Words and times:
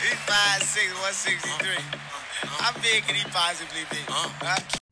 He's 0.00 0.16
5'6", 0.24 0.96
163. 0.96 1.76
How 2.40 2.70
uh, 2.70 2.72
uh, 2.72 2.72
uh, 2.72 2.82
big 2.82 3.04
can 3.04 3.14
he 3.16 3.24
possibly 3.24 3.84
be? 3.90 3.98
Huh? 4.08 4.89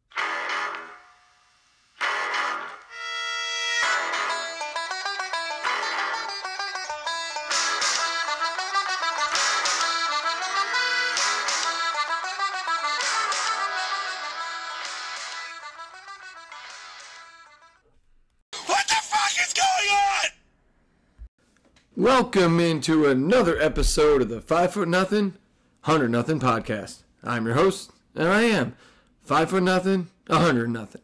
Welcome 22.20 22.58
into 22.58 23.06
another 23.06 23.56
episode 23.62 24.22
of 24.22 24.28
the 24.28 24.40
Five 24.40 24.72
Foot 24.72 24.88
Nothing, 24.88 25.34
Hundred 25.82 26.10
Nothing 26.10 26.40
podcast. 26.40 27.04
I'm 27.22 27.46
your 27.46 27.54
host, 27.54 27.92
and 28.16 28.26
I 28.26 28.42
am 28.42 28.74
Five 29.22 29.50
Foot 29.50 29.62
Nothing, 29.62 30.08
a 30.26 30.40
Hundred 30.40 30.68
Nothing. 30.70 31.02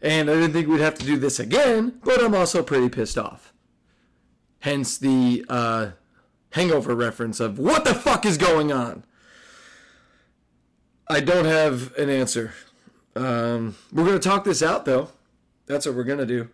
And 0.00 0.30
I 0.30 0.34
didn't 0.34 0.52
think 0.52 0.68
we'd 0.68 0.80
have 0.80 0.94
to 1.00 1.04
do 1.04 1.18
this 1.18 1.40
again, 1.40 1.98
but 2.04 2.22
I'm 2.22 2.36
also 2.36 2.62
pretty 2.62 2.88
pissed 2.88 3.18
off. 3.18 3.52
Hence 4.60 4.96
the 4.96 5.44
uh, 5.48 5.90
hangover 6.50 6.94
reference 6.94 7.40
of 7.40 7.58
what 7.58 7.84
the 7.84 7.96
fuck 7.96 8.24
is 8.24 8.38
going 8.38 8.70
on. 8.70 9.02
I 11.08 11.18
don't 11.18 11.46
have 11.46 11.92
an 11.96 12.10
answer. 12.10 12.54
Um, 13.16 13.74
we're 13.92 14.06
gonna 14.06 14.20
talk 14.20 14.44
this 14.44 14.62
out 14.62 14.84
though. 14.84 15.08
That's 15.66 15.84
what 15.84 15.96
we're 15.96 16.04
gonna 16.04 16.24
do. 16.24 16.48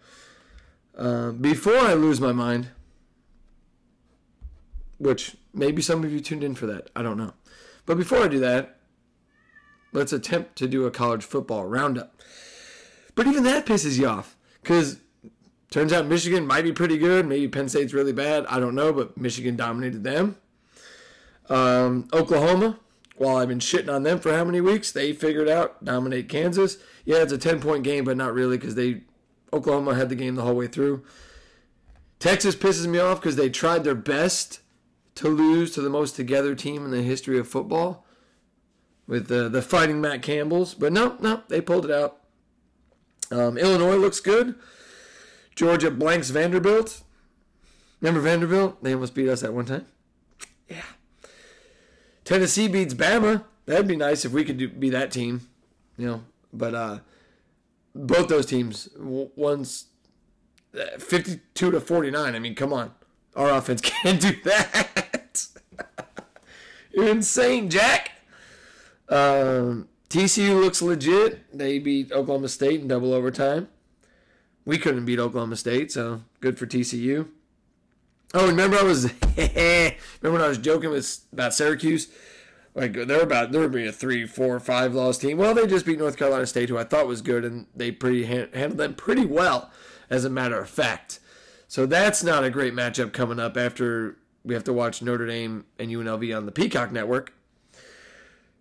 Uh, 0.97 1.33
before 1.33 1.77
I 1.77 1.93
lose 1.93 2.19
my 2.19 2.33
mind, 2.33 2.71
which 4.99 5.37
maybe 5.53 5.83
some 5.83 6.05
of 6.05 6.13
you 6.13 6.21
tuned 6.21 6.45
in 6.45 6.55
for 6.55 6.67
that. 6.67 6.91
I 6.95 7.03
don't 7.03 7.19
know. 7.19 7.35
But 7.87 7.97
before 7.97 8.19
I 8.19 8.29
do 8.29 8.39
that, 8.41 8.79
let's 9.93 10.13
attempt 10.13 10.57
to 10.57 10.69
do 10.69 10.87
a 10.87 10.91
college 10.91 11.25
football 11.25 11.67
roundup. 11.67 12.21
But 13.15 13.27
even 13.27 13.45
that 13.45 13.67
pisses 13.67 13.99
you 13.99 14.07
off 14.07 14.37
because 14.63 14.99
turns 15.71 15.93
out 15.93 16.07
Michigan 16.07 16.47
might 16.47 16.65
be 16.65 16.73
pretty 16.73 16.99
good. 16.99 17.27
Maybe 17.27 17.49
Penn 17.49 17.69
State's 17.69 17.93
really 17.93 18.13
bad. 18.13 18.47
I 18.47 18.59
don't 18.59 18.75
know, 18.75 18.93
but 18.93 19.17
Michigan 19.17 19.57
dominated 19.57 20.05
them. 20.05 20.37
Um, 21.49 22.09
Oklahoma, 22.13 22.81
while 23.17 23.37
I've 23.37 23.49
been 23.49 23.59
shitting 23.59 23.93
on 23.93 24.03
them 24.03 24.19
for 24.19 24.35
how 24.35 24.45
many 24.45 24.61
weeks, 24.61 24.91
they 24.91 25.13
figured 25.13 25.49
out 25.49 25.85
dominate 25.85 26.29
Kansas. 26.29 26.79
Yeah, 27.05 27.19
it's 27.19 27.33
a 27.33 27.39
ten 27.39 27.61
point 27.61 27.85
game, 27.85 28.05
but 28.05 28.17
not 28.17 28.35
really 28.35 28.57
because 28.57 28.75
they 28.75 29.03
Oklahoma 29.53 29.95
had 29.95 30.09
the 30.09 30.17
game 30.17 30.35
the 30.35 30.43
whole 30.43 30.57
way 30.57 30.67
through. 30.67 31.05
Texas 32.19 32.57
pisses 32.57 32.87
me 32.87 32.99
off 32.99 33.21
because 33.21 33.37
they 33.37 33.51
tried 33.51 33.85
their 33.85 33.95
best 33.95 34.61
to 35.17 35.29
lose 35.29 35.73
to 35.73 35.81
the 35.81 35.91
most 35.91 36.17
together 36.17 36.55
team 36.55 36.85
in 36.85 36.91
the 36.91 37.03
history 37.03 37.39
of 37.39 37.49
football 37.49 38.05
with 39.07 39.29
the 39.29 39.49
the 39.49 39.63
fighting 39.63 40.01
Matt 40.01 40.23
Campbell's, 40.23 40.75
but 40.75 40.93
no, 40.93 41.17
no, 41.21 41.43
they 41.49 41.61
pulled 41.61 41.85
it 41.85 41.91
out. 41.91 42.19
Um, 43.31 43.59
Illinois 43.59 43.97
looks 43.97 44.21
good. 44.21 44.55
Georgia 45.55 45.91
blanks 45.91 46.31
Vanderbilt. 46.31 47.03
Remember 48.01 48.21
Vanderbilt? 48.21 48.83
They 48.83 48.93
almost 48.93 49.15
beat 49.15 49.29
us 49.29 49.43
at 49.43 49.55
one 49.55 49.67
time. 49.67 49.87
Yeah. 50.69 50.83
Tennessee 52.25 52.69
beats 52.69 52.95
Bama. 52.95 53.45
That'd 53.67 53.89
be 53.89 53.97
nice 53.97 54.25
if 54.25 54.33
we 54.33 54.45
could 54.45 54.59
do, 54.59 54.69
be 54.69 54.91
that 54.91 55.11
team, 55.11 55.49
you 55.97 56.07
know. 56.07 56.25
But 56.53 56.75
uh, 56.75 56.99
both 57.95 58.29
those 58.29 58.47
teams, 58.47 58.89
one's 58.97 59.87
uh, 60.79 60.99
52 60.99 61.71
to 61.71 61.81
49. 61.81 62.35
I 62.35 62.39
mean, 62.39 62.55
come 62.55 62.73
on. 62.73 62.93
Our 63.37 63.51
offense 63.51 63.81
can't 63.83 64.21
do 64.21 64.37
that. 64.45 65.47
You're 66.93 67.09
insane, 67.09 67.71
Jack. 67.71 68.13
Um, 69.09 69.89
TCU 70.09 70.61
looks 70.61 70.81
legit. 70.81 71.57
They 71.57 71.79
beat 71.79 72.13
Oklahoma 72.13 72.49
State 72.49 72.81
in 72.81 72.89
double 72.89 73.13
overtime. 73.13 73.69
We 74.65 74.79
couldn't 74.79 75.05
beat 75.05 75.19
Oklahoma 75.19 75.57
State, 75.57 75.93
so 75.93 76.23
good 76.41 76.59
for 76.59 76.67
TCU. 76.67 77.29
Oh, 78.33 78.49
remember 78.49 78.77
I 78.77 78.83
was 78.83 79.05
remember 79.37 79.97
when 80.21 80.41
I 80.41 80.49
was 80.49 80.59
joking 80.59 80.91
with 80.91 81.21
about 81.33 81.55
Syracuse? 81.55 82.09
Like 82.75 82.93
they're 82.93 83.23
about 83.23 83.53
they're 83.53 83.69
be 83.69 83.87
a 83.87 83.93
three, 83.93 84.27
four, 84.27 84.59
five 84.59 84.95
loss 84.95 85.19
team. 85.19 85.39
Well, 85.39 85.55
they 85.55 85.67
just 85.67 85.87
beat 85.87 85.99
North 85.99 86.17
Carolina 86.17 86.47
State, 86.47 86.69
who 86.69 86.79
I 86.79 86.85
thought 86.85 87.07
was 87.07 87.23
good, 87.23 87.45
and 87.45 87.67
they 87.75 87.93
pretty 87.93 88.25
han- 88.25 88.49
handled 88.53 88.79
them 88.79 88.95
pretty 88.95 89.25
well, 89.27 89.71
as 90.11 90.25
a 90.25 90.31
matter 90.31 90.59
of 90.61 90.69
fact. 90.69 91.21
So 91.75 91.87
that's 91.87 92.23
not 92.23 92.45
a 92.45 92.51
great 92.51 92.73
matchup 92.73 93.13
coming 93.13 93.41
up 93.41 93.57
after 93.57 94.17
we 94.45 94.55
have 94.55 94.63
to 94.63 94.73
watch 94.73 95.03
Notre 95.03 95.27
Dame 95.27 95.65
and 95.77 95.91
UNLV 95.91 96.37
on 96.37 96.47
the 96.47 96.53
Peacock 96.53 96.93
Network. 96.93 97.33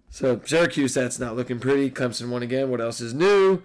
So 0.09 0.41
Syracuse, 0.43 0.95
that's 0.95 1.19
not 1.19 1.35
looking 1.35 1.59
pretty. 1.59 1.91
Clemson 1.91 2.29
won 2.29 2.41
again. 2.41 2.71
What 2.71 2.81
else 2.81 3.01
is 3.01 3.13
new? 3.13 3.61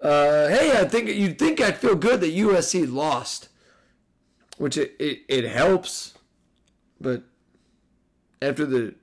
Uh, 0.00 0.48
hey, 0.48 0.80
I 0.80 0.84
think 0.86 1.08
you'd 1.08 1.38
think 1.38 1.60
I'd 1.60 1.78
feel 1.78 1.94
good 1.94 2.20
that 2.22 2.34
USC 2.34 2.92
lost, 2.92 3.50
which 4.58 4.76
it, 4.76 4.96
it, 4.98 5.20
it 5.28 5.44
helps, 5.44 6.14
but 7.00 7.22
after 8.42 8.66
the 8.66 8.96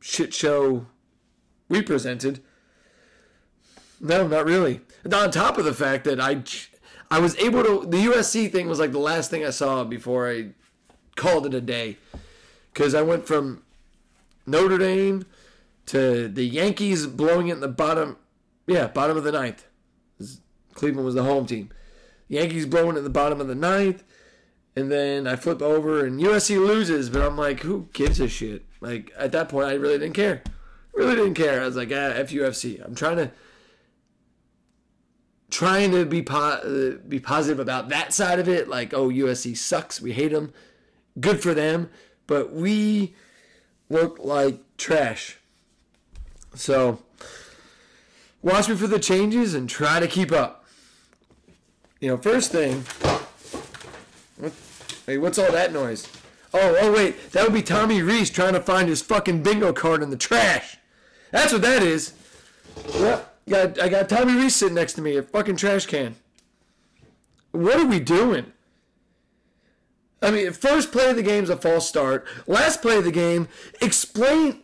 shit 0.00 0.34
show 0.34 0.84
we 1.66 1.80
presented, 1.80 2.42
no, 3.98 4.28
not 4.28 4.44
really. 4.44 4.82
And 5.02 5.14
on 5.14 5.30
top 5.30 5.56
of 5.56 5.64
the 5.64 5.72
fact 5.72 6.04
that 6.04 6.20
I, 6.20 6.42
I 7.12 7.18
was 7.18 7.36
able 7.36 7.62
to, 7.62 7.86
the 7.86 8.06
USC 8.06 8.50
thing 8.50 8.70
was 8.70 8.78
like 8.78 8.90
the 8.90 8.98
last 8.98 9.30
thing 9.30 9.44
I 9.44 9.50
saw 9.50 9.84
before 9.84 10.30
I 10.30 10.52
called 11.14 11.44
it 11.44 11.52
a 11.52 11.60
day, 11.60 11.98
because 12.72 12.94
I 12.94 13.02
went 13.02 13.26
from 13.26 13.62
Notre 14.46 14.78
Dame 14.78 15.26
to 15.86 16.26
the 16.26 16.44
Yankees 16.44 17.06
blowing 17.06 17.48
it 17.48 17.52
in 17.52 17.60
the 17.60 17.68
bottom, 17.68 18.16
yeah, 18.66 18.86
bottom 18.86 19.18
of 19.18 19.24
the 19.24 19.32
ninth. 19.32 19.66
Cleveland 20.72 21.04
was 21.04 21.14
the 21.14 21.22
home 21.22 21.44
team. 21.44 21.68
Yankees 22.28 22.64
blowing 22.64 22.96
it 22.96 23.00
in 23.00 23.04
the 23.04 23.10
bottom 23.10 23.42
of 23.42 23.46
the 23.46 23.54
ninth, 23.54 24.02
and 24.74 24.90
then 24.90 25.26
I 25.26 25.36
flip 25.36 25.60
over 25.60 26.06
and 26.06 26.18
USC 26.18 26.56
loses, 26.56 27.10
but 27.10 27.20
I'm 27.20 27.36
like, 27.36 27.60
who 27.60 27.90
gives 27.92 28.20
a 28.20 28.28
shit? 28.28 28.64
Like 28.80 29.12
at 29.18 29.32
that 29.32 29.50
point, 29.50 29.68
I 29.68 29.74
really 29.74 29.98
didn't 29.98 30.14
care. 30.14 30.42
Really 30.94 31.16
didn't 31.16 31.34
care. 31.34 31.60
I 31.60 31.66
was 31.66 31.76
like, 31.76 31.90
ah, 31.90 32.16
FUFC. 32.16 32.82
I'm 32.82 32.94
trying 32.94 33.16
to 33.18 33.32
trying 35.52 35.92
to 35.92 36.04
be 36.04 36.22
po- 36.22 36.96
uh, 36.96 36.96
be 37.06 37.20
positive 37.20 37.60
about 37.60 37.90
that 37.90 38.12
side 38.12 38.40
of 38.40 38.48
it. 38.48 38.68
Like, 38.68 38.92
oh, 38.92 39.08
USC 39.08 39.56
sucks. 39.56 40.00
We 40.00 40.12
hate 40.12 40.32
them. 40.32 40.52
Good 41.20 41.42
for 41.42 41.54
them, 41.54 41.90
but 42.26 42.52
we 42.52 43.14
look 43.90 44.18
like 44.18 44.60
trash. 44.78 45.36
So 46.54 47.02
watch 48.40 48.68
me 48.68 48.74
for 48.74 48.86
the 48.86 48.98
changes 48.98 49.54
and 49.54 49.68
try 49.68 50.00
to 50.00 50.08
keep 50.08 50.32
up. 50.32 50.64
You 52.00 52.08
know, 52.08 52.16
first 52.16 52.50
thing. 52.50 52.84
What, 54.38 54.52
hey, 55.06 55.18
what's 55.18 55.38
all 55.38 55.52
that 55.52 55.72
noise? 55.72 56.08
Oh, 56.54 56.76
oh 56.80 56.92
wait, 56.92 57.32
that 57.32 57.44
would 57.44 57.54
be 57.54 57.62
Tommy 57.62 58.02
Rees 58.02 58.30
trying 58.30 58.54
to 58.54 58.60
find 58.60 58.88
his 58.88 59.02
fucking 59.02 59.42
bingo 59.42 59.72
card 59.72 60.02
in 60.02 60.10
the 60.10 60.16
trash. 60.16 60.78
That's 61.30 61.52
what 61.52 61.62
that 61.62 61.82
is. 61.82 62.14
Yep, 62.94 63.31
got 63.48 63.80
I 63.80 63.88
got 63.88 64.08
Tommy 64.08 64.34
Rees 64.34 64.54
sitting 64.54 64.74
next 64.74 64.94
to 64.94 65.02
me, 65.02 65.16
a 65.16 65.22
fucking 65.22 65.56
trash 65.56 65.86
can. 65.86 66.16
What 67.52 67.78
are 67.78 67.86
we 67.86 68.00
doing? 68.00 68.52
I 70.22 70.30
mean, 70.30 70.52
first 70.52 70.92
play 70.92 71.10
of 71.10 71.16
the 71.16 71.22
game's 71.22 71.50
a 71.50 71.56
false 71.56 71.88
start. 71.88 72.26
Last 72.46 72.80
play 72.80 72.98
of 72.98 73.04
the 73.04 73.12
game, 73.12 73.48
explain 73.80 74.62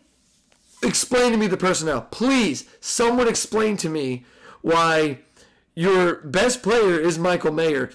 explain 0.83 1.33
to 1.33 1.39
me 1.39 1.49
the 1.49 1.57
personnel. 1.57 2.03
Please, 2.03 2.65
someone 2.81 3.29
explain 3.29 3.77
to 3.79 3.89
me 3.89 4.25
why 4.63 5.19
your 5.75 6.17
best 6.17 6.63
player 6.63 6.99
is 6.99 7.19
Michael 7.19 7.53
Mayer. 7.53 7.91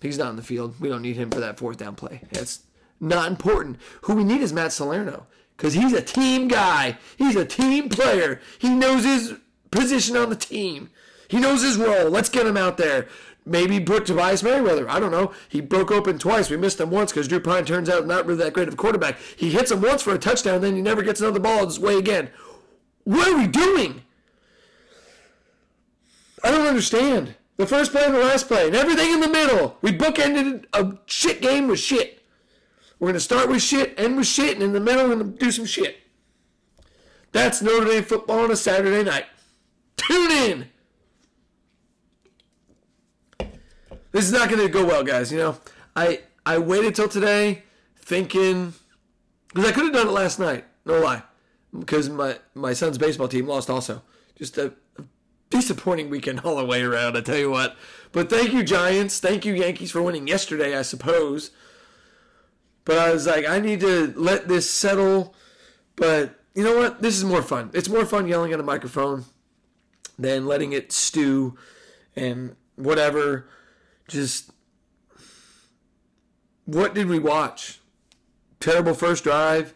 He's 0.00 0.18
not 0.18 0.30
in 0.30 0.36
the 0.36 0.42
field. 0.42 0.80
We 0.80 0.88
don't 0.88 1.02
need 1.02 1.16
him 1.16 1.30
for 1.30 1.40
that 1.40 1.58
fourth 1.58 1.78
down 1.78 1.94
play. 1.94 2.22
That's 2.32 2.60
not 3.00 3.30
important. 3.30 3.78
Who 4.02 4.14
we 4.14 4.24
need 4.24 4.40
is 4.40 4.52
Matt 4.52 4.72
Salerno 4.72 5.26
because 5.56 5.74
he's 5.74 5.92
a 5.92 6.02
team 6.02 6.48
guy. 6.48 6.98
He's 7.16 7.36
a 7.36 7.44
team 7.44 7.88
player. 7.88 8.40
He 8.58 8.70
knows 8.70 9.04
his 9.04 9.34
position 9.70 10.16
on 10.16 10.30
the 10.30 10.36
team. 10.36 10.90
He 11.28 11.38
knows 11.38 11.62
his 11.62 11.76
role. 11.76 12.10
Let's 12.10 12.28
get 12.28 12.46
him 12.46 12.56
out 12.56 12.76
there. 12.76 13.08
Maybe 13.44 13.78
put 13.78 14.06
Tobias 14.06 14.42
Merriweather. 14.42 14.90
I 14.90 14.98
don't 14.98 15.12
know. 15.12 15.32
He 15.48 15.60
broke 15.60 15.92
open 15.92 16.18
twice. 16.18 16.50
We 16.50 16.56
missed 16.56 16.80
him 16.80 16.90
once 16.90 17.12
because 17.12 17.28
Drew 17.28 17.40
Pyne 17.40 17.64
turns 17.64 17.88
out 17.88 18.06
not 18.06 18.26
really 18.26 18.42
that 18.42 18.52
great 18.52 18.68
of 18.68 18.74
a 18.74 18.76
quarterback. 18.76 19.18
He 19.36 19.50
hits 19.50 19.70
him 19.70 19.80
once 19.80 20.02
for 20.02 20.14
a 20.14 20.18
touchdown, 20.18 20.60
then 20.60 20.74
he 20.74 20.82
never 20.82 21.02
gets 21.02 21.20
another 21.20 21.38
ball 21.38 21.64
his 21.64 21.78
way 21.78 21.96
again. 21.96 22.30
What 23.04 23.28
are 23.28 23.38
we 23.38 23.46
doing? 23.46 24.02
I 26.42 26.50
don't 26.50 26.66
understand. 26.66 27.36
The 27.56 27.66
first 27.66 27.92
play 27.92 28.04
and 28.04 28.14
the 28.14 28.18
last 28.18 28.48
play, 28.48 28.66
and 28.66 28.76
everything 28.76 29.12
in 29.12 29.20
the 29.20 29.28
middle. 29.28 29.78
We 29.80 29.92
bookended 29.92 30.66
a 30.72 30.98
shit 31.06 31.40
game 31.40 31.68
with 31.68 31.78
shit. 31.78 32.22
We're 32.98 33.06
going 33.06 33.14
to 33.14 33.20
start 33.20 33.48
with 33.48 33.62
shit, 33.62 33.94
end 33.98 34.16
with 34.16 34.26
shit, 34.26 34.54
and 34.54 34.62
in 34.62 34.72
the 34.72 34.80
middle, 34.80 35.08
we're 35.08 35.16
going 35.16 35.32
to 35.32 35.38
do 35.38 35.50
some 35.50 35.66
shit. 35.66 35.98
That's 37.32 37.62
Notre 37.62 37.86
Dame 37.86 38.02
football 38.02 38.40
on 38.40 38.50
a 38.50 38.56
Saturday 38.56 39.04
night. 39.04 39.26
Tune 39.96 40.30
in. 40.30 40.68
This 44.12 44.24
is 44.24 44.32
not 44.32 44.48
going 44.48 44.62
to 44.62 44.68
go 44.68 44.84
well, 44.84 45.04
guys. 45.04 45.30
You 45.30 45.38
know, 45.38 45.58
I 45.94 46.20
I 46.46 46.58
waited 46.58 46.94
till 46.94 47.08
today, 47.08 47.64
thinking 47.98 48.72
Because 49.48 49.70
I 49.70 49.72
could 49.72 49.84
have 49.84 49.92
done 49.92 50.08
it 50.08 50.12
last 50.12 50.38
night. 50.38 50.64
No 50.84 51.00
lie. 51.00 51.22
Because 51.76 52.08
my, 52.08 52.38
my 52.54 52.72
son's 52.72 52.98
baseball 52.98 53.28
team 53.28 53.46
lost 53.46 53.68
also. 53.68 54.02
Just 54.36 54.56
a, 54.58 54.72
a 54.98 55.04
disappointing 55.50 56.08
weekend 56.08 56.40
all 56.40 56.56
the 56.56 56.64
way 56.64 56.82
around, 56.82 57.16
I 57.16 57.20
tell 57.20 57.36
you 57.36 57.50
what. 57.50 57.76
But 58.12 58.30
thank 58.30 58.52
you, 58.52 58.62
Giants. 58.62 59.18
Thank 59.18 59.44
you, 59.44 59.54
Yankees, 59.54 59.90
for 59.90 60.02
winning 60.02 60.28
yesterday, 60.28 60.78
I 60.78 60.82
suppose. 60.82 61.50
But 62.84 62.98
I 62.98 63.12
was 63.12 63.26
like, 63.26 63.46
I 63.46 63.58
need 63.58 63.80
to 63.80 64.12
let 64.16 64.46
this 64.46 64.70
settle. 64.70 65.34
But 65.96 66.38
you 66.54 66.62
know 66.62 66.76
what? 66.76 67.02
This 67.02 67.16
is 67.16 67.24
more 67.24 67.42
fun. 67.42 67.70
It's 67.74 67.88
more 67.88 68.06
fun 68.06 68.28
yelling 68.28 68.52
at 68.52 68.60
a 68.60 68.62
microphone 68.62 69.24
than 70.18 70.46
letting 70.46 70.72
it 70.72 70.92
stew 70.92 71.56
and 72.14 72.56
whatever. 72.76 73.48
Just 74.08 74.50
what 76.64 76.94
did 76.94 77.08
we 77.08 77.18
watch? 77.18 77.80
Terrible 78.60 78.94
first 78.94 79.24
drive. 79.24 79.74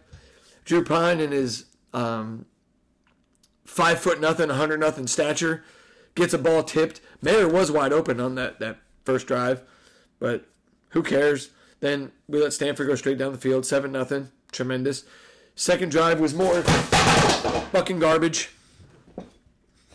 Drew 0.65 0.85
Pyne 0.85 1.21
and 1.21 1.33
his 1.33 1.67
um, 1.93 2.47
five 3.65 4.01
foot 4.01 4.21
nothing, 4.21 4.51
hundred 4.51 4.81
nothing 4.81 5.07
stature 5.07 5.65
gets 6.15 6.35
a 6.35 6.39
ball 6.39 6.63
tipped. 6.63 7.01
Mayer 7.23 7.49
was 7.49 7.71
wide 7.71 7.93
open 7.93 8.21
on 8.21 8.35
that 8.35 8.61
that 8.61 8.79
first 9.05 9.27
drive, 9.27 9.63
but 10.19 10.47
who 10.91 11.03
cares? 11.03 11.51
Then 11.81 12.13
we 12.29 12.41
let 12.43 12.53
Stanford 12.53 12.89
go 12.89 12.95
straight 12.95 13.19
down 13.19 13.33
the 13.33 13.39
field, 13.39 13.65
seven 13.65 13.93
nothing, 13.93 14.31
tremendous. 14.53 15.05
Second 15.55 15.91
drive 15.91 16.21
was 16.21 16.35
more 16.35 16.63
fucking 16.63 17.99
garbage. 17.99 18.51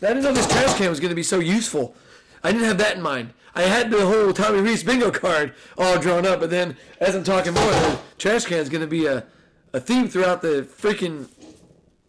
I 0.06 0.10
didn't 0.10 0.24
know 0.24 0.34
this 0.34 0.48
trash 0.48 0.78
can 0.78 0.90
was 0.90 1.00
going 1.00 1.10
to 1.10 1.16
be 1.16 1.24
so 1.24 1.40
useful. 1.40 1.96
I 2.44 2.52
didn't 2.52 2.68
have 2.68 2.78
that 2.78 2.98
in 2.98 3.02
mind. 3.02 3.34
I 3.56 3.64
had 3.64 3.90
the 3.90 4.06
whole 4.06 4.34
Tommy 4.34 4.60
Rees 4.60 4.84
bingo 4.84 5.10
card 5.10 5.54
all 5.78 5.98
drawn 5.98 6.26
up, 6.26 6.42
but 6.42 6.50
then 6.50 6.78
as 7.00 7.16
I'm 7.16 7.24
talking 7.24 7.54
more, 7.54 7.72
the 7.72 8.00
trash 8.18 8.46
can 8.46 8.58
is 8.58 8.70
going 8.70 8.82
to 8.82 8.88
be 8.88 9.06
a, 9.06 9.26
a 9.74 9.80
theme 9.80 10.08
throughout 10.08 10.42
the 10.42 10.68
freaking 10.78 11.30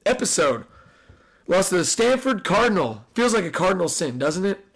episode. 0.04 0.64
Lost 1.46 1.70
to 1.70 1.76
the 1.76 1.84
Stanford 1.84 2.44
Cardinal. 2.44 3.04
Feels 3.14 3.32
like 3.32 3.44
a 3.44 3.50
cardinal 3.50 3.88
sin, 3.88 4.18
doesn't 4.18 4.44
it? 4.44 4.66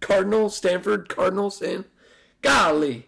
Cardinal, 0.00 0.48
Stanford, 0.48 1.08
Cardinal 1.08 1.50
sin. 1.50 1.84
Golly. 2.40 3.06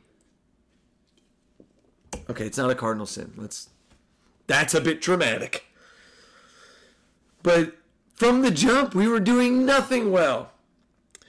Okay, 2.29 2.47
it's 2.47 2.59
not 2.59 2.71
a 2.71 2.75
cardinal 2.75 3.07
sin. 3.07 3.33
Let's. 3.37 3.71
That's 4.47 4.75
a 4.75 4.81
bit 4.81 5.01
dramatic. 5.01 5.65
But 7.43 7.75
from 8.17 8.41
the 8.43 8.51
jump, 8.51 8.95
we 8.95 9.07
were 9.07 9.21
doing 9.21 9.65
nothing 9.65 10.11
well, 10.11 10.51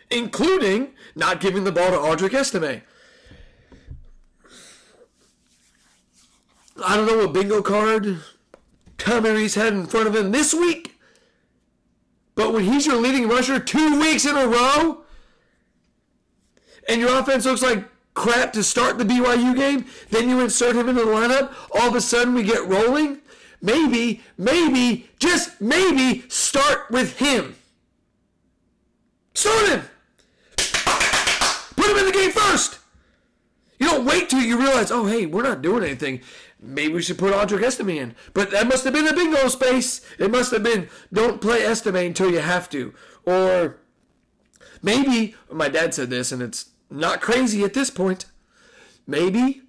including 0.09 0.93
not 1.15 1.41
giving 1.41 1.65
the 1.65 1.71
ball 1.71 1.91
to 1.91 1.97
Audric 1.97 2.33
Estime. 2.33 2.81
I 6.83 6.95
don't 6.95 7.07
know 7.07 7.17
what 7.17 7.33
bingo 7.33 7.61
card 7.61 8.19
Tommy 8.97 9.31
Rees 9.31 9.55
had 9.55 9.73
in 9.73 9.85
front 9.85 10.07
of 10.07 10.15
him 10.15 10.31
this 10.31 10.53
week, 10.53 10.97
but 12.35 12.53
when 12.53 12.63
he's 12.63 12.85
your 12.85 12.97
leading 12.97 13.27
rusher 13.27 13.59
two 13.59 13.99
weeks 13.99 14.25
in 14.25 14.37
a 14.37 14.47
row, 14.47 15.03
and 16.87 17.01
your 17.01 17.19
offense 17.19 17.45
looks 17.45 17.61
like 17.61 17.83
crap 18.13 18.53
to 18.53 18.63
start 18.63 18.97
the 18.97 19.03
BYU 19.03 19.55
game, 19.55 19.85
then 20.09 20.29
you 20.29 20.39
insert 20.39 20.75
him 20.75 20.87
into 20.87 21.03
the 21.03 21.11
lineup, 21.11 21.53
all 21.71 21.89
of 21.89 21.95
a 21.95 22.01
sudden 22.01 22.33
we 22.33 22.43
get 22.43 22.65
rolling. 22.65 23.19
Maybe, 23.61 24.21
maybe, 24.37 25.09
just 25.19 25.59
maybe 25.59 26.23
start 26.29 26.91
with 26.91 27.17
him. 27.17 27.55
Start 29.33 29.69
him. 29.69 29.81
Put 30.55 31.91
him 31.91 31.97
in 31.97 32.05
the 32.05 32.11
game 32.11 32.31
first. 32.31 32.79
You 33.79 33.87
don't 33.87 34.05
wait 34.05 34.29
till 34.29 34.41
you 34.41 34.59
realize, 34.59 34.91
oh, 34.91 35.05
hey, 35.05 35.25
we're 35.25 35.43
not 35.43 35.61
doing 35.61 35.83
anything. 35.83 36.21
Maybe 36.59 36.93
we 36.93 37.01
should 37.01 37.19
put 37.19 37.33
Audric 37.33 37.63
Estime 37.63 37.89
in. 37.89 38.15
But 38.33 38.49
that 38.51 38.67
must 38.67 38.83
have 38.83 38.93
been 38.93 39.07
a 39.07 39.13
bingo 39.13 39.47
space. 39.47 40.01
It 40.17 40.31
must 40.31 40.51
have 40.51 40.63
been, 40.63 40.89
don't 41.13 41.41
play 41.41 41.63
Estime 41.63 41.97
until 41.97 42.31
you 42.31 42.39
have 42.39 42.69
to. 42.71 42.93
Or 43.25 43.77
maybe, 44.81 45.35
my 45.51 45.69
dad 45.69 45.93
said 45.93 46.09
this, 46.09 46.31
and 46.31 46.41
it's 46.41 46.69
not 46.89 47.21
crazy 47.21 47.63
at 47.63 47.73
this 47.73 47.91
point. 47.91 48.25
Maybe 49.05 49.61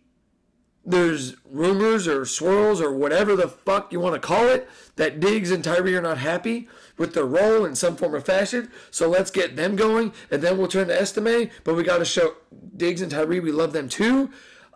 there's 0.89 1.37
rumors 1.45 2.09
or 2.09 2.25
swirls 2.25 2.81
or 2.81 2.93
whatever 2.93 3.37
the 3.37 3.47
fuck 3.47 3.93
you 3.93 4.01
want 4.01 4.15
to 4.15 4.21
call 4.21 4.49
it 4.49 4.69
that 4.97 5.21
Diggs 5.21 5.51
and 5.51 5.63
Tyree 5.63 5.95
are 5.95 6.03
not 6.03 6.17
happy 6.17 6.67
with 6.97 7.13
their 7.13 7.27
role 7.27 7.67
in 7.67 7.75
some 7.75 7.95
form 7.95 8.15
or 8.15 8.21
fashion. 8.21 8.71
So 8.91 9.09
let's 9.09 9.31
get 9.31 9.55
them 9.55 9.77
going, 9.77 10.13
and 10.31 10.41
then 10.41 10.57
we'll 10.57 10.69
turn 10.69 10.89
to 10.89 10.99
Estime. 10.99 11.51
But 11.63 11.75
we 11.75 11.83
got 11.83 11.99
to 11.99 12.07
show 12.07 12.37
Diggs 12.75 13.03
and 13.03 13.11
Tyree 13.11 13.39
we 13.39 13.53
love 13.53 13.75
them 13.75 13.89
too. 13.89 14.31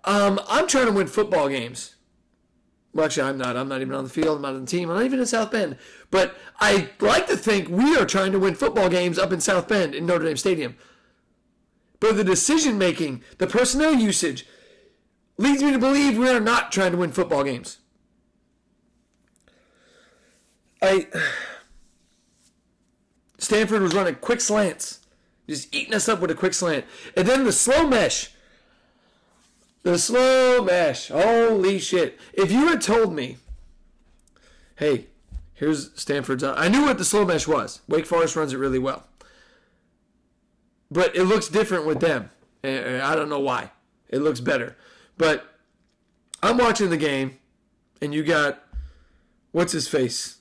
Um, 0.05 0.39
I'm 0.49 0.67
trying 0.67 0.87
to 0.87 0.93
win 0.93 1.07
football 1.07 1.49
games. 1.49 1.95
Well, 2.93 3.07
actually, 3.07 3.31
I'm 3.31 3.39
not. 3.39 3.57
I'm 3.57 3.69
not 3.69 3.81
even 3.81 3.95
on 3.95 4.05
the 4.05 4.11
field. 4.11 4.37
I'm 4.37 4.43
not 4.43 4.55
on 4.55 4.67
the 4.67 4.71
team. 4.71 4.91
I'm 4.91 4.97
not 4.97 5.07
even 5.07 5.19
in 5.19 5.27
South 5.27 5.51
Bend. 5.51 5.79
But 6.11 6.37
I 6.61 6.91
like 7.01 7.27
to 7.29 7.39
think 7.39 7.69
we 7.69 7.97
are 7.97 8.05
trying 8.05 8.33
to 8.33 8.39
win 8.39 8.55
football 8.55 8.91
games 8.91 9.19
up 9.19 9.33
in 9.33 9.41
South 9.41 9.67
Bend 9.67 9.95
in 9.95 10.05
Notre 10.05 10.27
Dame 10.27 10.37
Stadium. 10.37 10.77
But 12.01 12.17
the 12.17 12.25
decision 12.25 12.77
making, 12.77 13.23
the 13.39 13.47
personnel 13.47 13.95
usage, 13.95 14.45
leads 15.37 15.63
me 15.63 15.73
to 15.73 15.79
believe 15.79 16.19
we 16.19 16.29
are 16.29 16.41
not 16.41 16.73
trying 16.73 16.93
to 16.93 16.99
win 16.99 17.13
football 17.13 17.45
games. 17.45 17.79
I 20.81 21.09
Stanford 23.39 23.83
was 23.83 23.95
running 23.95 24.15
quick 24.17 24.41
slants, 24.41 25.01
just 25.49 25.75
eating 25.75 25.95
us 25.95 26.09
up 26.09 26.21
with 26.21 26.31
a 26.31 26.35
quick 26.35 26.55
slant, 26.55 26.85
and 27.17 27.27
then 27.27 27.45
the 27.45 27.53
slow 27.53 27.87
mesh. 27.87 28.31
The 29.83 29.99
slow 29.99 30.63
mesh. 30.63 31.09
Holy 31.09 31.79
shit! 31.79 32.19
If 32.33 32.53
you 32.53 32.69
had 32.69 32.81
told 32.81 33.13
me, 33.13 33.39
hey, 34.77 35.07
here's 35.55 35.91
Stanford's, 36.01 36.45
I 36.45 36.69
knew 36.69 36.83
what 36.83 36.99
the 36.99 37.05
slow 37.05 37.25
mesh 37.25 37.49
was. 37.49 37.81
Wake 37.89 38.07
Forest 38.07 38.37
runs 38.37 38.53
it 38.53 38.59
really 38.59 38.79
well, 38.79 39.05
but 40.91 41.17
it 41.17 41.25
looks 41.25 41.49
different 41.49 41.85
with 41.85 42.01
them. 42.01 42.31
Eh, 42.63 42.69
eh, 42.69 43.01
I 43.05 43.17
don't 43.17 43.29
know 43.29 43.41
why. 43.41 43.73
It 44.09 44.21
looks 44.21 44.41
better. 44.41 44.77
But 45.17 45.45
I'm 46.43 46.59
watching 46.59 46.91
the 46.91 46.97
game, 46.97 47.39
and 48.01 48.15
you 48.15 48.23
got 48.23 48.63
what's 49.53 49.73
his 49.73 49.89
face, 49.89 50.39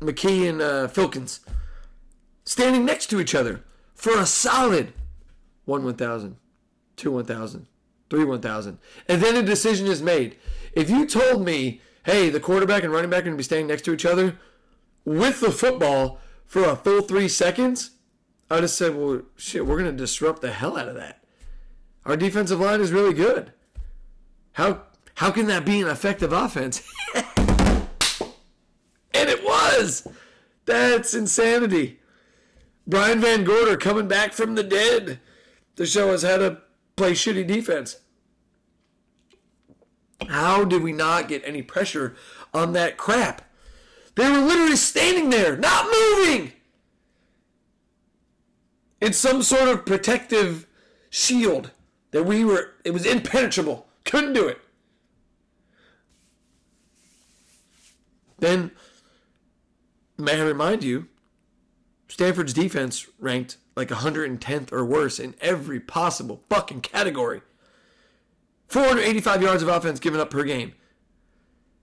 McKee 0.00 0.48
and 0.48 0.60
uh, 0.60 0.88
Filkins, 0.88 1.40
standing 2.44 2.84
next 2.84 3.06
to 3.06 3.20
each 3.20 3.34
other 3.34 3.64
for 3.94 4.16
a 4.18 4.26
solid 4.26 4.92
one 5.64 5.84
one 5.84 5.94
thousand, 5.94 6.36
two 6.96 7.10
one 7.12 7.24
thousand, 7.24 7.66
three 8.10 8.24
one 8.24 8.40
thousand, 8.40 8.78
and 9.08 9.20
then 9.22 9.36
a 9.36 9.42
decision 9.42 9.86
is 9.86 10.02
made. 10.02 10.36
If 10.72 10.88
you 10.88 11.06
told 11.06 11.44
me, 11.44 11.80
hey, 12.04 12.28
the 12.30 12.40
quarterback 12.40 12.84
and 12.84 12.92
running 12.92 13.10
back 13.10 13.20
are 13.20 13.24
going 13.24 13.34
to 13.34 13.38
be 13.38 13.42
standing 13.42 13.66
next 13.66 13.82
to 13.82 13.92
each 13.92 14.06
other 14.06 14.38
with 15.04 15.40
the 15.40 15.50
football 15.50 16.20
for 16.46 16.64
a 16.64 16.76
full 16.76 17.02
three 17.02 17.28
seconds, 17.28 17.90
I'd 18.50 18.62
have 18.62 18.70
said, 18.70 18.94
well, 18.94 19.22
shit, 19.36 19.66
we're 19.66 19.78
going 19.78 19.90
to 19.90 19.96
disrupt 19.96 20.40
the 20.40 20.52
hell 20.52 20.78
out 20.78 20.88
of 20.88 20.94
that. 20.94 21.24
Our 22.06 22.16
defensive 22.16 22.60
line 22.60 22.80
is 22.80 22.92
really 22.92 23.12
good. 23.12 23.52
How 24.58 24.82
how 25.14 25.30
can 25.30 25.46
that 25.46 25.64
be 25.64 25.80
an 25.80 25.86
effective 25.86 26.32
offense? 26.32 26.82
and 27.14 27.86
it 29.14 29.44
was. 29.44 30.04
That's 30.66 31.14
insanity. 31.14 32.00
Brian 32.84 33.20
Van 33.20 33.44
Gorder 33.44 33.76
coming 33.76 34.08
back 34.08 34.32
from 34.32 34.56
the 34.56 34.64
dead 34.64 35.20
to 35.76 35.86
show 35.86 36.10
us 36.10 36.24
how 36.24 36.38
to 36.38 36.58
play 36.96 37.12
shitty 37.12 37.46
defense. 37.46 38.00
How 40.28 40.64
did 40.64 40.82
we 40.82 40.92
not 40.92 41.28
get 41.28 41.44
any 41.46 41.62
pressure 41.62 42.16
on 42.52 42.72
that 42.72 42.96
crap? 42.96 43.48
They 44.16 44.28
were 44.28 44.38
literally 44.38 44.74
standing 44.74 45.30
there, 45.30 45.56
not 45.56 45.84
moving. 45.84 46.50
In 49.00 49.12
some 49.12 49.44
sort 49.44 49.68
of 49.68 49.86
protective 49.86 50.66
shield 51.10 51.70
that 52.10 52.24
we 52.24 52.44
were, 52.44 52.72
it 52.84 52.90
was 52.90 53.06
impenetrable. 53.06 53.87
Couldn't 54.08 54.32
do 54.32 54.48
it. 54.48 54.58
Then, 58.38 58.70
may 60.16 60.40
I 60.40 60.44
remind 60.44 60.82
you, 60.82 61.08
Stanford's 62.08 62.54
defense 62.54 63.06
ranked 63.18 63.58
like 63.76 63.90
110th 63.90 64.72
or 64.72 64.82
worse 64.82 65.20
in 65.20 65.34
every 65.42 65.78
possible 65.78 66.42
fucking 66.48 66.80
category. 66.80 67.42
485 68.68 69.42
yards 69.42 69.62
of 69.62 69.68
offense 69.68 70.00
given 70.00 70.20
up 70.20 70.30
per 70.30 70.42
game. 70.44 70.72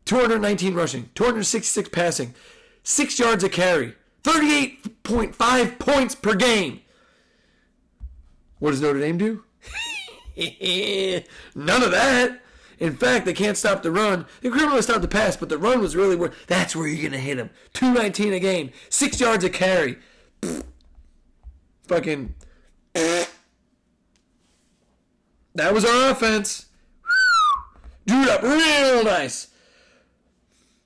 219 0.06 0.74
rushing, 0.74 1.12
266 1.14 1.90
passing, 1.90 2.34
6 2.82 3.20
yards 3.20 3.44
a 3.44 3.50
carry, 3.50 3.94
38.5 4.24 5.78
points 5.78 6.16
per 6.16 6.34
game. 6.34 6.82
What 8.58 8.72
does 8.72 8.82
Notre 8.82 9.00
Dame 9.00 9.20
do? 9.20 9.44
None 11.56 11.84
of 11.84 11.92
that. 11.92 12.42
In 12.78 12.96
fact, 12.98 13.26
they 13.26 13.34
can't 13.34 13.58
stop 13.58 13.84
the 13.84 13.92
run. 13.92 14.26
They 14.42 14.50
couldn't 14.50 14.68
really 14.70 14.82
stop 14.82 15.02
the 15.02 15.08
pass, 15.08 15.38
but 15.38 15.48
the 15.50 15.58
run 15.58 15.80
was 15.80 15.96
really 15.96 16.16
where. 16.16 16.32
That's 16.48 16.76
where 16.76 16.88
you're 16.88 17.10
gonna 17.10 17.22
hit 17.22 17.38
them. 17.38 17.50
Two 17.74 17.94
nineteen 17.94 18.34
a 18.34 18.40
game, 18.40 18.72
six 18.90 19.20
yards 19.20 19.44
a 19.46 19.50
carry. 19.50 19.98
Fucking. 21.88 22.36
That 25.56 25.74
was 25.74 25.86
our 25.86 26.12
offense. 26.12 26.66
Drew 28.06 28.24
it 28.24 28.30
up 28.30 28.42
real 28.44 29.04
nice. 29.04 29.48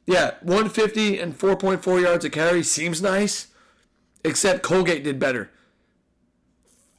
Yeah, 0.06 0.36
150 0.41 1.20
and 1.20 1.38
4.4 1.38 2.01
yards 2.01 2.25
a 2.25 2.32
carry 2.32 2.63
seems 2.63 3.00
nice, 3.00 3.48
except 4.24 4.63
Colgate 4.63 5.03
did 5.03 5.20
better. 5.20 5.51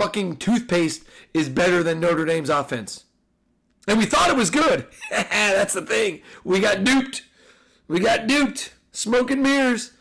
Fucking 0.01 0.39
toothpaste 0.39 1.05
is 1.35 1.51
better 1.51 1.83
than 1.83 2.01
Notre 2.01 2.25
Dame's 2.25 2.49
offense. 2.49 3.05
And 3.87 3.99
we 3.99 4.07
thought 4.07 4.31
it 4.31 4.37
was 4.37 4.49
good. 4.49 4.87
That's 5.11 5.75
the 5.75 5.83
thing. 5.83 6.23
We 6.43 6.59
got 6.59 6.85
duped. 6.85 7.25
We 7.87 8.01
got 8.01 8.27
duped. 8.27 8.73
Smoke 8.93 9.31
and 9.31 9.43
mirrors. 9.43 9.93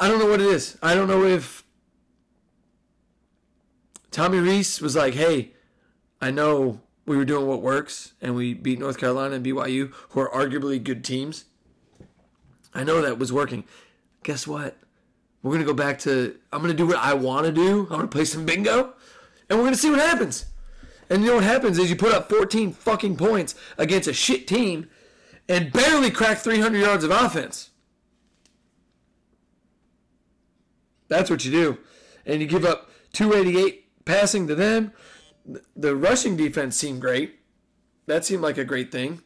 I 0.00 0.08
don't 0.08 0.18
know 0.18 0.26
what 0.26 0.40
it 0.40 0.48
is. 0.48 0.76
I 0.82 0.96
don't 0.96 1.06
know 1.06 1.22
if 1.22 1.62
Tommy 4.10 4.38
Rees 4.38 4.80
was 4.80 4.96
like, 4.96 5.14
hey, 5.14 5.52
I 6.20 6.32
know 6.32 6.80
we 7.06 7.16
were 7.16 7.24
doing 7.24 7.46
what 7.46 7.62
works 7.62 8.14
and 8.20 8.34
we 8.34 8.54
beat 8.54 8.80
North 8.80 8.98
Carolina 8.98 9.36
and 9.36 9.46
BYU, 9.46 9.92
who 10.08 10.20
are 10.20 10.30
arguably 10.30 10.82
good 10.82 11.04
teams. 11.04 11.44
I 12.74 12.82
know 12.82 13.00
that 13.02 13.20
was 13.20 13.32
working. 13.32 13.62
Guess 14.24 14.48
what? 14.48 14.81
We're 15.42 15.58
to 15.58 15.64
go 15.64 15.74
back 15.74 15.98
to, 16.00 16.36
I'm 16.52 16.62
to 16.62 16.74
do 16.74 16.86
what 16.86 16.98
I 16.98 17.14
want 17.14 17.46
to 17.46 17.52
do. 17.52 17.88
I'm 17.90 18.00
to 18.02 18.06
play 18.06 18.24
some 18.24 18.44
bingo 18.44 18.94
and 19.48 19.58
we're 19.58 19.70
to 19.70 19.76
see 19.76 19.90
what 19.90 19.98
happens. 19.98 20.46
And 21.10 21.22
you 21.22 21.28
know 21.28 21.34
what 21.36 21.44
happens 21.44 21.78
is 21.78 21.90
you 21.90 21.96
put 21.96 22.14
up 22.14 22.30
14 22.30 22.72
fucking 22.72 23.16
points 23.16 23.54
against 23.76 24.08
a 24.08 24.12
shit 24.12 24.46
team 24.46 24.88
and 25.48 25.72
barely 25.72 26.10
crack 26.10 26.38
300 26.38 26.78
yards 26.78 27.04
of 27.04 27.10
offense. 27.10 27.70
That's 31.08 31.28
what 31.28 31.44
you 31.44 31.50
do. 31.50 31.78
And 32.24 32.40
you 32.40 32.46
give 32.46 32.64
up 32.64 32.90
288 33.12 34.04
passing 34.04 34.46
to 34.46 34.54
them. 34.54 34.92
The 35.76 35.94
rushing 35.94 36.36
defense 36.36 36.76
seemed 36.76 37.00
great. 37.00 37.40
That 38.06 38.24
seemed 38.24 38.42
like 38.42 38.56
a 38.56 38.64
great 38.64 38.90
thing. 38.90 39.22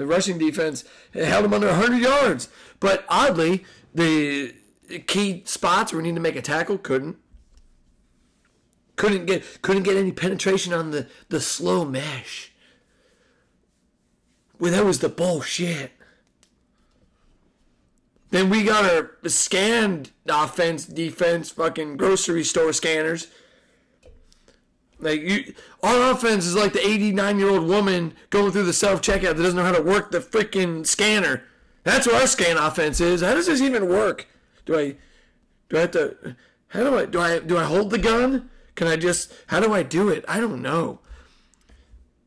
The 0.00 0.06
rushing 0.06 0.38
defense 0.38 0.82
held 1.12 1.44
them 1.44 1.52
under 1.52 1.66
100 1.66 1.98
yards. 1.98 2.48
But 2.80 3.04
oddly, 3.06 3.66
the 3.92 4.54
key 5.06 5.42
spots 5.44 5.92
where 5.92 6.00
we 6.00 6.08
need 6.08 6.14
to 6.14 6.22
make 6.22 6.36
a 6.36 6.40
tackle 6.40 6.78
couldn't. 6.78 7.18
Couldn't 8.96 9.26
get 9.26 9.60
couldn't 9.60 9.82
get 9.82 9.98
any 9.98 10.10
penetration 10.10 10.72
on 10.72 10.90
the, 10.90 11.06
the 11.28 11.38
slow 11.38 11.84
mesh. 11.84 12.50
Well, 14.58 14.72
that 14.72 14.86
was 14.86 15.00
the 15.00 15.10
bullshit. 15.10 15.92
Then 18.30 18.48
we 18.48 18.62
got 18.62 18.90
our 18.90 19.18
scanned 19.28 20.12
offense, 20.26 20.86
defense, 20.86 21.50
fucking 21.50 21.98
grocery 21.98 22.44
store 22.44 22.72
scanners. 22.72 23.26
Like 25.00 25.22
you, 25.22 25.54
our 25.82 26.12
offense 26.12 26.46
is 26.46 26.54
like 26.54 26.72
the 26.72 26.86
89 26.86 27.38
year 27.38 27.48
old 27.48 27.66
woman 27.66 28.14
going 28.28 28.52
through 28.52 28.64
the 28.64 28.72
self 28.72 29.00
checkout 29.00 29.36
that 29.36 29.42
doesn't 29.42 29.56
know 29.56 29.64
how 29.64 29.72
to 29.72 29.82
work 29.82 30.10
the 30.10 30.20
freaking 30.20 30.86
scanner. 30.86 31.44
That's 31.84 32.06
what 32.06 32.16
our 32.16 32.26
scan 32.26 32.58
offense 32.58 33.00
is. 33.00 33.22
How 33.22 33.34
does 33.34 33.46
this 33.46 33.62
even 33.62 33.88
work? 33.88 34.28
Do 34.66 34.78
I, 34.78 34.96
do 35.68 35.78
I 35.78 35.80
have 35.80 35.90
to? 35.92 36.36
How 36.68 36.84
do 36.84 36.96
I 36.96 37.06
do 37.06 37.20
I 37.20 37.38
do 37.38 37.56
I 37.56 37.64
hold 37.64 37.90
the 37.90 37.98
gun? 37.98 38.50
Can 38.74 38.86
I 38.86 38.96
just? 38.96 39.32
How 39.48 39.60
do 39.60 39.72
I 39.72 39.82
do 39.82 40.08
it? 40.08 40.24
I 40.28 40.38
don't 40.40 40.62
know. 40.62 41.00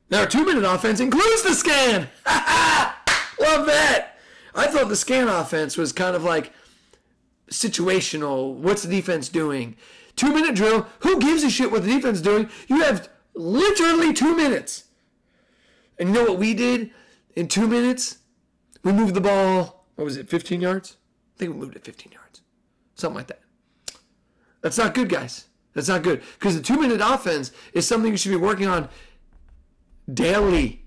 Now 0.09 0.21
our 0.21 0.27
two 0.27 0.45
minute 0.45 0.63
offense 0.63 0.99
includes 0.99 1.43
the 1.43 1.53
scan. 1.53 2.09
Love 3.39 3.65
that. 3.67 4.17
I 4.55 4.67
thought 4.67 4.89
the 4.89 4.95
scan 4.95 5.27
offense 5.27 5.77
was 5.77 5.91
kind 5.91 6.15
of 6.15 6.23
like 6.23 6.53
situational. 7.49 8.53
What's 8.53 8.83
the 8.83 8.89
defense 8.93 9.29
doing? 9.29 9.75
Two 10.15 10.33
minute 10.33 10.55
drill. 10.55 10.87
Who 10.99 11.19
gives 11.19 11.43
a 11.43 11.49
shit 11.49 11.71
what 11.71 11.83
the 11.83 11.89
defense 11.89 12.17
is 12.17 12.21
doing? 12.21 12.49
You 12.67 12.81
have 12.81 13.09
literally 13.35 14.13
two 14.13 14.35
minutes. 14.35 14.85
And 15.97 16.09
you 16.09 16.15
know 16.15 16.23
what 16.23 16.39
we 16.39 16.53
did 16.53 16.91
in 17.35 17.47
two 17.47 17.67
minutes? 17.67 18.19
We 18.83 18.91
moved 18.91 19.15
the 19.15 19.21
ball, 19.21 19.85
what 19.95 20.05
was 20.05 20.17
it, 20.17 20.29
15 20.29 20.61
yards? 20.61 20.97
I 21.35 21.39
think 21.39 21.53
we 21.53 21.59
moved 21.59 21.75
it 21.75 21.85
15 21.85 22.11
yards. 22.11 22.41
Something 22.95 23.17
like 23.17 23.27
that. 23.27 23.41
That's 24.61 24.77
not 24.77 24.93
good, 24.93 25.09
guys. 25.09 25.47
That's 25.73 25.87
not 25.87 26.03
good. 26.03 26.21
Because 26.39 26.55
the 26.55 26.61
two 26.61 26.79
minute 26.79 27.01
offense 27.03 27.51
is 27.73 27.87
something 27.87 28.11
you 28.11 28.17
should 28.17 28.29
be 28.29 28.35
working 28.35 28.67
on 28.67 28.89
daily. 30.11 30.83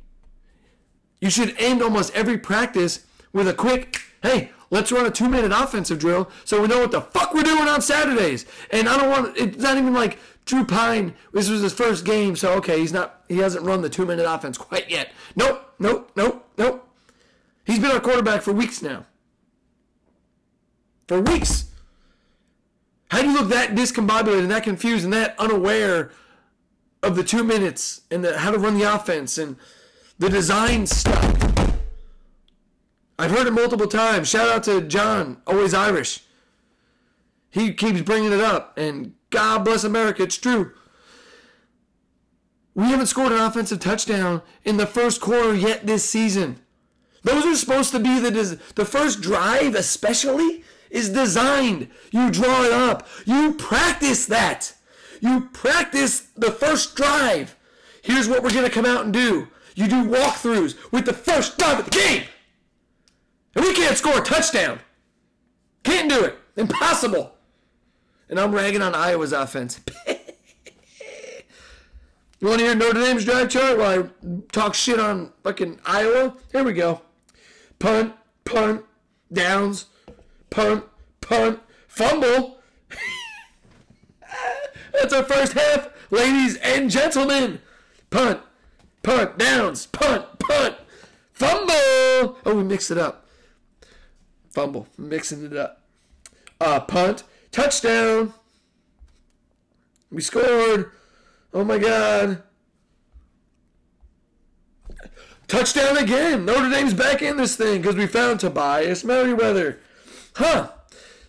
You 1.20 1.30
should 1.30 1.54
end 1.58 1.82
almost 1.82 2.14
every 2.14 2.38
practice 2.38 3.04
with 3.32 3.48
a 3.48 3.54
quick, 3.54 4.00
hey, 4.22 4.50
let's 4.70 4.92
run 4.92 5.06
a 5.06 5.10
two 5.10 5.28
minute 5.28 5.52
offensive 5.52 5.98
drill 5.98 6.30
so 6.44 6.62
we 6.62 6.68
know 6.68 6.80
what 6.80 6.90
the 6.90 7.00
fuck 7.00 7.34
we're 7.34 7.42
doing 7.42 7.68
on 7.68 7.80
Saturdays. 7.82 8.46
And 8.70 8.88
I 8.88 8.96
don't 8.96 9.10
want, 9.10 9.36
it's 9.36 9.58
not 9.58 9.76
even 9.76 9.94
like 9.94 10.18
Drew 10.44 10.64
Pyne, 10.64 11.14
this 11.32 11.48
was 11.48 11.60
his 11.60 11.72
first 11.72 12.04
game, 12.04 12.36
so 12.36 12.52
okay, 12.54 12.78
he's 12.78 12.92
not, 12.92 13.24
he 13.28 13.38
hasn't 13.38 13.64
run 13.64 13.82
the 13.82 13.88
two 13.90 14.06
minute 14.06 14.26
offense 14.28 14.56
quite 14.56 14.90
yet. 14.90 15.12
Nope, 15.34 15.74
nope, 15.78 16.10
nope, 16.16 16.48
nope. 16.56 16.88
He's 17.64 17.80
been 17.80 17.90
our 17.90 18.00
quarterback 18.00 18.42
for 18.42 18.52
weeks 18.52 18.80
now. 18.80 19.06
For 21.08 21.20
weeks. 21.20 21.64
How 23.10 23.22
do 23.22 23.28
you 23.28 23.34
look 23.34 23.48
that 23.48 23.70
discombobulated 23.70 24.40
and 24.40 24.50
that 24.50 24.62
confused 24.62 25.04
and 25.04 25.12
that 25.12 25.38
unaware 25.38 26.12
of 27.02 27.16
the 27.16 27.24
two 27.24 27.44
minutes 27.44 28.02
and 28.10 28.24
the, 28.24 28.38
how 28.38 28.50
to 28.50 28.58
run 28.58 28.78
the 28.78 28.94
offense 28.94 29.38
and 29.38 29.56
the 30.18 30.28
design 30.28 30.86
stuff? 30.86 31.35
I've 33.18 33.30
heard 33.30 33.46
it 33.46 33.52
multiple 33.52 33.86
times. 33.86 34.28
Shout 34.28 34.48
out 34.48 34.64
to 34.64 34.82
John, 34.82 35.40
always 35.46 35.72
Irish. 35.72 36.22
He 37.50 37.72
keeps 37.72 38.02
bringing 38.02 38.32
it 38.32 38.40
up, 38.40 38.76
and 38.76 39.14
God 39.30 39.64
bless 39.64 39.84
America, 39.84 40.22
it's 40.22 40.36
true. 40.36 40.72
We 42.74 42.84
haven't 42.84 43.06
scored 43.06 43.32
an 43.32 43.38
offensive 43.38 43.80
touchdown 43.80 44.42
in 44.64 44.76
the 44.76 44.86
first 44.86 45.22
quarter 45.22 45.54
yet 45.54 45.86
this 45.86 46.08
season. 46.08 46.60
Those 47.22 47.46
are 47.46 47.56
supposed 47.56 47.90
to 47.92 47.98
be 47.98 48.20
the 48.20 48.30
des- 48.30 48.58
the 48.74 48.84
first 48.84 49.22
drive, 49.22 49.74
especially, 49.74 50.62
is 50.90 51.08
designed. 51.08 51.88
You 52.10 52.30
draw 52.30 52.64
it 52.64 52.72
up. 52.72 53.08
You 53.24 53.54
practice 53.54 54.26
that. 54.26 54.74
You 55.20 55.48
practice 55.52 56.28
the 56.36 56.52
first 56.52 56.94
drive. 56.94 57.56
Here's 58.02 58.28
what 58.28 58.42
we're 58.42 58.50
gonna 58.50 58.70
come 58.70 58.86
out 58.86 59.04
and 59.04 59.12
do. 59.12 59.48
You 59.74 59.88
do 59.88 60.04
walkthroughs 60.04 60.76
with 60.92 61.06
the 61.06 61.14
first 61.14 61.58
drive 61.58 61.78
of 61.78 61.86
the 61.86 61.90
game. 61.90 62.24
And 63.56 63.64
we 63.64 63.72
can't 63.72 63.96
score 63.96 64.18
a 64.18 64.20
touchdown. 64.20 64.80
Can't 65.82 66.10
do 66.10 66.22
it. 66.24 66.38
Impossible. 66.56 67.32
And 68.28 68.38
I'm 68.38 68.54
ragging 68.54 68.82
on 68.82 68.94
Iowa's 68.94 69.32
offense. 69.32 69.80
you 70.06 70.14
want 72.42 72.58
to 72.58 72.66
hear 72.66 72.74
Notre 72.74 73.00
Dame's 73.00 73.24
drive 73.24 73.48
chart 73.48 73.78
while 73.78 74.04
I 74.04 74.08
talk 74.52 74.74
shit 74.74 75.00
on 75.00 75.32
fucking 75.42 75.80
Iowa? 75.86 76.36
Here 76.52 76.64
we 76.64 76.74
go. 76.74 77.00
Punt, 77.78 78.12
punt, 78.44 78.84
downs, 79.32 79.86
punt, 80.50 80.84
punt, 81.22 81.60
fumble. 81.88 82.58
That's 84.92 85.14
our 85.14 85.24
first 85.24 85.54
half, 85.54 85.88
ladies 86.10 86.56
and 86.56 86.90
gentlemen. 86.90 87.60
Punt, 88.10 88.40
punt, 89.02 89.38
downs, 89.38 89.86
punt, 89.86 90.26
punt, 90.40 90.76
fumble. 91.32 92.36
Oh, 92.44 92.54
we 92.54 92.62
mixed 92.62 92.90
it 92.90 92.98
up. 92.98 93.25
Fumble, 94.56 94.88
mixing 94.96 95.44
it 95.44 95.54
up. 95.54 95.82
Uh, 96.58 96.80
punt, 96.80 97.24
touchdown. 97.52 98.32
We 100.10 100.22
scored. 100.22 100.92
Oh 101.52 101.62
my 101.62 101.76
God. 101.76 102.42
Touchdown 105.46 105.98
again. 105.98 106.46
Notre 106.46 106.70
Dame's 106.70 106.94
back 106.94 107.20
in 107.20 107.36
this 107.36 107.54
thing 107.54 107.82
because 107.82 107.96
we 107.96 108.06
found 108.06 108.40
Tobias 108.40 109.04
Merriweather. 109.04 109.78
Huh. 110.36 110.70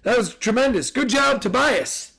That 0.04 0.18
was 0.18 0.34
tremendous. 0.34 0.90
Good 0.90 1.10
job, 1.10 1.42
Tobias. 1.42 2.14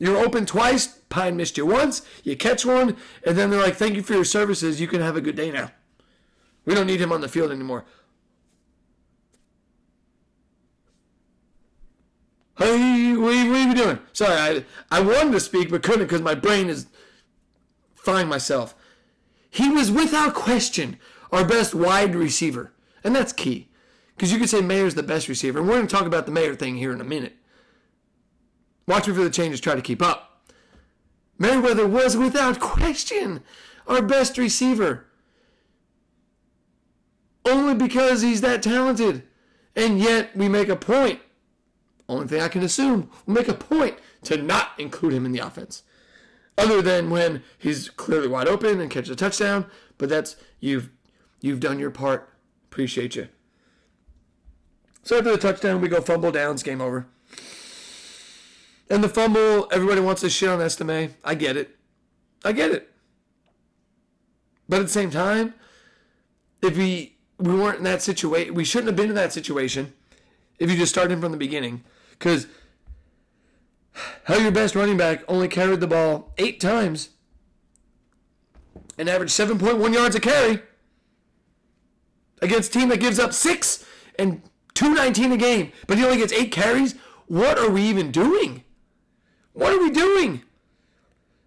You're 0.00 0.18
open 0.18 0.44
twice. 0.44 0.88
Pyne 1.08 1.36
missed 1.36 1.56
you 1.56 1.66
once. 1.66 2.02
You 2.24 2.36
catch 2.36 2.66
one. 2.66 2.96
And 3.24 3.38
then 3.38 3.50
they're 3.50 3.62
like, 3.62 3.76
thank 3.76 3.94
you 3.94 4.02
for 4.02 4.14
your 4.14 4.24
services. 4.24 4.80
You 4.80 4.88
can 4.88 5.02
have 5.02 5.16
a 5.16 5.20
good 5.20 5.36
day 5.36 5.52
now. 5.52 5.70
We 6.64 6.74
don't 6.74 6.88
need 6.88 7.00
him 7.00 7.12
on 7.12 7.20
the 7.20 7.28
field 7.28 7.52
anymore. 7.52 7.84
Hey, 12.58 13.16
what 13.16 13.34
are, 13.34 13.68
you, 13.68 13.74
doing? 13.74 14.00
Sorry, 14.12 14.34
I, 14.34 14.64
I 14.90 15.00
wanted 15.00 15.32
to 15.32 15.40
speak 15.40 15.70
but 15.70 15.84
couldn't 15.84 16.06
because 16.06 16.20
my 16.20 16.34
brain 16.34 16.68
is 16.68 16.86
frying 17.94 18.26
myself. 18.26 18.74
He 19.48 19.68
was 19.68 19.92
without 19.92 20.34
question 20.34 20.98
our 21.30 21.44
best 21.44 21.72
wide 21.72 22.16
receiver. 22.16 22.72
And 23.04 23.14
that's 23.14 23.32
key. 23.32 23.68
Because 24.16 24.32
you 24.32 24.40
could 24.40 24.50
say 24.50 24.60
Mayer's 24.60 24.96
the 24.96 25.04
best 25.04 25.28
receiver. 25.28 25.60
And 25.60 25.68
we're 25.68 25.76
going 25.76 25.86
to 25.86 25.94
talk 25.94 26.06
about 26.06 26.26
the 26.26 26.32
Mayer 26.32 26.56
thing 26.56 26.76
here 26.76 26.92
in 26.92 27.00
a 27.00 27.04
minute. 27.04 27.36
Watch 28.88 29.06
me 29.06 29.14
for 29.14 29.22
the 29.22 29.30
changes, 29.30 29.60
try 29.60 29.76
to 29.76 29.82
keep 29.82 30.02
up. 30.02 30.42
Merriweather 31.38 31.86
was 31.86 32.16
without 32.16 32.58
question 32.58 33.42
our 33.86 34.02
best 34.02 34.36
receiver. 34.36 35.06
Only 37.44 37.74
because 37.74 38.22
he's 38.22 38.40
that 38.40 38.64
talented. 38.64 39.22
And 39.76 40.00
yet 40.00 40.36
we 40.36 40.48
make 40.48 40.68
a 40.68 40.74
point 40.74 41.20
only 42.08 42.26
thing 42.26 42.40
I 42.40 42.48
can 42.48 42.62
assume 42.62 43.10
will 43.26 43.34
make 43.34 43.48
a 43.48 43.54
point 43.54 43.98
to 44.24 44.36
not 44.36 44.72
include 44.78 45.12
him 45.12 45.26
in 45.26 45.32
the 45.32 45.40
offense. 45.40 45.82
Other 46.56 46.82
than 46.82 47.10
when 47.10 47.42
he's 47.56 47.88
clearly 47.90 48.28
wide 48.28 48.48
open 48.48 48.80
and 48.80 48.90
catches 48.90 49.10
a 49.10 49.16
touchdown, 49.16 49.66
but 49.96 50.08
that's 50.08 50.36
you've 50.58 50.90
You've 51.40 51.60
done 51.60 51.78
your 51.78 51.90
part. 51.90 52.28
Appreciate 52.70 53.16
you. 53.16 53.28
So 55.02 55.18
after 55.18 55.30
the 55.30 55.38
touchdown, 55.38 55.80
we 55.80 55.88
go 55.88 56.00
fumble 56.00 56.32
downs, 56.32 56.62
game 56.62 56.80
over. 56.80 57.06
And 58.90 59.04
the 59.04 59.08
fumble, 59.08 59.68
everybody 59.70 60.00
wants 60.00 60.22
to 60.22 60.30
shit 60.30 60.48
on 60.48 60.60
Estime. 60.60 61.14
I 61.24 61.34
get 61.34 61.56
it. 61.56 61.76
I 62.44 62.52
get 62.52 62.72
it. 62.72 62.90
But 64.68 64.80
at 64.80 64.86
the 64.86 64.92
same 64.92 65.10
time, 65.10 65.54
if 66.62 66.76
we 66.76 67.14
we 67.38 67.54
weren't 67.54 67.78
in 67.78 67.84
that 67.84 68.02
situation, 68.02 68.54
we 68.54 68.64
shouldn't 68.64 68.88
have 68.88 68.96
been 68.96 69.10
in 69.10 69.14
that 69.14 69.32
situation 69.32 69.92
if 70.58 70.68
you 70.68 70.76
just 70.76 70.92
started 70.92 71.20
from 71.20 71.30
the 71.30 71.38
beginning. 71.38 71.84
Because 72.18 72.46
how 74.24 74.36
your 74.36 74.50
best 74.50 74.74
running 74.74 74.96
back 74.96 75.22
only 75.28 75.48
carried 75.48 75.80
the 75.80 75.86
ball 75.86 76.32
eight 76.38 76.60
times 76.60 77.10
and 78.96 79.08
averaged 79.08 79.32
7.1 79.32 79.94
yards 79.94 80.16
a 80.16 80.20
carry 80.20 80.60
against 82.40 82.74
a 82.74 82.78
team 82.78 82.88
that 82.88 83.00
gives 83.00 83.18
up 83.18 83.32
six 83.32 83.84
and 84.18 84.42
219 84.74 85.32
a 85.32 85.36
game, 85.36 85.72
but 85.86 85.98
he 85.98 86.04
only 86.04 86.18
gets 86.18 86.32
eight 86.32 86.52
carries. 86.52 86.94
What 87.26 87.58
are 87.58 87.70
we 87.70 87.82
even 87.82 88.10
doing? 88.10 88.64
What 89.52 89.72
are 89.72 89.80
we 89.80 89.90
doing? 89.90 90.42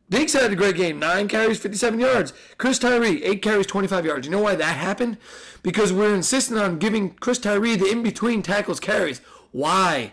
Diggs 0.10 0.34
had 0.34 0.52
a 0.52 0.56
great 0.58 0.76
game. 0.76 1.00
Nine 1.00 1.30
carries, 1.30 1.60
57 1.60 1.98
yards. 1.98 2.34
Chris 2.58 2.78
Tyree, 2.78 3.24
eight 3.24 3.42
carries, 3.42 3.66
25 3.66 4.06
yards. 4.06 4.28
You 4.28 4.32
know 4.32 4.42
why 4.42 4.56
that 4.56 4.76
happened? 4.76 5.18
Because 5.64 5.94
we're 5.94 6.14
insisting 6.14 6.58
on 6.58 6.80
giving 6.80 7.12
Chris 7.12 7.40
Tyree 7.40 7.78
the 7.78 7.90
in-between 7.90 8.42
tackles 8.42 8.82
carries. 8.82 9.22
Why? 9.52 10.12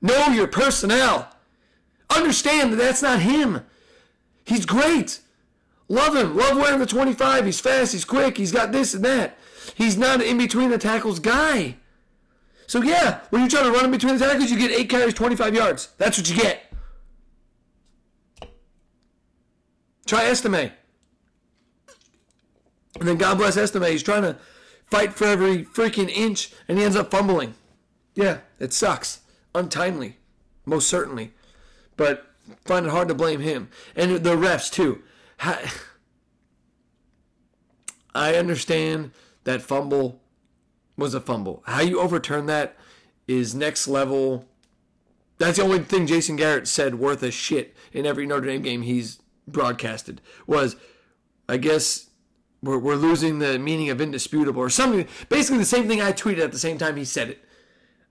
Know 0.00 0.28
your 0.28 0.46
personnel. 0.46 1.34
Understand 2.10 2.72
that 2.72 2.76
that's 2.76 3.02
not 3.02 3.20
him. 3.20 3.64
He's 4.44 4.64
great. 4.64 5.20
Love 5.88 6.16
him. 6.16 6.36
Love 6.36 6.56
wearing 6.56 6.78
the 6.78 6.86
25. 6.86 7.44
He's 7.44 7.60
fast. 7.60 7.92
He's 7.92 8.04
quick. 8.04 8.36
He's 8.36 8.52
got 8.52 8.72
this 8.72 8.94
and 8.94 9.04
that. 9.04 9.38
He's 9.74 9.96
not 9.96 10.20
an 10.20 10.26
in-between 10.26 10.70
the 10.70 10.78
tackles 10.78 11.18
guy. 11.18 11.76
So 12.66 12.82
yeah, 12.82 13.20
when 13.30 13.42
you 13.42 13.48
try 13.48 13.62
to 13.62 13.70
run 13.70 13.86
in 13.86 13.90
between 13.90 14.16
the 14.16 14.24
tackles, 14.24 14.50
you 14.50 14.58
get 14.58 14.70
eight 14.70 14.90
carries, 14.90 15.14
25 15.14 15.54
yards. 15.54 15.88
That's 15.96 16.18
what 16.18 16.28
you 16.28 16.36
get. 16.36 16.70
Try 20.06 20.24
Estime. 20.24 20.72
And 22.98 23.08
then 23.08 23.16
God 23.16 23.38
bless 23.38 23.56
Estime. 23.56 23.90
He's 23.90 24.02
trying 24.02 24.22
to 24.22 24.36
fight 24.90 25.14
for 25.14 25.24
every 25.24 25.64
freaking 25.64 26.10
inch, 26.10 26.52
and 26.66 26.78
he 26.78 26.84
ends 26.84 26.96
up 26.96 27.10
fumbling. 27.10 27.54
Yeah, 28.14 28.38
it 28.58 28.72
sucks. 28.72 29.20
Untimely, 29.58 30.16
most 30.64 30.88
certainly. 30.88 31.32
But 31.96 32.26
find 32.64 32.86
it 32.86 32.90
hard 32.90 33.08
to 33.08 33.14
blame 33.14 33.40
him. 33.40 33.70
And 33.96 34.18
the 34.18 34.36
refs, 34.36 34.70
too. 34.70 35.02
I 38.14 38.34
understand 38.36 39.10
that 39.42 39.62
fumble 39.62 40.20
was 40.96 41.12
a 41.12 41.20
fumble. 41.20 41.64
How 41.66 41.80
you 41.80 42.00
overturn 42.00 42.46
that 42.46 42.76
is 43.26 43.54
next 43.54 43.88
level. 43.88 44.46
That's 45.38 45.58
the 45.58 45.64
only 45.64 45.80
thing 45.80 46.06
Jason 46.06 46.36
Garrett 46.36 46.68
said 46.68 46.96
worth 46.96 47.22
a 47.24 47.30
shit 47.32 47.76
in 47.92 48.06
every 48.06 48.26
Notre 48.26 48.46
Dame 48.46 48.62
game 48.62 48.82
he's 48.82 49.20
broadcasted 49.46 50.20
was, 50.46 50.76
I 51.48 51.56
guess 51.56 52.10
we're, 52.62 52.78
we're 52.78 52.94
losing 52.94 53.40
the 53.40 53.58
meaning 53.58 53.90
of 53.90 54.00
indisputable 54.00 54.60
or 54.60 54.70
something. 54.70 55.08
Basically, 55.28 55.58
the 55.58 55.64
same 55.64 55.88
thing 55.88 56.00
I 56.00 56.12
tweeted 56.12 56.44
at 56.44 56.52
the 56.52 56.58
same 56.58 56.78
time 56.78 56.96
he 56.96 57.04
said 57.04 57.30
it. 57.30 57.44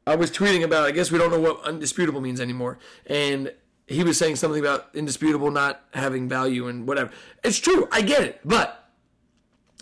I 0.08 0.16
was 0.16 0.32
tweeting 0.32 0.64
about, 0.64 0.86
I 0.86 0.92
guess 0.92 1.12
we 1.12 1.18
don't 1.18 1.32
know 1.32 1.40
what 1.40 1.64
undisputable 1.64 2.22
means 2.22 2.40
anymore. 2.40 2.80
And 3.06 3.54
he 3.88 4.04
was 4.04 4.18
saying 4.18 4.38
something 4.38 4.60
about 4.60 4.88
indisputable 4.94 5.52
not 5.52 5.82
having 5.94 6.30
value 6.30 6.68
and 6.68 6.88
whatever. 6.88 7.12
It's 7.44 7.60
true. 7.60 7.88
I 7.92 8.02
get 8.02 8.22
it. 8.22 8.40
But 8.46 8.90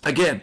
again, 0.04 0.42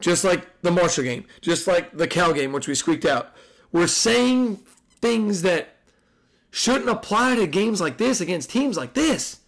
just 0.00 0.24
like 0.24 0.62
the 0.62 0.70
Marshall 0.70 1.04
game, 1.04 1.26
just 1.42 1.66
like 1.66 1.96
the 1.96 2.08
Cal 2.08 2.32
game, 2.32 2.52
which 2.52 2.66
we 2.66 2.74
squeaked 2.74 3.04
out, 3.04 3.34
we're 3.72 3.86
saying 3.86 4.56
things 5.00 5.42
that 5.42 5.76
shouldn't 6.50 6.88
apply 6.88 7.36
to 7.36 7.46
games 7.46 7.80
like 7.80 7.98
this 7.98 8.20
against 8.20 8.50
teams 8.50 8.76
like 8.76 8.94
this. 8.94 9.40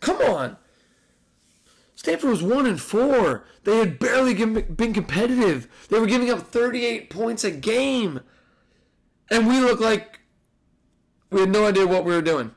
Come 0.00 0.18
on. 0.18 0.56
Stanford 1.96 2.30
was 2.30 2.42
one 2.42 2.66
and 2.66 2.80
four. 2.80 3.44
They 3.64 3.78
had 3.78 3.98
barely 3.98 4.34
been 4.34 4.92
competitive. 4.94 5.68
They 5.88 5.98
were 5.98 6.06
giving 6.06 6.30
up 6.30 6.40
38 6.40 7.10
points 7.10 7.44
a 7.44 7.50
game, 7.50 8.20
and 9.30 9.46
we 9.46 9.60
looked 9.60 9.80
like 9.80 10.20
we 11.30 11.40
had 11.40 11.50
no 11.50 11.66
idea 11.66 11.86
what 11.86 12.04
we 12.04 12.14
were 12.14 12.22
doing. 12.22 12.52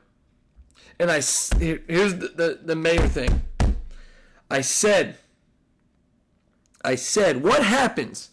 And 0.98 1.10
I 1.10 1.16
here's 1.16 2.16
the, 2.16 2.28
the, 2.34 2.60
the 2.62 2.76
mayor 2.76 3.08
thing. 3.08 3.42
I 4.50 4.60
said, 4.60 5.16
I 6.84 6.94
said, 6.94 7.42
what 7.42 7.64
happens 7.64 8.30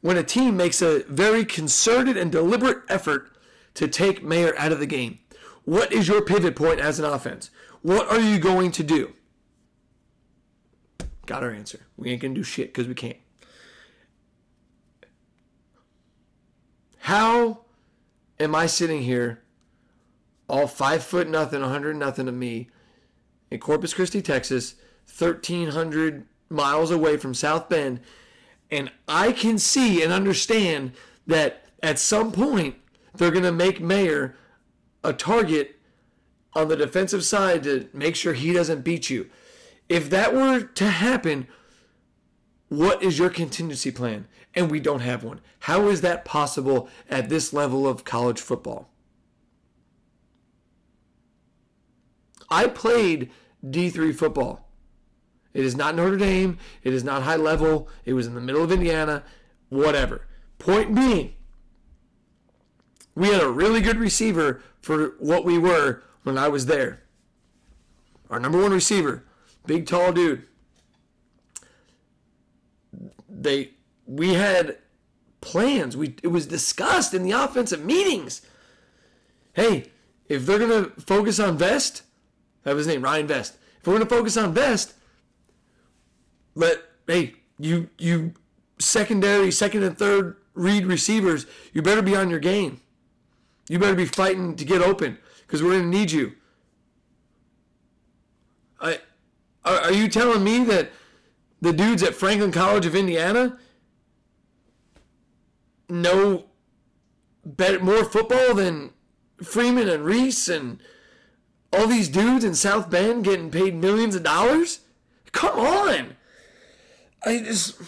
when 0.00 0.16
a 0.16 0.22
team 0.22 0.56
makes 0.56 0.82
a 0.82 1.04
very 1.04 1.44
concerted 1.44 2.16
and 2.16 2.30
deliberate 2.30 2.82
effort 2.88 3.30
to 3.74 3.88
take 3.88 4.22
Mayer 4.22 4.54
out 4.58 4.72
of 4.72 4.78
the 4.78 4.86
game? 4.86 5.18
What 5.64 5.92
is 5.92 6.08
your 6.08 6.22
pivot 6.22 6.56
point 6.56 6.80
as 6.80 6.98
an 6.98 7.04
offense? 7.04 7.50
What 7.80 8.08
are 8.08 8.20
you 8.20 8.38
going 8.38 8.70
to 8.72 8.82
do? 8.82 9.14
Got 11.26 11.42
our 11.42 11.50
answer. 11.50 11.86
We 11.96 12.10
ain't 12.10 12.20
to 12.20 12.28
do 12.28 12.42
shit 12.42 12.68
because 12.68 12.86
we 12.86 12.94
can't. 12.94 13.16
How 17.06 17.62
am 18.38 18.54
I 18.54 18.66
sitting 18.66 19.02
here, 19.02 19.42
all 20.48 20.68
five 20.68 21.02
foot 21.02 21.28
nothing, 21.28 21.60
100 21.60 21.96
nothing 21.96 22.28
of 22.28 22.34
me, 22.34 22.70
in 23.50 23.58
Corpus 23.58 23.92
Christi, 23.92 24.22
Texas, 24.22 24.76
1,300 25.18 26.26
miles 26.48 26.92
away 26.92 27.16
from 27.16 27.34
South 27.34 27.68
Bend, 27.68 27.98
and 28.70 28.92
I 29.08 29.32
can 29.32 29.58
see 29.58 30.00
and 30.00 30.12
understand 30.12 30.92
that 31.26 31.64
at 31.82 31.98
some 31.98 32.30
point 32.30 32.76
they're 33.16 33.32
going 33.32 33.42
to 33.42 33.50
make 33.50 33.80
Mayer 33.80 34.36
a 35.02 35.12
target 35.12 35.80
on 36.54 36.68
the 36.68 36.76
defensive 36.76 37.24
side 37.24 37.64
to 37.64 37.88
make 37.92 38.14
sure 38.14 38.32
he 38.32 38.52
doesn't 38.52 38.82
beat 38.82 39.10
you. 39.10 39.28
If 39.88 40.08
that 40.10 40.32
were 40.36 40.60
to 40.60 40.88
happen, 40.88 41.48
what 42.72 43.02
is 43.02 43.18
your 43.18 43.28
contingency 43.28 43.90
plan? 43.90 44.26
And 44.54 44.70
we 44.70 44.80
don't 44.80 45.00
have 45.00 45.22
one. 45.22 45.42
How 45.60 45.88
is 45.88 46.00
that 46.00 46.24
possible 46.24 46.88
at 47.10 47.28
this 47.28 47.52
level 47.52 47.86
of 47.86 48.04
college 48.04 48.40
football? 48.40 48.88
I 52.48 52.68
played 52.68 53.30
D3 53.62 54.14
football. 54.14 54.70
It 55.52 55.66
is 55.66 55.76
not 55.76 55.94
Notre 55.94 56.16
Dame. 56.16 56.56
It 56.82 56.94
is 56.94 57.04
not 57.04 57.24
high 57.24 57.36
level. 57.36 57.90
It 58.06 58.14
was 58.14 58.26
in 58.26 58.34
the 58.34 58.40
middle 58.40 58.64
of 58.64 58.72
Indiana. 58.72 59.22
Whatever. 59.68 60.26
Point 60.58 60.94
being, 60.94 61.34
we 63.14 63.28
had 63.28 63.42
a 63.42 63.50
really 63.50 63.82
good 63.82 63.98
receiver 63.98 64.62
for 64.80 65.08
what 65.18 65.44
we 65.44 65.58
were 65.58 66.02
when 66.22 66.38
I 66.38 66.48
was 66.48 66.64
there. 66.64 67.02
Our 68.30 68.40
number 68.40 68.62
one 68.62 68.72
receiver, 68.72 69.26
big 69.66 69.86
tall 69.86 70.12
dude. 70.12 70.46
They 73.42 73.70
we 74.06 74.34
had 74.34 74.78
plans. 75.40 75.96
We 75.96 76.16
it 76.22 76.28
was 76.28 76.46
discussed 76.46 77.14
in 77.14 77.22
the 77.22 77.32
offensive 77.32 77.84
meetings. 77.84 78.42
Hey, 79.54 79.90
if 80.28 80.46
they're 80.46 80.58
gonna 80.58 80.90
focus 81.06 81.38
on 81.38 81.58
Vest, 81.58 82.02
that 82.62 82.74
was 82.74 82.86
his 82.86 82.94
name, 82.94 83.02
Ryan 83.02 83.26
Vest. 83.26 83.56
If 83.80 83.86
we're 83.86 83.94
gonna 83.94 84.06
focus 84.06 84.36
on 84.36 84.54
Vest, 84.54 84.94
let 86.54 86.78
hey 87.06 87.34
you 87.58 87.90
you 87.98 88.34
secondary, 88.78 89.50
second 89.50 89.82
and 89.82 89.96
third 89.96 90.36
read 90.54 90.86
receivers, 90.86 91.46
you 91.72 91.82
better 91.82 92.02
be 92.02 92.16
on 92.16 92.30
your 92.30 92.38
game. 92.38 92.80
You 93.68 93.78
better 93.78 93.94
be 93.94 94.06
fighting 94.06 94.56
to 94.56 94.64
get 94.64 94.82
open 94.82 95.18
because 95.46 95.62
we're 95.62 95.80
to 95.80 95.86
need 95.86 96.10
you. 96.10 96.32
I, 98.80 98.98
are, 99.64 99.76
are 99.76 99.92
you 99.92 100.08
telling 100.08 100.42
me 100.42 100.64
that 100.64 100.90
the 101.62 101.72
dudes 101.72 102.02
at 102.02 102.14
Franklin 102.14 102.52
College 102.52 102.84
of 102.84 102.94
Indiana 102.94 103.56
know 105.88 106.44
better, 107.44 107.78
more 107.78 108.04
football 108.04 108.54
than 108.54 108.90
Freeman 109.42 109.88
and 109.88 110.04
Rees 110.04 110.48
and 110.48 110.80
all 111.72 111.86
these 111.86 112.08
dudes 112.08 112.44
in 112.44 112.54
South 112.54 112.90
Bend 112.90 113.24
getting 113.24 113.50
paid 113.50 113.76
millions 113.76 114.16
of 114.16 114.24
dollars? 114.24 114.80
Come 115.30 115.58
on. 115.58 116.16
I 117.24 117.38
just. 117.38 117.80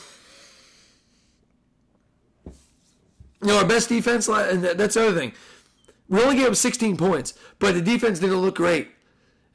You 3.42 3.48
know, 3.48 3.58
our 3.58 3.66
best 3.66 3.88
defense, 3.90 4.28
and 4.28 4.64
that's 4.64 4.94
the 4.94 5.08
other 5.08 5.18
thing. 5.18 5.32
We 6.08 6.22
only 6.22 6.36
gave 6.36 6.46
up 6.46 6.56
16 6.56 6.96
points, 6.96 7.34
but 7.58 7.74
the 7.74 7.82
defense 7.82 8.20
didn't 8.20 8.38
look 8.38 8.56
great. 8.56 8.88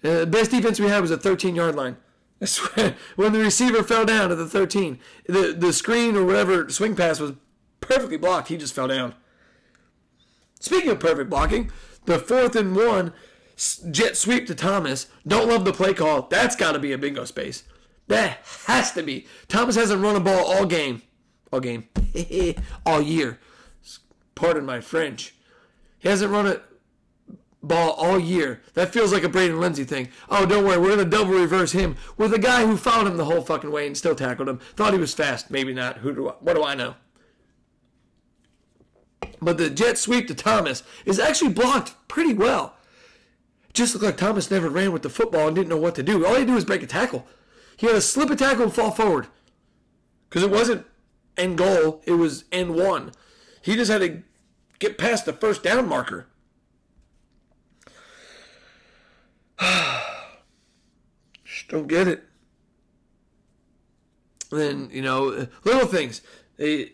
Uh, 0.03 0.19
the 0.19 0.27
best 0.27 0.51
defense 0.51 0.79
we 0.79 0.87
had 0.87 1.01
was 1.01 1.09
a 1.09 1.17
13 1.17 1.55
yard 1.55 1.75
line. 1.75 1.95
When 3.15 3.33
the 3.33 3.39
receiver 3.39 3.83
fell 3.83 4.05
down 4.05 4.31
at 4.31 4.37
the 4.37 4.47
13, 4.47 4.99
the, 5.27 5.55
the 5.57 5.73
screen 5.73 6.15
or 6.15 6.25
whatever 6.25 6.69
swing 6.69 6.95
pass 6.95 7.19
was 7.19 7.33
perfectly 7.81 8.17
blocked. 8.17 8.47
He 8.47 8.57
just 8.57 8.73
fell 8.73 8.87
down. 8.87 9.13
Speaking 10.59 10.91
of 10.91 10.99
perfect 10.99 11.29
blocking, 11.29 11.71
the 12.05 12.19
fourth 12.19 12.55
and 12.55 12.75
one 12.75 13.13
jet 13.91 14.15
sweep 14.15 14.47
to 14.47 14.55
Thomas. 14.55 15.07
Don't 15.27 15.49
love 15.49 15.65
the 15.65 15.73
play 15.73 15.93
call. 15.93 16.23
That's 16.23 16.55
got 16.55 16.73
to 16.73 16.79
be 16.79 16.91
a 16.91 16.97
bingo 16.97 17.25
space. 17.25 17.63
That 18.07 18.39
has 18.67 18.91
to 18.93 19.03
be. 19.03 19.27
Thomas 19.47 19.75
hasn't 19.75 20.01
run 20.01 20.15
a 20.15 20.19
ball 20.19 20.45
all 20.45 20.65
game. 20.65 21.01
All 21.51 21.59
game. 21.59 21.87
all 22.85 23.01
year. 23.01 23.39
Pardon 24.35 24.65
my 24.65 24.79
French. 24.79 25.35
He 25.99 26.07
hasn't 26.07 26.31
run 26.31 26.47
a 26.47 26.61
ball 27.61 27.91
all 27.91 28.19
year. 28.19 28.61
That 28.73 28.93
feels 28.93 29.11
like 29.11 29.23
a 29.23 29.29
Braden 29.29 29.59
Lenzy 29.59 29.83
thing. 29.83 30.09
Oh, 30.29 30.45
don't 30.45 30.65
worry, 30.65 30.77
we're 30.77 30.95
to 30.95 31.05
double 31.05 31.33
reverse 31.33 31.71
him 31.71 31.97
with 32.17 32.33
a 32.33 32.39
guy 32.39 32.65
who 32.65 32.77
followed 32.77 33.07
him 33.07 33.17
the 33.17 33.25
whole 33.25 33.41
fucking 33.41 33.71
way 33.71 33.87
and 33.87 33.97
still 33.97 34.15
tackled 34.15 34.49
him. 34.49 34.59
Thought 34.75 34.93
he 34.93 34.99
was 34.99 35.13
fast. 35.13 35.51
Maybe 35.51 35.73
not. 35.73 35.97
Who 35.97 36.13
do 36.13 36.29
I, 36.29 36.33
what 36.39 36.55
do 36.55 36.63
I 36.63 36.75
know? 36.75 36.95
But 39.41 39.57
the 39.57 39.69
jet 39.69 39.97
sweep 39.97 40.27
to 40.27 40.35
Thomas 40.35 40.83
is 41.05 41.19
actually 41.19 41.53
blocked 41.53 41.95
pretty 42.07 42.33
well. 42.33 42.75
Just 43.73 43.93
looked 43.93 44.05
like 44.05 44.17
Thomas 44.17 44.51
never 44.51 44.69
ran 44.69 44.91
with 44.91 45.03
the 45.03 45.09
football 45.09 45.47
and 45.47 45.55
didn't 45.55 45.69
know 45.69 45.77
what 45.77 45.95
to 45.95 46.03
do. 46.03 46.25
All 46.25 46.35
he 46.35 46.45
did 46.45 46.53
was 46.53 46.65
break 46.65 46.83
a 46.83 46.87
tackle. 46.87 47.25
He 47.77 47.85
had 47.87 47.93
to 47.93 48.01
slip 48.01 48.29
a 48.29 48.35
tackle 48.35 48.63
and 48.63 48.73
fall 48.73 48.91
forward. 48.91 49.27
Because 50.27 50.43
it 50.43 50.51
wasn't 50.51 50.85
end 51.37 51.57
goal, 51.57 52.01
it 52.05 52.13
was 52.13 52.45
end 52.51 52.75
one. 52.75 53.11
He 53.61 53.75
just 53.75 53.91
had 53.91 54.01
to 54.01 54.23
get 54.79 54.97
past 54.97 55.25
the 55.25 55.33
first 55.33 55.63
down 55.63 55.87
marker. 55.87 56.27
Don't 61.69 61.87
get 61.87 62.07
it. 62.07 62.23
then, 64.51 64.85
hmm. 64.85 64.95
you 64.95 65.01
know, 65.01 65.47
little 65.63 65.87
things. 65.87 66.21
They, 66.57 66.93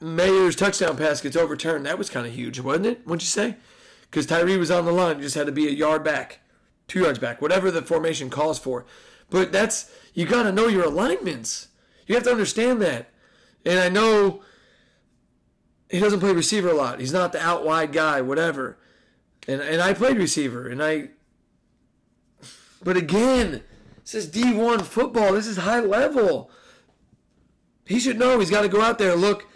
Mayer's 0.00 0.56
touchdown 0.56 0.96
pass 0.96 1.20
gets 1.20 1.36
overturned. 1.36 1.84
That 1.84 1.98
was 1.98 2.08
kind 2.08 2.26
of 2.26 2.32
huge, 2.32 2.58
wasn't 2.58 2.86
it? 2.86 3.06
What'd 3.06 3.22
you 3.22 3.26
say? 3.26 3.56
Because 4.02 4.24
Tyree 4.24 4.56
was 4.56 4.70
on 4.70 4.86
the 4.86 4.92
line, 4.92 5.18
you 5.18 5.22
just 5.22 5.34
had 5.34 5.46
to 5.46 5.52
be 5.52 5.68
a 5.68 5.70
yard 5.70 6.02
back, 6.02 6.40
two 6.88 7.00
yards 7.00 7.18
back, 7.18 7.42
whatever 7.42 7.70
the 7.70 7.82
formation 7.82 8.30
calls 8.30 8.58
for. 8.58 8.86
But 9.28 9.52
that's 9.52 9.90
you 10.14 10.26
got 10.26 10.44
to 10.44 10.52
know 10.52 10.66
your 10.66 10.84
alignments. 10.84 11.68
You 12.06 12.14
have 12.14 12.24
to 12.24 12.30
understand 12.30 12.80
that. 12.82 13.10
And 13.64 13.78
I 13.78 13.88
know 13.88 14.42
he 15.90 16.00
doesn't 16.00 16.20
play 16.20 16.32
receiver 16.32 16.70
a 16.70 16.74
lot. 16.74 16.98
He's 16.98 17.12
not 17.12 17.32
the 17.32 17.40
out 17.40 17.64
wide 17.64 17.92
guy, 17.92 18.20
whatever. 18.20 18.78
And 19.46 19.60
and 19.60 19.80
I 19.80 19.94
played 19.94 20.16
receiver, 20.16 20.66
and 20.68 20.82
I. 20.82 21.10
But 22.82 22.96
again, 22.96 23.62
this 24.02 24.14
is 24.14 24.30
D1 24.30 24.82
football. 24.82 25.32
This 25.32 25.46
is 25.46 25.58
high 25.58 25.80
level. 25.80 26.50
He 27.84 28.00
should 28.00 28.18
know 28.18 28.38
he's 28.38 28.50
got 28.50 28.62
to 28.62 28.68
go 28.68 28.80
out 28.80 28.98
there 28.98 29.12
and 29.12 29.20
look 29.20 29.46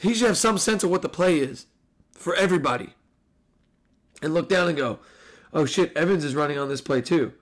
he 0.00 0.14
should 0.14 0.28
have 0.28 0.36
some 0.36 0.58
sense 0.58 0.84
of 0.84 0.90
what 0.90 1.02
the 1.02 1.08
play 1.08 1.38
is 1.38 1.66
for 2.12 2.34
everybody. 2.34 2.94
And 4.22 4.34
look 4.34 4.48
down 4.48 4.68
and 4.68 4.76
go, 4.76 4.98
oh 5.52 5.66
shit, 5.66 5.96
Evans 5.96 6.24
is 6.24 6.34
running 6.34 6.58
on 6.58 6.68
this 6.68 6.80
play 6.80 7.00
too. 7.00 7.32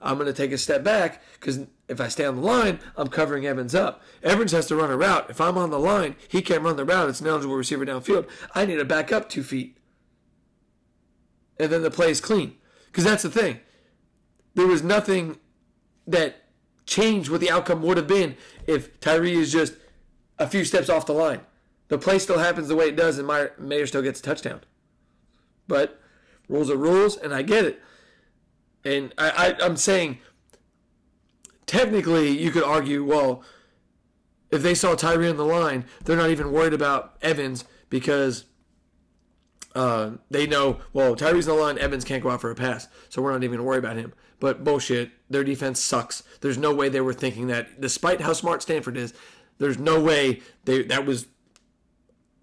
I'm 0.00 0.16
going 0.16 0.26
to 0.26 0.32
take 0.32 0.52
a 0.52 0.58
step 0.58 0.82
back 0.82 1.22
because 1.34 1.60
if 1.88 2.00
I 2.00 2.08
stay 2.08 2.24
on 2.24 2.36
the 2.36 2.42
line, 2.42 2.80
I'm 2.96 3.08
covering 3.08 3.46
Evans 3.46 3.74
up. 3.74 4.02
Evans 4.22 4.52
has 4.52 4.66
to 4.66 4.76
run 4.76 4.90
a 4.90 4.96
route. 4.96 5.30
If 5.30 5.40
I'm 5.40 5.56
on 5.56 5.70
the 5.70 5.78
line, 5.78 6.16
he 6.28 6.42
can't 6.42 6.62
run 6.62 6.76
the 6.76 6.84
route. 6.84 7.08
It's 7.08 7.20
an 7.20 7.28
eligible 7.28 7.54
receiver 7.54 7.86
downfield. 7.86 8.28
I 8.54 8.66
need 8.66 8.76
to 8.76 8.84
back 8.84 9.12
up 9.12 9.28
two 9.28 9.42
feet. 9.42 9.76
And 11.58 11.70
then 11.70 11.82
the 11.82 11.90
play 11.90 12.10
is 12.10 12.20
clean. 12.20 12.56
Because 12.92 13.04
that's 13.04 13.22
the 13.22 13.30
thing. 13.30 13.58
There 14.54 14.66
was 14.66 14.82
nothing 14.82 15.38
that 16.06 16.44
changed 16.84 17.30
what 17.30 17.40
the 17.40 17.50
outcome 17.50 17.82
would 17.82 17.96
have 17.96 18.06
been 18.06 18.36
if 18.66 19.00
Tyree 19.00 19.34
is 19.34 19.50
just 19.50 19.72
a 20.38 20.46
few 20.46 20.64
steps 20.64 20.90
off 20.90 21.06
the 21.06 21.14
line. 21.14 21.40
The 21.88 21.96
play 21.96 22.18
still 22.18 22.38
happens 22.38 22.68
the 22.68 22.76
way 22.76 22.88
it 22.88 22.96
does, 22.96 23.18
and 23.18 23.26
Mayer 23.58 23.86
still 23.86 24.02
gets 24.02 24.20
a 24.20 24.22
touchdown. 24.22 24.60
But 25.68 26.00
rules 26.48 26.70
are 26.70 26.76
rules, 26.76 27.16
and 27.16 27.32
I 27.32 27.42
get 27.42 27.64
it. 27.64 27.82
And 28.84 29.14
I, 29.16 29.30
I, 29.60 29.64
I'm 29.64 29.76
saying, 29.76 30.18
technically, 31.66 32.30
you 32.30 32.50
could 32.50 32.64
argue, 32.64 33.04
well, 33.04 33.42
if 34.50 34.62
they 34.62 34.74
saw 34.74 34.94
Tyree 34.94 35.30
on 35.30 35.36
the 35.38 35.46
line, 35.46 35.86
they're 36.04 36.16
not 36.16 36.30
even 36.30 36.52
worried 36.52 36.74
about 36.74 37.16
Evans 37.22 37.64
because 37.88 38.44
uh, 39.74 40.10
they 40.30 40.46
know, 40.46 40.78
well, 40.92 41.16
Tyree's 41.16 41.48
on 41.48 41.56
the 41.56 41.62
line, 41.62 41.78
Evans 41.78 42.04
can't 42.04 42.22
go 42.22 42.30
out 42.30 42.40
for 42.40 42.50
a 42.50 42.54
pass, 42.54 42.88
so 43.08 43.22
we're 43.22 43.32
not 43.32 43.42
even 43.42 43.56
going 43.56 43.58
to 43.58 43.64
worry 43.64 43.78
about 43.78 43.96
him. 43.96 44.12
But 44.40 44.64
bullshit, 44.64 45.12
their 45.30 45.44
defense 45.44 45.80
sucks. 45.80 46.22
There's 46.40 46.58
no 46.58 46.74
way 46.74 46.88
they 46.88 47.00
were 47.00 47.14
thinking 47.14 47.46
that, 47.46 47.80
despite 47.80 48.20
how 48.20 48.32
smart 48.32 48.62
Stanford 48.62 48.96
is, 48.96 49.14
there's 49.58 49.78
no 49.78 50.00
way 50.00 50.42
they 50.64 50.82
that 50.82 51.06
was 51.06 51.26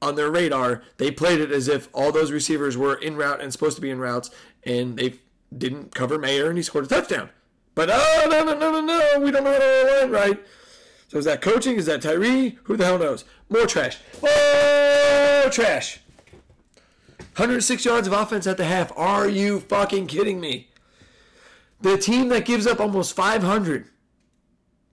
on 0.02 0.16
their 0.16 0.32
radar. 0.32 0.82
They 0.98 1.12
played 1.12 1.42
it 1.42 1.52
as 1.52 1.68
if 1.68 1.90
all 1.94 2.12
those 2.12 2.32
receivers 2.32 2.78
were 2.78 2.96
in 2.96 3.18
route 3.18 3.42
and 3.42 3.52
supposed 3.52 3.76
to 3.76 3.82
be 3.82 3.90
in 3.90 4.00
routes, 4.00 4.30
and 4.64 4.98
they 4.98 5.16
didn't 5.56 5.94
cover 5.94 6.18
Mayer, 6.18 6.48
and 6.48 6.58
he 6.58 6.64
scored 6.64 6.86
a 6.86 6.88
touchdown. 6.88 7.30
But 7.76 7.90
oh 7.92 8.28
no 8.30 8.44
no 8.44 8.54
no 8.54 8.72
no 8.72 8.82
no, 8.82 9.20
we 9.20 9.32
don't 9.32 9.44
know 9.44 9.52
how 9.52 9.60
to 9.60 10.00
line 10.00 10.12
right. 10.12 10.46
So 11.10 11.18
is 11.18 11.26
that 11.26 11.42
coaching? 11.42 11.76
Is 11.76 11.86
that 11.88 12.02
Tyree? 12.02 12.58
Who 12.64 12.78
the 12.78 12.86
hell 12.86 13.00
knows? 13.00 13.26
More 13.50 13.66
trash. 13.66 13.98
Oh 14.24 15.50
trash. 15.52 16.00
106 17.36 17.86
yards 17.86 18.08
of 18.08 18.14
offense 18.14 18.48
at 18.48 18.58
the 18.58 18.66
half. 18.66 18.92
Are 18.98 19.28
you 19.28 19.60
fucking 19.62 20.08
kidding 20.08 20.40
me? 20.40 20.70
The 21.82 21.98
team 21.98 22.30
that 22.30 22.46
gives 22.46 22.68
up 22.68 22.80
almost 22.80 23.16
500. 23.16 23.88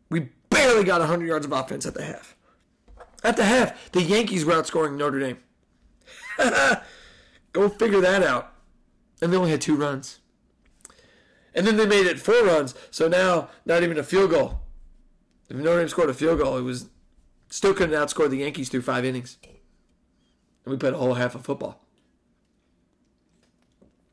We 0.08 0.28
barely 0.50 0.84
got 0.84 1.00
100 1.00 1.26
yards 1.26 1.46
of 1.46 1.52
offense 1.52 1.84
at 1.86 1.94
the 1.94 2.04
half. 2.04 2.36
At 3.24 3.36
the 3.36 3.44
half, 3.44 3.90
the 3.90 4.02
Yankees 4.02 4.44
were 4.44 4.52
outscoring 4.52 4.96
Notre 4.96 5.18
Dame. 5.18 5.38
Go 7.52 7.68
figure 7.68 8.00
that 8.00 8.22
out. 8.22 8.52
And 9.20 9.32
they 9.32 9.36
only 9.36 9.50
had 9.50 9.60
two 9.60 9.76
runs. 9.76 10.20
And 11.54 11.66
then 11.66 11.76
they 11.76 11.86
made 11.86 12.06
it 12.06 12.20
four 12.20 12.44
runs, 12.44 12.74
so 12.90 13.08
now 13.08 13.48
not 13.64 13.82
even 13.82 13.98
a 13.98 14.02
field 14.02 14.30
goal. 14.30 14.60
If 15.48 15.56
Notre 15.56 15.78
Dame 15.78 15.88
scored 15.88 16.10
a 16.10 16.14
field 16.14 16.38
goal, 16.38 16.58
it 16.58 16.62
was 16.62 16.88
still 17.48 17.72
couldn't 17.72 17.98
outscore 17.98 18.28
the 18.28 18.38
Yankees 18.38 18.68
through 18.68 18.82
five 18.82 19.04
innings. 19.04 19.38
And 19.42 20.72
we 20.72 20.76
played 20.76 20.92
a 20.92 20.98
whole 20.98 21.14
half 21.14 21.34
of 21.34 21.44
football. 21.44 21.85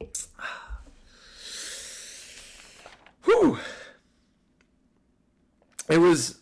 Whew. 3.24 3.58
It 5.90 5.98
was 5.98 6.40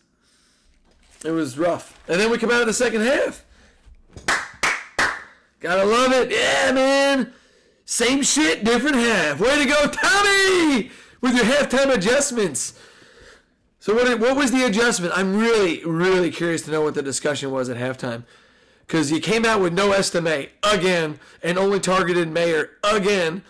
it 1.23 1.31
was 1.31 1.57
rough. 1.57 1.99
And 2.07 2.19
then 2.19 2.31
we 2.31 2.37
come 2.37 2.51
out 2.51 2.61
of 2.61 2.67
the 2.67 2.73
second 2.73 3.01
half. 3.01 3.45
Gotta 5.59 5.85
love 5.85 6.11
it. 6.13 6.31
Yeah, 6.31 6.71
man. 6.71 7.33
Same 7.85 8.23
shit, 8.23 8.63
different 8.63 8.95
half. 8.95 9.39
Way 9.39 9.63
to 9.63 9.65
go, 9.65 9.87
Tommy! 9.87 10.91
With 11.21 11.35
your 11.35 11.45
halftime 11.45 11.93
adjustments. 11.93 12.73
So 13.79 13.93
what, 13.93 14.19
what 14.19 14.35
was 14.35 14.51
the 14.51 14.65
adjustment? 14.65 15.13
I'm 15.15 15.35
really, 15.35 15.83
really 15.85 16.31
curious 16.31 16.63
to 16.63 16.71
know 16.71 16.81
what 16.81 16.95
the 16.95 17.03
discussion 17.03 17.51
was 17.51 17.69
at 17.69 17.77
halftime. 17.77 18.23
Because 18.91 19.09
you 19.09 19.21
came 19.21 19.45
out 19.45 19.61
with 19.61 19.71
no 19.71 19.93
Estime 19.93 20.49
again 20.63 21.17
and 21.41 21.57
only 21.57 21.79
targeted 21.79 22.27
Mayer 22.27 22.71
again 22.83 23.41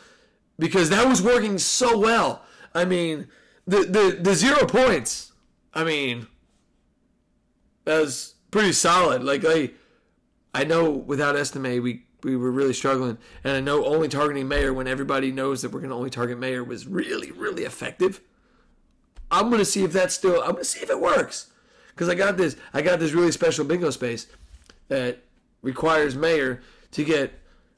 because 0.60 0.92
that 0.92 1.08
was 1.08 1.20
working 1.20 1.58
so 1.58 1.98
well. 1.98 2.44
I 2.76 2.86
mean, 2.86 3.28
the, 3.66 3.80
the, 3.80 4.20
the 4.22 4.36
zero 4.36 4.68
points. 4.68 5.32
I 5.74 5.84
mean, 5.84 6.28
that 7.86 8.02
was 8.02 8.36
pretty 8.52 8.72
solid. 8.72 9.24
Like 9.24 9.42
I, 9.44 9.72
I 10.54 10.64
know 10.64 10.92
without 10.92 11.36
Estime 11.36 11.82
we 11.82 12.06
we 12.22 12.38
were 12.38 12.52
really 12.52 12.74
struggling, 12.74 13.18
and 13.44 13.54
I 13.54 13.62
know 13.62 13.84
only 13.84 14.10
targeting 14.10 14.48
Mayer 14.48 14.72
when 14.76 14.88
everybody 14.88 15.32
knows 15.32 15.64
that 15.64 15.72
we're 15.72 15.82
to 15.82 15.90
only 15.92 16.12
target 16.12 16.38
Mayer 16.38 16.64
was 16.64 16.86
really 16.86 17.32
really 17.32 17.64
effective. 17.64 18.22
I'm 19.32 19.50
to 19.50 19.66
see 19.66 19.84
if 19.84 19.92
that's 19.92 20.14
still. 20.14 20.44
I'm 20.44 20.58
to 20.58 20.64
see 20.64 20.82
if 20.82 20.92
it 20.92 21.00
works 21.00 21.48
because 21.88 22.10
I 22.10 22.14
got 22.14 22.38
this. 22.38 22.58
I 22.76 22.84
got 22.84 23.00
this 23.00 23.14
really 23.14 23.32
special 23.32 23.66
bingo 23.66 23.90
space 23.90 24.28
that 24.90 25.24
requires 25.62 26.16
Mayer 26.16 26.62
to 26.92 27.04
get 27.04 27.34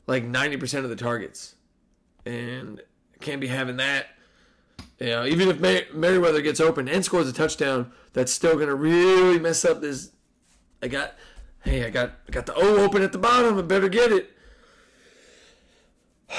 like 0.08 0.24
90% 0.26 0.84
of 0.84 0.90
the 0.90 0.96
targets, 0.96 1.56
and 2.26 2.82
can't 3.22 3.42
be 3.42 3.48
having 3.48 3.78
that. 3.78 4.08
You 5.00 5.08
know, 5.08 5.26
even 5.26 5.50
if 5.50 5.60
Mer- 5.60 5.86
Merriweather 5.94 6.42
gets 6.42 6.60
open 6.60 6.88
and 6.88 7.04
scores 7.04 7.28
a 7.28 7.34
touchdown, 7.34 7.92
that's 8.14 8.32
still 8.32 8.58
gonna 8.58 8.76
really 8.76 9.40
mess 9.40 9.66
up 9.66 9.82
this. 9.82 10.12
I 10.82 10.88
got, 10.88 11.16
hey, 11.64 11.86
I 11.86 11.90
got, 11.90 12.12
I 12.28 12.32
got 12.32 12.46
the 12.46 12.54
O 12.56 12.78
open 12.78 13.02
at 13.02 13.12
the 13.12 13.18
bottom. 13.18 13.58
I 13.58 13.62
better 13.62 13.90
get 13.90 14.12
it. 14.12 14.32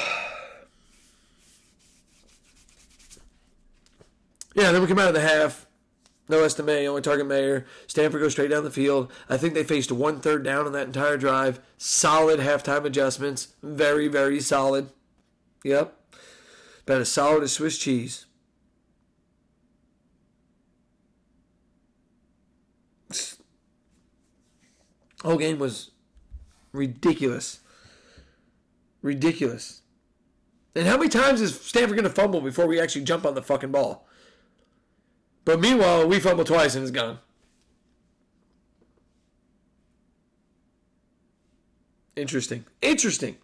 yeah, 4.54 4.70
then 4.72 4.80
we 4.80 4.86
come 4.86 4.98
out 4.98 5.08
of 5.08 5.14
the 5.14 5.20
half. 5.20 5.66
No 6.28 6.42
Estime, 6.42 6.88
only 6.88 7.02
target 7.02 7.26
Mayer. 7.26 7.66
Stanford 7.86 8.22
goes 8.22 8.32
straight 8.32 8.48
down 8.48 8.64
the 8.64 8.70
field. 8.70 9.12
I 9.28 9.36
think 9.36 9.52
they 9.52 9.64
faced 9.64 9.92
one 9.92 10.20
third 10.20 10.42
down 10.42 10.66
on 10.66 10.72
that 10.72 10.86
entire 10.86 11.18
drive. 11.18 11.60
Solid 11.76 12.40
halftime 12.40 12.84
adjustments. 12.84 13.48
Very, 13.62 14.08
very 14.08 14.40
solid. 14.40 14.88
Yep. 15.64 15.94
About 16.86 17.00
as 17.02 17.10
solid 17.10 17.42
as 17.42 17.52
Swiss 17.52 17.78
cheese. 17.78 18.26
whole 25.24 25.38
game 25.38 25.58
was 25.58 25.90
ridiculous. 26.72 27.60
Ridiculous. 29.02 29.82
And 30.74 30.86
how 30.86 30.96
many 30.96 31.08
times 31.08 31.40
is 31.40 31.58
Stanford 31.58 31.96
going 31.96 32.04
to 32.04 32.10
fumble 32.10 32.40
before 32.40 32.66
we 32.66 32.80
actually 32.80 33.04
jump 33.04 33.24
on 33.24 33.34
the 33.34 33.42
fucking 33.42 33.70
ball? 33.70 34.03
But 35.44 35.60
meanwhile, 35.60 36.06
we 36.06 36.20
fumble 36.20 36.44
twice 36.44 36.74
and 36.74 36.82
it's 36.82 36.90
gone. 36.90 37.18
Interesting. 42.16 42.64
Interesting. 42.80 43.36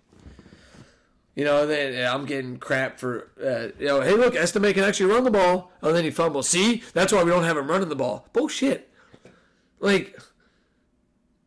You 1.34 1.44
know, 1.44 1.66
then 1.66 2.06
I'm 2.06 2.26
getting 2.26 2.58
crap 2.58 2.98
for, 2.98 3.30
uh, 3.42 3.68
you 3.78 3.86
know, 3.86 4.00
hey, 4.00 4.14
look, 4.14 4.34
Estime 4.34 4.72
can 4.74 4.84
actually 4.84 5.12
run 5.12 5.24
the 5.24 5.30
ball. 5.30 5.72
Oh, 5.82 5.92
then 5.92 6.04
he 6.04 6.10
fumbles. 6.10 6.48
See? 6.48 6.82
That's 6.92 7.12
why 7.12 7.22
we 7.22 7.30
don't 7.30 7.44
have 7.44 7.56
him 7.56 7.68
running 7.68 7.88
the 7.88 7.96
ball. 7.96 8.28
Bullshit. 8.32 8.90
Like, 9.78 10.18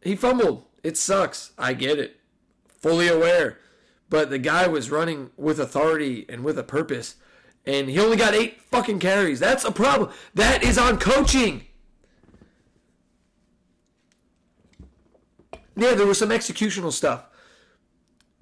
he 0.02 0.16
fumbled. 0.16 0.66
It 0.84 0.98
sucks. 0.98 1.52
I 1.58 1.74
get 1.74 2.00
it. 2.00 2.20
Fully 2.68 3.08
aware. 3.08 3.60
But 4.10 4.30
the 4.30 4.40
guy 4.40 4.68
was 4.68 4.92
running 4.92 5.32
with 5.38 5.60
authority 5.60 6.26
and 6.28 6.44
with 6.44 6.58
a 6.58 6.64
purpose. 6.64 7.16
And 7.66 7.90
he 7.90 8.00
only 8.00 8.18
got 8.18 8.34
eight 8.34 8.62
fucking 8.62 9.00
carries. 9.00 9.40
That's 9.40 9.64
a 9.64 9.72
problem. 9.72 10.12
That 10.34 10.64
is 10.64 10.78
on 10.78 11.00
coaching. 11.00 11.66
Yeah, 15.76 15.94
there 15.94 16.06
was 16.06 16.20
some 16.20 16.30
executional 16.30 16.92
stuff. 16.92 17.26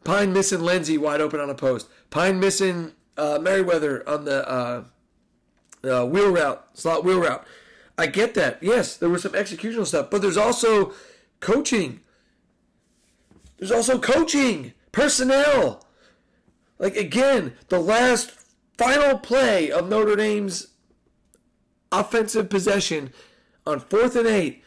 Pyne 0.04 0.34
missing 0.34 0.62
Lenzy 0.62 0.98
wide 0.98 1.22
open 1.22 1.40
on 1.40 1.50
a 1.50 1.56
post. 1.56 1.88
Pyne 2.10 2.40
missing 2.40 2.94
uh, 3.18 3.40
Merriweather 3.42 4.08
on 4.10 4.26
the 4.26 4.50
uh, 4.50 4.84
uh, 5.84 6.06
wheel 6.06 6.32
route, 6.32 6.66
slot 6.74 7.04
wheel 7.04 7.20
route. 7.20 7.46
I 7.98 8.08
get 8.08 8.34
that. 8.34 8.62
Yes, 8.62 8.98
there 8.98 9.10
was 9.10 9.22
some 9.22 9.34
executional 9.34 9.86
stuff, 9.86 10.10
but 10.10 10.22
there's 10.22 10.38
also 10.38 10.94
coaching. 11.40 12.00
There's 13.58 13.72
also 13.72 14.00
coaching, 14.00 14.74
personnel. 14.92 15.86
Like 16.80 16.96
again, 16.96 17.54
the 17.70 17.80
last 17.80 18.32
final 18.82 19.18
play 19.18 19.72
of 19.72 19.90
Notre 19.90 20.16
Dame's 20.16 20.68
offensive 21.92 22.50
possession 22.50 23.12
on 23.66 23.80
fourth 23.80 24.16
and 24.16 24.28
eight 24.28 24.64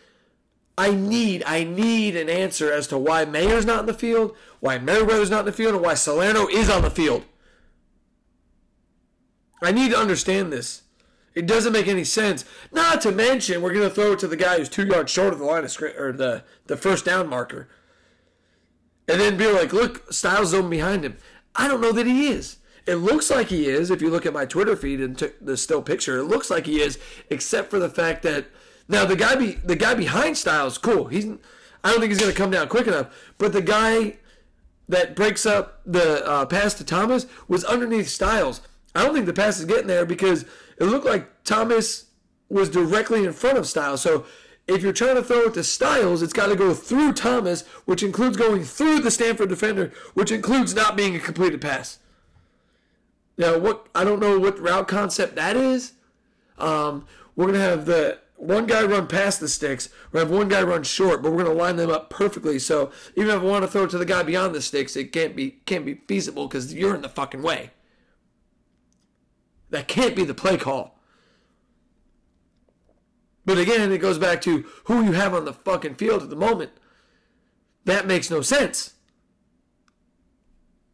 I 0.76 0.92
need 0.92 1.42
I 1.46 1.64
need 1.64 2.16
an 2.16 2.28
answer 2.28 2.72
as 2.72 2.86
to 2.88 2.98
why 2.98 3.24
Mayer's 3.24 3.64
not 3.64 3.80
in 3.80 3.86
the 3.86 3.94
field, 3.94 4.36
why 4.60 4.78
Merriweather's 4.78 5.30
not 5.30 5.40
in 5.40 5.46
the 5.46 5.52
field, 5.52 5.74
and 5.74 5.84
why 5.84 5.94
Salerno 5.94 6.48
is 6.48 6.68
on 6.68 6.82
the 6.82 6.90
field. 6.90 7.24
I 9.62 9.70
need 9.70 9.92
to 9.92 9.98
understand 9.98 10.52
this. 10.52 10.82
It 11.34 11.46
doesn't 11.46 11.72
make 11.72 11.88
any 11.88 12.04
sense. 12.04 12.44
Not 12.72 13.00
to 13.02 13.12
mention, 13.12 13.62
we're 13.62 13.72
going 13.72 13.88
to 13.88 13.94
throw 13.94 14.12
it 14.12 14.18
to 14.20 14.28
the 14.28 14.36
guy 14.36 14.58
who's 14.58 14.68
two 14.68 14.86
yards 14.86 15.10
short 15.10 15.32
of 15.32 15.38
the 15.38 15.44
line 15.44 15.64
of 15.64 15.76
or 15.98 16.12
the 16.12 16.42
the 16.66 16.76
first 16.76 17.04
down 17.04 17.28
marker, 17.28 17.68
and 19.08 19.20
then 19.20 19.36
be 19.36 19.46
like, 19.46 19.72
"Look, 19.72 20.12
Styles 20.12 20.50
zone 20.50 20.70
behind 20.70 21.04
him." 21.04 21.18
I 21.54 21.68
don't 21.68 21.80
know 21.80 21.92
that 21.92 22.06
he 22.06 22.28
is. 22.28 22.56
It 22.86 22.96
looks 22.96 23.30
like 23.30 23.48
he 23.48 23.66
is. 23.66 23.90
If 23.90 24.02
you 24.02 24.10
look 24.10 24.26
at 24.26 24.32
my 24.32 24.44
Twitter 24.44 24.76
feed 24.76 25.00
and 25.00 25.16
took 25.16 25.34
the 25.44 25.56
still 25.56 25.82
picture, 25.82 26.18
it 26.18 26.24
looks 26.24 26.50
like 26.50 26.66
he 26.66 26.82
is, 26.82 26.98
except 27.30 27.70
for 27.70 27.78
the 27.78 27.88
fact 27.88 28.22
that 28.22 28.46
now 28.88 29.04
the 29.04 29.16
guy 29.16 29.34
be 29.36 29.52
the 29.52 29.76
guy 29.76 29.94
behind 29.94 30.36
Styles, 30.36 30.76
cool. 30.76 31.06
He's 31.06 31.24
I 31.82 31.90
don't 31.90 32.00
think 32.00 32.10
he's 32.12 32.20
going 32.20 32.32
to 32.32 32.38
come 32.38 32.50
down 32.50 32.68
quick 32.68 32.86
enough. 32.86 33.34
But 33.38 33.52
the 33.52 33.62
guy 33.62 34.16
that 34.88 35.16
breaks 35.16 35.46
up 35.46 35.80
the 35.86 36.26
uh, 36.26 36.46
pass 36.46 36.74
to 36.74 36.84
Thomas 36.84 37.26
was 37.48 37.64
underneath 37.64 38.08
Styles. 38.08 38.60
I 38.94 39.02
don't 39.02 39.14
think 39.14 39.26
the 39.26 39.32
pass 39.32 39.58
is 39.58 39.64
getting 39.64 39.86
there 39.86 40.06
because 40.06 40.44
it 40.78 40.84
looked 40.84 41.06
like 41.06 41.44
Thomas 41.44 42.06
was 42.48 42.68
directly 42.68 43.24
in 43.24 43.32
front 43.32 43.58
of 43.58 43.66
Styles. 43.66 44.02
So 44.02 44.24
if 44.66 44.82
you're 44.82 44.92
trying 44.92 45.16
to 45.16 45.22
throw 45.22 45.42
it 45.42 45.54
to 45.54 45.64
Styles, 45.64 46.22
it's 46.22 46.32
got 46.32 46.46
to 46.46 46.56
go 46.56 46.72
through 46.72 47.14
Thomas, 47.14 47.62
which 47.84 48.02
includes 48.02 48.36
going 48.36 48.64
through 48.64 49.00
the 49.00 49.10
Stanford 49.10 49.48
defender, 49.48 49.92
which 50.14 50.30
includes 50.30 50.74
not 50.74 50.96
being 50.96 51.16
a 51.16 51.20
completed 51.20 51.60
pass. 51.60 51.98
Now, 53.36 53.58
what 53.58 53.88
I 53.94 54.04
don't 54.04 54.20
know 54.20 54.38
what 54.38 54.58
route 54.58 54.88
concept 54.88 55.36
that 55.36 55.56
is. 55.56 55.92
Um, 56.58 57.06
we're 57.34 57.46
gonna 57.46 57.58
have 57.58 57.86
the 57.86 58.18
one 58.36 58.66
guy 58.66 58.84
run 58.84 59.06
past 59.06 59.40
the 59.40 59.48
sticks, 59.48 59.88
We're 60.12 60.20
gonna 60.20 60.30
have 60.30 60.38
one 60.38 60.48
guy 60.48 60.62
run 60.62 60.82
short, 60.82 61.22
but 61.22 61.32
we're 61.32 61.44
to 61.44 61.52
line 61.52 61.76
them 61.76 61.90
up 61.90 62.10
perfectly. 62.10 62.58
So 62.58 62.90
even 63.16 63.34
if 63.34 63.40
I 63.40 63.44
want 63.44 63.64
to 63.64 63.70
throw 63.70 63.84
it 63.84 63.90
to 63.90 63.98
the 63.98 64.04
guy 64.04 64.22
beyond 64.22 64.54
the 64.54 64.62
sticks, 64.62 64.96
it 64.96 65.12
can't 65.12 65.34
be 65.34 65.62
can't 65.66 65.86
be 65.86 65.94
feasible 66.06 66.46
because 66.46 66.74
you're 66.74 66.94
in 66.94 67.02
the 67.02 67.08
fucking 67.08 67.42
way. 67.42 67.70
That 69.70 69.88
can't 69.88 70.14
be 70.14 70.24
the 70.24 70.34
play 70.34 70.56
call. 70.56 70.98
But 73.46 73.58
again, 73.58 73.92
it 73.92 73.98
goes 73.98 74.18
back 74.18 74.40
to 74.42 74.64
who 74.84 75.04
you 75.04 75.12
have 75.12 75.34
on 75.34 75.44
the 75.44 75.52
fucking 75.52 75.96
field 75.96 76.22
at 76.22 76.30
the 76.30 76.36
moment. 76.36 76.70
That 77.84 78.06
makes 78.06 78.30
no 78.30 78.40
sense. 78.40 78.94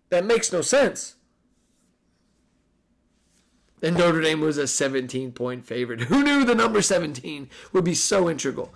That 0.08 0.24
makes 0.24 0.52
no 0.52 0.60
sense. 0.60 1.14
And 3.82 3.96
Notre 3.96 4.20
Dame 4.20 4.40
was 4.40 4.58
a 4.58 4.66
17 4.66 5.32
point 5.32 5.64
favorite. 5.64 6.02
Who 6.02 6.22
knew 6.22 6.44
the 6.44 6.54
number 6.54 6.82
17 6.82 7.48
would 7.72 7.84
be 7.84 7.94
so 7.94 8.28
integral? 8.28 8.74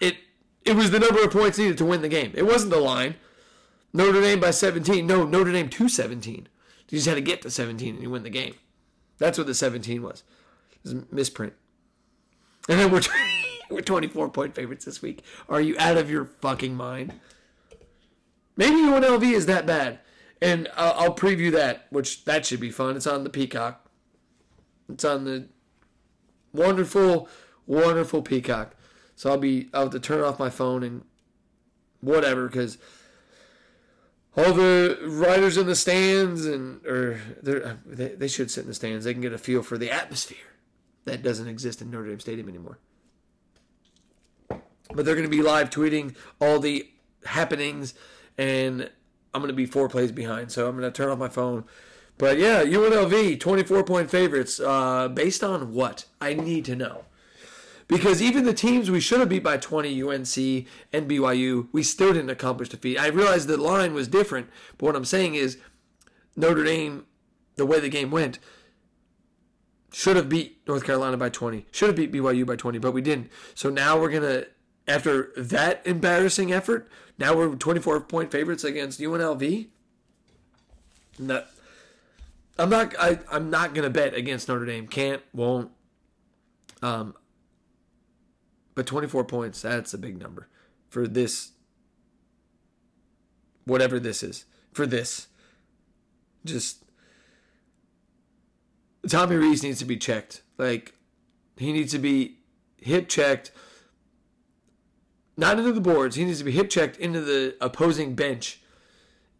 It 0.00 0.16
it 0.64 0.74
was 0.74 0.90
the 0.90 0.98
number 0.98 1.22
of 1.22 1.30
points 1.30 1.58
needed 1.58 1.78
to 1.78 1.84
win 1.84 2.02
the 2.02 2.08
game. 2.08 2.32
It 2.34 2.44
wasn't 2.44 2.72
the 2.72 2.80
line. 2.80 3.16
Notre 3.92 4.20
Dame 4.20 4.40
by 4.40 4.50
17. 4.50 5.06
No, 5.06 5.24
Notre 5.24 5.52
Dame 5.52 5.68
to 5.68 5.88
17. 5.88 6.48
You 6.90 6.98
just 6.98 7.08
had 7.08 7.14
to 7.14 7.20
get 7.20 7.42
to 7.42 7.50
17 7.50 7.94
and 7.94 8.02
you 8.02 8.10
win 8.10 8.22
the 8.22 8.30
game. 8.30 8.54
That's 9.18 9.38
what 9.38 9.46
the 9.46 9.54
17 9.54 10.02
was. 10.02 10.22
It 10.72 10.78
was 10.82 10.92
a 10.92 11.04
misprint. 11.10 11.54
And 12.68 12.78
then 12.78 12.90
we're 12.90 13.02
we're 13.70 13.80
24 13.80 14.30
point 14.30 14.54
favorites 14.54 14.84
this 14.84 15.02
week. 15.02 15.22
Are 15.48 15.60
you 15.60 15.76
out 15.78 15.96
of 15.96 16.10
your 16.10 16.24
fucking 16.24 16.74
mind? 16.74 17.14
Maybe 18.56 18.76
UNLV 18.76 19.22
is 19.22 19.46
that 19.46 19.66
bad. 19.66 20.00
And 20.40 20.68
I'll, 20.76 20.92
I'll 20.92 21.14
preview 21.14 21.50
that, 21.52 21.86
which 21.90 22.24
that 22.24 22.44
should 22.46 22.60
be 22.60 22.70
fun. 22.70 22.96
It's 22.96 23.06
on 23.06 23.24
the 23.24 23.30
Peacock. 23.30 23.85
It's 24.88 25.04
on 25.04 25.24
the 25.24 25.48
wonderful, 26.52 27.28
wonderful 27.66 28.22
Peacock. 28.22 28.74
So 29.14 29.30
I'll 29.30 29.38
be 29.38 29.68
I'll 29.72 29.84
have 29.84 29.92
to 29.92 30.00
turn 30.00 30.22
off 30.22 30.38
my 30.38 30.50
phone 30.50 30.82
and 30.82 31.04
whatever 32.00 32.46
because 32.46 32.78
all 34.36 34.52
the 34.52 34.98
riders 35.02 35.56
in 35.56 35.66
the 35.66 35.74
stands 35.74 36.44
and 36.44 36.84
or 36.86 37.20
they 37.42 38.08
they 38.08 38.28
should 38.28 38.50
sit 38.50 38.62
in 38.62 38.68
the 38.68 38.74
stands. 38.74 39.04
They 39.04 39.12
can 39.12 39.22
get 39.22 39.32
a 39.32 39.38
feel 39.38 39.62
for 39.62 39.78
the 39.78 39.90
atmosphere 39.90 40.36
that 41.06 41.22
doesn't 41.22 41.48
exist 41.48 41.80
in 41.80 41.90
Notre 41.90 42.08
Dame 42.08 42.20
Stadium 42.20 42.48
anymore. 42.48 42.78
But 44.48 45.04
they're 45.04 45.14
going 45.14 45.28
to 45.28 45.36
be 45.36 45.42
live 45.42 45.70
tweeting 45.70 46.14
all 46.40 46.60
the 46.60 46.88
happenings, 47.24 47.94
and 48.38 48.90
I'm 49.34 49.40
going 49.40 49.48
to 49.48 49.54
be 49.54 49.66
four 49.66 49.88
plays 49.88 50.12
behind. 50.12 50.52
So 50.52 50.68
I'm 50.68 50.76
going 50.76 50.90
to 50.90 50.96
turn 50.96 51.08
off 51.08 51.18
my 51.18 51.28
phone 51.28 51.64
but 52.18 52.38
yeah, 52.38 52.64
UNLV, 52.64 53.38
24 53.38 53.84
point 53.84 54.10
favorites. 54.10 54.58
Uh, 54.60 55.08
based 55.08 55.44
on 55.44 55.72
what? 55.72 56.06
I 56.20 56.34
need 56.34 56.64
to 56.66 56.76
know. 56.76 57.04
Because 57.88 58.20
even 58.20 58.44
the 58.44 58.54
teams 58.54 58.90
we 58.90 59.00
should 59.00 59.20
have 59.20 59.28
beat 59.28 59.44
by 59.44 59.58
20, 59.58 60.02
UNC 60.02 60.66
and 60.92 61.08
BYU, 61.08 61.68
we 61.72 61.82
still 61.84 62.12
didn't 62.12 62.30
accomplish 62.30 62.70
defeat. 62.70 62.98
I 62.98 63.06
realized 63.08 63.46
the 63.46 63.56
line 63.56 63.94
was 63.94 64.08
different, 64.08 64.48
but 64.76 64.86
what 64.86 64.96
I'm 64.96 65.04
saying 65.04 65.36
is 65.36 65.58
Notre 66.34 66.64
Dame, 66.64 67.06
the 67.54 67.66
way 67.66 67.78
the 67.78 67.88
game 67.88 68.10
went, 68.10 68.40
should 69.92 70.16
have 70.16 70.28
beat 70.28 70.60
North 70.66 70.84
Carolina 70.84 71.16
by 71.16 71.28
20, 71.28 71.66
should 71.70 71.88
have 71.88 71.96
beat 71.96 72.12
BYU 72.12 72.44
by 72.44 72.56
20, 72.56 72.78
but 72.78 72.92
we 72.92 73.00
didn't. 73.00 73.30
So 73.54 73.70
now 73.70 73.98
we're 74.00 74.10
going 74.10 74.22
to, 74.22 74.48
after 74.88 75.32
that 75.36 75.80
embarrassing 75.86 76.52
effort, 76.52 76.88
now 77.18 77.36
we're 77.36 77.54
24 77.54 78.00
point 78.00 78.32
favorites 78.32 78.64
against 78.64 79.00
UNLV. 79.00 79.68
I'm 82.58 82.70
not. 82.70 82.94
I, 82.98 83.18
I'm 83.30 83.50
not 83.50 83.74
gonna 83.74 83.90
bet 83.90 84.14
against 84.14 84.48
Notre 84.48 84.66
Dame. 84.66 84.86
Can't. 84.86 85.22
Won't. 85.32 85.70
Um. 86.82 87.14
But 88.74 88.86
24 88.86 89.24
points. 89.24 89.62
That's 89.62 89.94
a 89.94 89.98
big 89.98 90.18
number 90.18 90.48
for 90.88 91.06
this. 91.06 91.52
Whatever 93.64 93.98
this 93.98 94.22
is 94.22 94.44
for 94.72 94.86
this. 94.86 95.28
Just. 96.44 96.84
Tommy 99.08 99.36
Rees 99.36 99.62
needs 99.62 99.78
to 99.78 99.84
be 99.84 99.96
checked. 99.96 100.42
Like, 100.58 100.94
he 101.56 101.72
needs 101.72 101.92
to 101.92 101.98
be 101.98 102.38
hip 102.78 103.08
checked. 103.08 103.52
Not 105.36 105.58
into 105.58 105.72
the 105.72 105.80
boards. 105.80 106.16
He 106.16 106.24
needs 106.24 106.38
to 106.38 106.44
be 106.44 106.50
hip 106.50 106.70
checked 106.70 106.96
into 106.96 107.20
the 107.20 107.56
opposing 107.60 108.14
bench, 108.14 108.60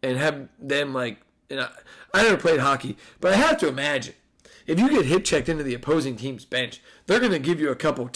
and 0.03 0.17
have 0.17 0.47
them 0.59 0.93
like 0.93 1.17
and 1.49 1.61
I, 1.61 1.69
I 2.13 2.23
never 2.23 2.37
played 2.37 2.59
hockey, 2.59 2.97
but 3.19 3.33
I 3.33 3.37
have 3.37 3.57
to 3.59 3.67
imagine 3.67 4.15
if 4.67 4.79
you 4.79 4.89
get 4.89 5.05
hip 5.05 5.23
checked 5.23 5.49
into 5.49 5.63
the 5.63 5.73
opposing 5.73 6.15
team's 6.17 6.45
bench, 6.45 6.81
they're 7.05 7.19
gonna 7.19 7.39
give 7.39 7.59
you 7.59 7.69
a 7.69 7.75
couple 7.75 8.09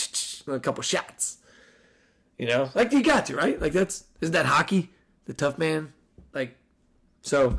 a 0.47 0.59
couple 0.59 0.83
shots. 0.83 1.37
You 2.37 2.47
know, 2.47 2.69
like 2.75 2.91
you 2.91 3.01
got 3.01 3.25
to 3.27 3.35
right. 3.35 3.59
Like 3.59 3.73
that's 3.73 4.05
isn't 4.19 4.33
that 4.33 4.45
hockey? 4.45 4.89
The 5.25 5.33
tough 5.33 5.57
man, 5.57 5.93
like 6.33 6.57
so. 7.21 7.57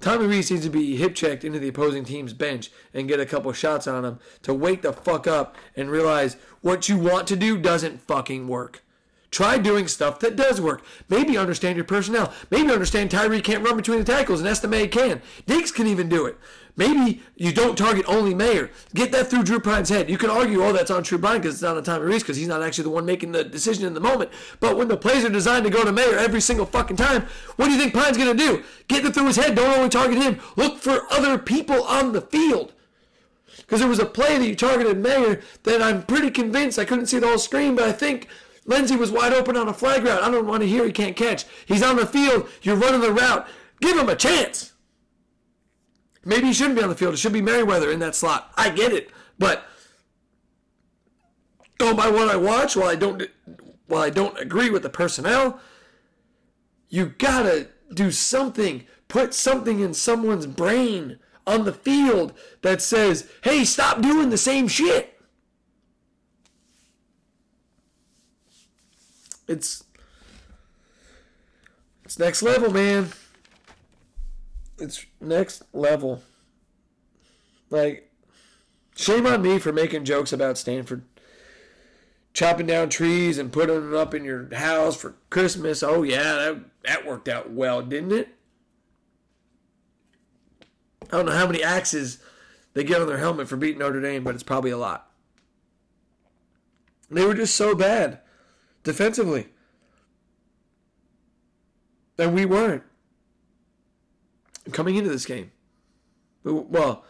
Tommy 0.00 0.24
Rees 0.24 0.50
needs 0.50 0.64
to 0.64 0.70
be 0.70 0.96
hip 0.96 1.14
checked 1.14 1.44
into 1.44 1.58
the 1.58 1.68
opposing 1.68 2.04
team's 2.04 2.32
bench 2.32 2.70
and 2.94 3.06
get 3.06 3.20
a 3.20 3.26
couple 3.26 3.52
shots 3.52 3.86
on 3.86 4.02
him 4.02 4.18
to 4.40 4.54
wake 4.54 4.80
the 4.80 4.94
fuck 4.94 5.26
up 5.26 5.56
and 5.76 5.90
realize 5.90 6.38
what 6.62 6.88
you 6.88 6.96
want 6.96 7.26
to 7.28 7.36
do 7.36 7.58
doesn't 7.58 8.00
fucking 8.00 8.48
work. 8.48 8.82
Try 9.30 9.58
doing 9.58 9.86
stuff 9.86 10.18
that 10.20 10.34
does 10.34 10.60
work. 10.60 10.82
Maybe 11.08 11.38
understand 11.38 11.76
your 11.76 11.84
personnel. 11.84 12.32
Maybe 12.50 12.72
understand 12.72 13.10
Tyree 13.10 13.40
can't 13.40 13.64
run 13.64 13.76
between 13.76 14.00
the 14.00 14.04
tackles 14.04 14.40
and 14.40 14.48
Estime 14.48 14.90
can. 14.90 15.22
Diggs 15.46 15.70
can 15.70 15.86
even 15.86 16.08
do 16.08 16.26
it. 16.26 16.36
Maybe 16.76 17.20
you 17.36 17.52
don't 17.52 17.76
target 17.76 18.06
only 18.08 18.34
Mayer. 18.34 18.70
Get 18.94 19.12
that 19.12 19.28
through 19.28 19.42
Drew 19.44 19.60
Pyne's 19.60 19.88
head. 19.88 20.08
You 20.08 20.16
can 20.16 20.30
argue, 20.30 20.64
oh, 20.64 20.72
that's 20.72 20.90
on 20.90 21.02
Drew 21.02 21.18
Pyne 21.18 21.38
because 21.38 21.54
it's 21.54 21.62
not 21.62 21.76
on 21.76 21.84
Tommy 21.84 22.06
Rees 22.06 22.22
because 22.22 22.38
he's 22.38 22.48
not 22.48 22.62
actually 22.62 22.84
the 22.84 22.90
one 22.90 23.04
making 23.04 23.32
the 23.32 23.44
decision 23.44 23.86
in 23.86 23.94
the 23.94 24.00
moment. 24.00 24.30
But 24.60 24.76
when 24.76 24.88
the 24.88 24.96
plays 24.96 25.24
are 25.24 25.30
designed 25.30 25.64
to 25.64 25.70
go 25.70 25.84
to 25.84 25.92
Mayer 25.92 26.16
every 26.16 26.40
single 26.40 26.66
fucking 26.66 26.96
time, 26.96 27.26
what 27.56 27.66
do 27.66 27.72
you 27.72 27.78
think 27.78 27.94
Pyne's 27.94 28.16
going 28.16 28.36
to 28.36 28.44
do? 28.44 28.64
Get 28.88 29.04
it 29.04 29.14
through 29.14 29.26
his 29.26 29.36
head. 29.36 29.54
Don't 29.54 29.76
only 29.76 29.90
target 29.90 30.22
him. 30.22 30.40
Look 30.56 30.78
for 30.78 31.06
other 31.12 31.38
people 31.38 31.82
on 31.84 32.12
the 32.12 32.22
field. 32.22 32.72
Because 33.58 33.80
there 33.80 33.88
was 33.88 33.98
a 33.98 34.06
play 34.06 34.38
that 34.38 34.46
you 34.46 34.56
targeted 34.56 34.98
Mayer 34.98 35.40
that 35.64 35.82
I'm 35.82 36.02
pretty 36.02 36.30
convinced 36.30 36.78
I 36.78 36.84
couldn't 36.84 37.06
see 37.06 37.18
the 37.18 37.28
whole 37.28 37.38
screen, 37.38 37.76
but 37.76 37.84
I 37.84 37.92
think 37.92 38.26
Lenzy 38.70 38.94
was 38.94 39.10
wide 39.10 39.32
open 39.32 39.56
on 39.56 39.68
a 39.68 39.74
flag 39.74 40.04
route. 40.04 40.22
I 40.22 40.30
don't 40.30 40.46
want 40.46 40.62
to 40.62 40.68
hear 40.68 40.84
he 40.86 40.92
can't 40.92 41.16
catch. 41.16 41.44
He's 41.66 41.82
on 41.82 41.96
the 41.96 42.06
field. 42.06 42.48
You're 42.62 42.76
running 42.76 43.00
the 43.00 43.12
route. 43.12 43.46
Give 43.80 43.98
him 43.98 44.08
a 44.08 44.14
chance. 44.14 44.74
Maybe 46.24 46.46
he 46.46 46.52
shouldn't 46.52 46.76
be 46.76 46.82
on 46.82 46.88
the 46.88 46.94
field. 46.94 47.14
It 47.14 47.16
should 47.16 47.32
be 47.32 47.42
Merriweather 47.42 47.90
in 47.90 47.98
that 47.98 48.14
slot. 48.14 48.52
I 48.56 48.70
get 48.70 48.92
it, 48.92 49.10
but 49.38 49.64
going 51.78 51.96
by 51.96 52.08
what 52.10 52.28
I 52.28 52.36
watch, 52.36 52.76
while 52.76 52.88
I 52.88 52.94
don't, 52.94 53.24
while 53.86 54.02
I 54.02 54.10
don't 54.10 54.38
agree 54.38 54.70
with 54.70 54.82
the 54.82 54.90
personnel, 54.90 55.58
you 56.88 57.06
gotta 57.06 57.68
do 57.92 58.12
something. 58.12 58.86
Put 59.08 59.34
something 59.34 59.80
in 59.80 59.94
someone's 59.94 60.46
brain 60.46 61.18
on 61.44 61.64
the 61.64 61.72
field 61.72 62.34
that 62.62 62.82
says, 62.82 63.28
"Hey, 63.42 63.64
stop 63.64 64.00
doing 64.00 64.30
the 64.30 64.38
same 64.38 64.68
shit." 64.68 65.09
It's 69.50 69.82
it's 72.04 72.20
next 72.20 72.40
level, 72.40 72.72
man. 72.72 73.08
It's 74.78 75.04
next 75.20 75.64
level. 75.72 76.22
Like, 77.68 78.12
shame 78.94 79.26
on 79.26 79.42
me 79.42 79.58
for 79.58 79.72
making 79.72 80.04
jokes 80.04 80.32
about 80.32 80.56
Stanford. 80.56 81.02
Chopping 82.32 82.68
down 82.68 82.90
trees 82.90 83.38
and 83.38 83.52
putting 83.52 83.74
them 83.74 83.96
up 83.96 84.14
in 84.14 84.24
your 84.24 84.54
house 84.54 84.94
for 84.94 85.16
Christmas. 85.30 85.82
Oh, 85.82 86.04
yeah, 86.04 86.34
that, 86.34 86.60
that 86.84 87.06
worked 87.06 87.28
out 87.28 87.50
well, 87.50 87.82
didn't 87.82 88.12
it? 88.12 88.28
I 91.12 91.16
don't 91.16 91.26
know 91.26 91.32
how 91.32 91.48
many 91.48 91.60
axes 91.60 92.18
they 92.74 92.84
get 92.84 93.00
on 93.00 93.08
their 93.08 93.18
helmet 93.18 93.48
for 93.48 93.56
beating 93.56 93.80
Notre 93.80 94.00
Dame, 94.00 94.22
but 94.22 94.36
it's 94.36 94.44
probably 94.44 94.70
a 94.70 94.78
lot. 94.78 95.10
They 97.10 97.26
were 97.26 97.34
just 97.34 97.56
so 97.56 97.74
bad 97.74 98.20
defensively. 98.82 99.48
And 102.18 102.34
we 102.34 102.44
weren't 102.44 102.82
coming 104.72 104.96
into 104.96 105.10
this 105.10 105.26
game. 105.26 105.52
Well, 106.44 107.04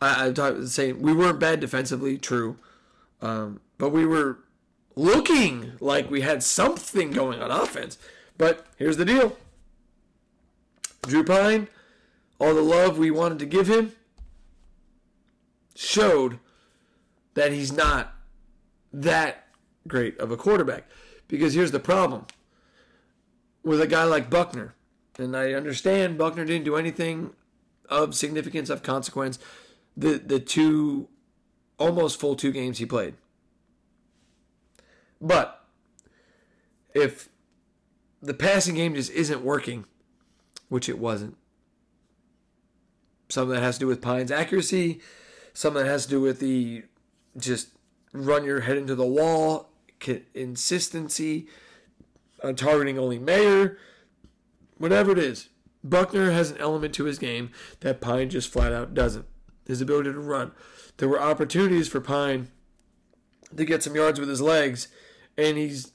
I, 0.00 0.32
I 0.36 0.64
saying 0.64 1.00
we 1.00 1.12
weren't 1.12 1.38
bad 1.38 1.60
defensively, 1.60 2.18
true, 2.18 2.58
um, 3.20 3.60
but 3.78 3.90
we 3.90 4.04
were 4.04 4.38
looking 4.96 5.72
like 5.80 6.10
we 6.10 6.20
had 6.20 6.42
something 6.42 7.12
going 7.12 7.40
on 7.40 7.50
offense. 7.50 7.98
But 8.36 8.66
here's 8.76 8.96
the 8.96 9.04
deal: 9.04 9.36
Drew 11.02 11.24
Pyne, 11.24 11.68
all 12.38 12.54
the 12.54 12.62
love 12.62 12.98
we 12.98 13.10
wanted 13.10 13.38
to 13.40 13.46
give 13.46 13.68
him, 13.68 13.92
showed 15.74 16.38
that 17.34 17.52
he's 17.52 17.72
not 17.72 18.14
that 18.92 19.46
great 19.86 20.18
of 20.18 20.30
a 20.30 20.36
quarterback. 20.36 20.84
Because 21.28 21.54
here's 21.54 21.70
the 21.70 21.80
problem 21.80 22.26
with 23.62 23.80
a 23.80 23.86
guy 23.86 24.04
like 24.04 24.28
Buckner, 24.28 24.74
and 25.18 25.36
I 25.36 25.52
understand 25.52 26.18
Buckner 26.18 26.44
didn't 26.44 26.64
do 26.64 26.76
anything 26.76 27.34
of 27.88 28.14
significance 28.14 28.70
of 28.70 28.82
consequence 28.82 29.38
the 29.96 30.18
the 30.18 30.40
two 30.40 31.08
almost 31.78 32.18
full 32.18 32.36
two 32.36 32.52
games 32.52 32.78
he 32.78 32.86
played. 32.86 33.14
But 35.20 35.64
if 36.94 37.28
the 38.20 38.34
passing 38.34 38.74
game 38.74 38.94
just 38.94 39.10
isn't 39.12 39.42
working, 39.42 39.84
which 40.68 40.88
it 40.88 40.98
wasn't, 40.98 41.36
some 43.28 43.44
of 43.44 43.48
that 43.50 43.62
has 43.62 43.76
to 43.76 43.80
do 43.80 43.86
with 43.86 44.00
Pyne's 44.00 44.30
accuracy, 44.30 45.00
some 45.52 45.76
of 45.76 45.84
that 45.84 45.90
has 45.90 46.04
to 46.04 46.10
do 46.10 46.20
with 46.20 46.40
the 46.40 46.84
just 47.36 47.68
run 48.12 48.44
your 48.44 48.60
head 48.60 48.76
into 48.76 48.94
the 48.94 49.06
wall 49.06 49.70
insistency 50.34 51.48
on 52.42 52.54
targeting 52.54 52.98
only 52.98 53.18
Mayer 53.18 53.78
whatever 54.82 55.12
it 55.12 55.18
is, 55.18 55.48
Buckner 55.84 56.32
has 56.32 56.50
an 56.50 56.58
element 56.58 56.92
to 56.94 57.04
his 57.04 57.20
game 57.20 57.52
that 57.80 58.00
Pyne 58.00 58.28
just 58.28 58.52
flat 58.52 58.72
out 58.72 58.94
doesn't. 58.94 59.26
His 59.64 59.80
ability 59.80 60.12
to 60.12 60.18
run. 60.18 60.50
There 60.96 61.08
were 61.08 61.22
opportunities 61.22 61.86
for 61.86 62.00
Pyne 62.00 62.48
to 63.56 63.64
get 63.64 63.84
some 63.84 63.94
yards 63.94 64.18
with 64.18 64.28
his 64.28 64.40
legs, 64.40 64.88
and 65.38 65.56
he's 65.56 65.92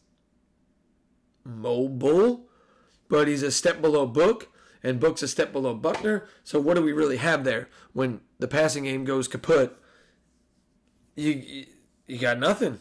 mobile, 1.43 2.47
but 3.09 3.27
he's 3.27 3.43
a 3.43 3.51
step 3.51 3.81
below 3.81 4.05
Book, 4.05 4.47
and 4.81 5.01
Book's 5.01 5.21
a 5.21 5.27
step 5.27 5.51
below 5.51 5.73
Buckner. 5.73 6.29
So 6.45 6.61
what 6.61 6.75
do 6.75 6.81
we 6.81 6.93
really 6.93 7.17
have 7.17 7.43
there 7.43 7.67
when 7.91 8.21
the 8.39 8.47
passing 8.47 8.85
game 8.85 9.03
goes 9.03 9.27
kaput? 9.27 9.77
You, 11.17 11.65
you 12.07 12.19
got 12.19 12.39
nothing, 12.39 12.79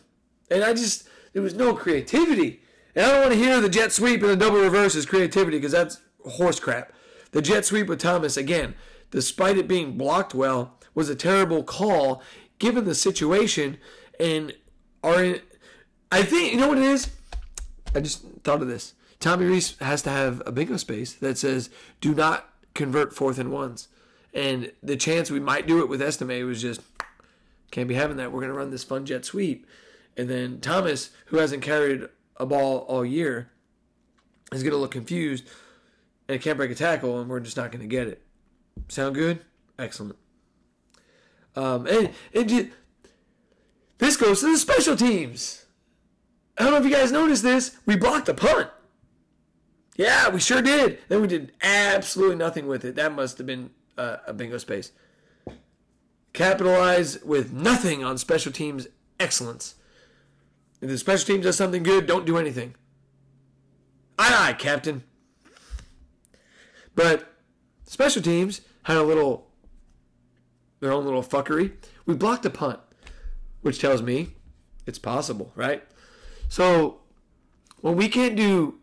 and 0.52 0.62
I 0.62 0.72
just 0.72 1.08
there 1.36 1.42
was 1.42 1.54
no 1.54 1.74
creativity. 1.74 2.62
And 2.94 3.04
I 3.04 3.10
don't 3.10 3.20
want 3.20 3.32
to 3.34 3.38
hear 3.38 3.60
the 3.60 3.68
jet 3.68 3.92
sweep 3.92 4.22
and 4.22 4.30
the 4.30 4.36
double 4.36 4.58
reverse 4.58 4.94
is 4.94 5.04
creativity 5.04 5.58
because 5.58 5.72
that's 5.72 6.00
horse 6.24 6.58
crap. 6.58 6.94
The 7.32 7.42
jet 7.42 7.66
sweep 7.66 7.88
with 7.88 8.00
Thomas, 8.00 8.38
again, 8.38 8.74
despite 9.10 9.58
it 9.58 9.68
being 9.68 9.98
blocked 9.98 10.34
well, 10.34 10.78
was 10.94 11.10
a 11.10 11.14
terrible 11.14 11.62
call 11.62 12.22
given 12.58 12.86
the 12.86 12.94
situation. 12.94 13.76
And 14.18 14.54
are 15.04 15.22
in, 15.22 15.42
I 16.10 16.22
think 16.22 16.54
you 16.54 16.58
know 16.58 16.68
what 16.68 16.78
it 16.78 16.84
is. 16.84 17.10
I 17.94 18.00
just 18.00 18.22
thought 18.42 18.62
of 18.62 18.68
this. 18.68 18.94
Tommy 19.20 19.44
Rees 19.44 19.76
has 19.80 20.00
to 20.04 20.10
have 20.10 20.42
a 20.46 20.52
bingo 20.52 20.78
space 20.78 21.12
that 21.12 21.36
says 21.36 21.68
"Do 22.00 22.14
not 22.14 22.48
convert 22.72 23.14
fourth 23.14 23.38
and 23.38 23.52
ones," 23.52 23.88
and 24.32 24.72
the 24.82 24.96
chance 24.96 25.30
we 25.30 25.40
might 25.40 25.66
do 25.66 25.80
it 25.80 25.90
with 25.90 26.00
Estime 26.00 26.46
was 26.46 26.62
just 26.62 26.80
can't 27.70 27.88
be 27.88 27.94
having 27.94 28.16
that. 28.16 28.32
We're 28.32 28.40
going 28.40 28.52
to 28.52 28.58
run 28.58 28.70
this 28.70 28.84
fun 28.84 29.04
jet 29.04 29.26
sweep, 29.26 29.66
and 30.16 30.28
then 30.28 30.60
Thomas, 30.60 31.10
who 31.26 31.38
hasn't 31.38 31.62
carried 31.62 32.08
a 32.36 32.46
ball 32.46 32.78
all 32.88 33.04
year 33.04 33.50
is 34.52 34.62
going 34.62 34.72
to 34.72 34.78
look 34.78 34.92
confused 34.92 35.44
and 36.28 36.40
can't 36.40 36.56
break 36.56 36.70
a 36.70 36.74
tackle, 36.74 37.20
and 37.20 37.28
we're 37.28 37.40
just 37.40 37.56
not 37.56 37.70
going 37.70 37.82
to 37.82 37.86
get 37.86 38.08
it. 38.08 38.22
Sound 38.88 39.14
good? 39.14 39.40
Excellent. 39.78 40.16
Um, 41.54 41.86
and, 41.86 42.10
and 42.34 42.70
this 43.98 44.16
goes 44.16 44.40
to 44.40 44.52
the 44.52 44.58
special 44.58 44.96
teams. 44.96 45.64
I 46.58 46.64
don't 46.64 46.72
know 46.72 46.78
if 46.78 46.84
you 46.84 46.90
guys 46.90 47.12
noticed 47.12 47.42
this. 47.42 47.76
We 47.86 47.96
blocked 47.96 48.26
the 48.26 48.34
punt. 48.34 48.68
Yeah, 49.96 50.28
we 50.28 50.40
sure 50.40 50.60
did. 50.60 50.98
Then 51.08 51.22
we 51.22 51.28
did 51.28 51.52
absolutely 51.62 52.36
nothing 52.36 52.66
with 52.66 52.84
it. 52.84 52.96
That 52.96 53.14
must 53.14 53.38
have 53.38 53.46
been 53.46 53.70
uh, 53.96 54.18
a 54.26 54.32
bingo 54.32 54.58
space. 54.58 54.92
Capitalize 56.32 57.22
with 57.22 57.52
nothing 57.52 58.04
on 58.04 58.18
special 58.18 58.52
teams 58.52 58.86
excellence. 59.18 59.76
If 60.86 60.92
the 60.92 60.98
special 60.98 61.26
team 61.26 61.40
does 61.40 61.56
something 61.56 61.82
good, 61.82 62.06
don't 62.06 62.24
do 62.24 62.38
anything. 62.38 62.76
Aye, 64.20 64.50
aye, 64.50 64.52
Captain. 64.52 65.02
But 66.94 67.26
special 67.86 68.22
teams 68.22 68.60
had 68.84 68.96
a 68.96 69.02
little, 69.02 69.48
their 70.78 70.92
own 70.92 71.04
little 71.04 71.24
fuckery. 71.24 71.72
We 72.06 72.14
blocked 72.14 72.46
a 72.46 72.50
punt, 72.50 72.78
which 73.62 73.80
tells 73.80 74.00
me 74.00 74.34
it's 74.86 75.00
possible, 75.00 75.50
right? 75.56 75.82
So 76.48 77.00
when 77.80 77.96
we 77.96 78.08
can't 78.08 78.36
do 78.36 78.78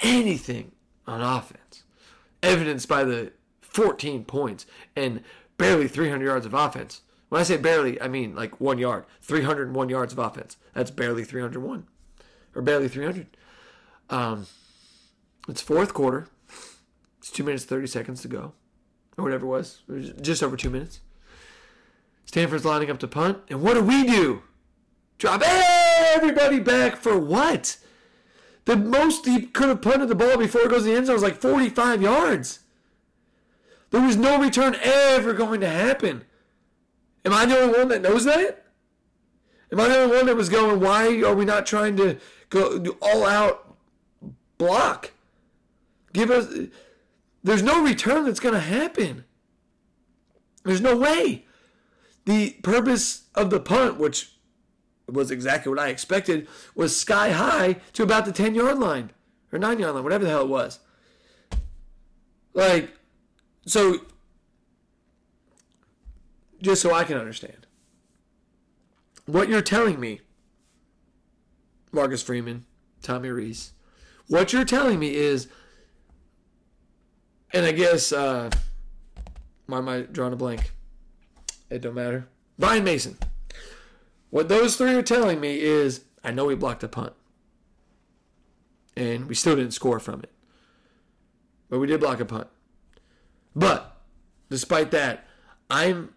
anything 0.00 0.72
on 1.06 1.22
offense, 1.22 1.84
evidenced 2.42 2.86
by 2.86 3.04
the 3.04 3.32
14 3.62 4.26
points 4.26 4.66
and 4.94 5.24
barely 5.56 5.88
300 5.88 6.22
yards 6.22 6.44
of 6.44 6.52
offense, 6.52 7.00
when 7.28 7.40
I 7.40 7.44
say 7.44 7.56
barely, 7.56 8.00
I 8.00 8.08
mean 8.08 8.34
like 8.34 8.60
one 8.60 8.78
yard. 8.78 9.04
301 9.22 9.88
yards 9.88 10.12
of 10.12 10.18
offense. 10.18 10.56
That's 10.74 10.90
barely 10.90 11.24
301. 11.24 11.86
Or 12.54 12.62
barely 12.62 12.88
300. 12.88 13.26
Um, 14.10 14.46
it's 15.48 15.60
fourth 15.60 15.94
quarter. 15.94 16.28
It's 17.18 17.30
two 17.30 17.44
minutes, 17.44 17.64
30 17.64 17.86
seconds 17.86 18.22
to 18.22 18.28
go. 18.28 18.52
Or 19.16 19.24
whatever 19.24 19.46
it 19.46 19.50
was. 19.50 19.82
It 19.88 19.92
was 19.92 20.10
just 20.20 20.42
over 20.42 20.56
two 20.56 20.70
minutes. 20.70 21.00
Stanford's 22.24 22.64
lining 22.64 22.90
up 22.90 22.98
to 23.00 23.08
punt. 23.08 23.38
And 23.48 23.62
what 23.62 23.74
do 23.74 23.82
we 23.82 24.04
do? 24.04 24.42
Drop 25.18 25.42
everybody 25.44 26.60
back 26.60 26.96
for 26.96 27.18
what? 27.18 27.76
The 28.64 28.76
most 28.76 29.26
he 29.26 29.46
could 29.46 29.68
have 29.68 29.82
punted 29.82 30.08
the 30.08 30.14
ball 30.14 30.36
before 30.36 30.62
it 30.62 30.70
goes 30.70 30.84
in 30.84 30.92
the 30.92 30.96
end 30.96 31.06
zone 31.06 31.14
was 31.14 31.22
like 31.22 31.40
45 31.40 32.02
yards. 32.02 32.60
There 33.90 34.02
was 34.02 34.16
no 34.16 34.40
return 34.40 34.76
ever 34.82 35.32
going 35.32 35.60
to 35.60 35.68
happen. 35.68 36.24
Am 37.24 37.32
I 37.32 37.46
the 37.46 37.58
only 37.58 37.78
one 37.78 37.88
that 37.88 38.02
knows 38.02 38.24
that? 38.24 38.64
Am 39.70 39.80
I 39.80 39.88
the 39.88 39.98
only 39.98 40.16
one 40.16 40.26
that 40.26 40.36
was 40.36 40.48
going, 40.48 40.80
why 40.80 41.20
are 41.22 41.34
we 41.34 41.44
not 41.44 41.66
trying 41.66 41.96
to 41.96 42.18
Go 42.50 42.96
all 43.02 43.26
out 43.26 43.76
block. 44.56 45.12
Give 46.12 46.30
us. 46.30 46.48
There's 47.44 47.62
no 47.62 47.82
return 47.82 48.24
that's 48.24 48.40
going 48.40 48.54
to 48.54 48.60
happen. 48.60 49.24
There's 50.64 50.80
no 50.80 50.96
way. 50.96 51.44
The 52.24 52.52
purpose 52.62 53.24
of 53.34 53.50
the 53.50 53.60
punt, 53.60 53.98
which 53.98 54.32
was 55.06 55.30
exactly 55.30 55.70
what 55.70 55.78
I 55.78 55.88
expected, 55.88 56.48
was 56.74 56.98
sky 56.98 57.30
high 57.30 57.74
to 57.94 58.02
about 58.02 58.24
the 58.24 58.32
10 58.32 58.54
yard 58.54 58.78
line 58.78 59.10
or 59.52 59.58
9 59.58 59.78
yard 59.78 59.94
line, 59.94 60.04
whatever 60.04 60.24
the 60.24 60.30
hell 60.30 60.42
it 60.42 60.48
was. 60.48 60.80
Like, 62.52 62.90
so, 63.66 64.00
just 66.60 66.82
so 66.82 66.94
I 66.94 67.04
can 67.04 67.16
understand, 67.16 67.66
what 69.26 69.48
you're 69.48 69.62
telling 69.62 70.00
me, 70.00 70.20
Marcus 71.92 72.22
Freeman, 72.22 72.64
Tommy 73.02 73.30
Rees, 73.30 73.72
what 74.28 74.52
you're 74.52 74.64
telling 74.64 74.98
me 74.98 75.14
is, 75.14 75.48
and 77.52 77.64
I 77.64 77.72
guess, 77.72 78.12
uh, 78.12 78.50
why 79.66 79.78
am 79.78 80.08
drawing 80.12 80.32
a 80.32 80.36
blank? 80.36 80.72
It 81.70 81.82
don't 81.82 81.94
matter. 81.94 82.28
Brian 82.58 82.84
Mason. 82.84 83.16
What 84.30 84.48
those 84.48 84.76
three 84.76 84.92
are 84.94 85.02
telling 85.02 85.40
me 85.40 85.60
is, 85.60 86.04
I 86.22 86.30
know 86.32 86.44
we 86.44 86.54
blocked 86.54 86.82
a 86.82 86.88
punt. 86.88 87.14
And 88.96 89.26
we 89.26 89.34
still 89.34 89.56
didn't 89.56 89.72
score 89.72 90.00
from 90.00 90.20
it. 90.20 90.32
But 91.70 91.78
we 91.78 91.86
did 91.86 92.00
block 92.00 92.20
a 92.20 92.24
punt. 92.24 92.48
But, 93.54 93.96
despite 94.50 94.90
that, 94.90 95.26
I'm, 95.70 96.14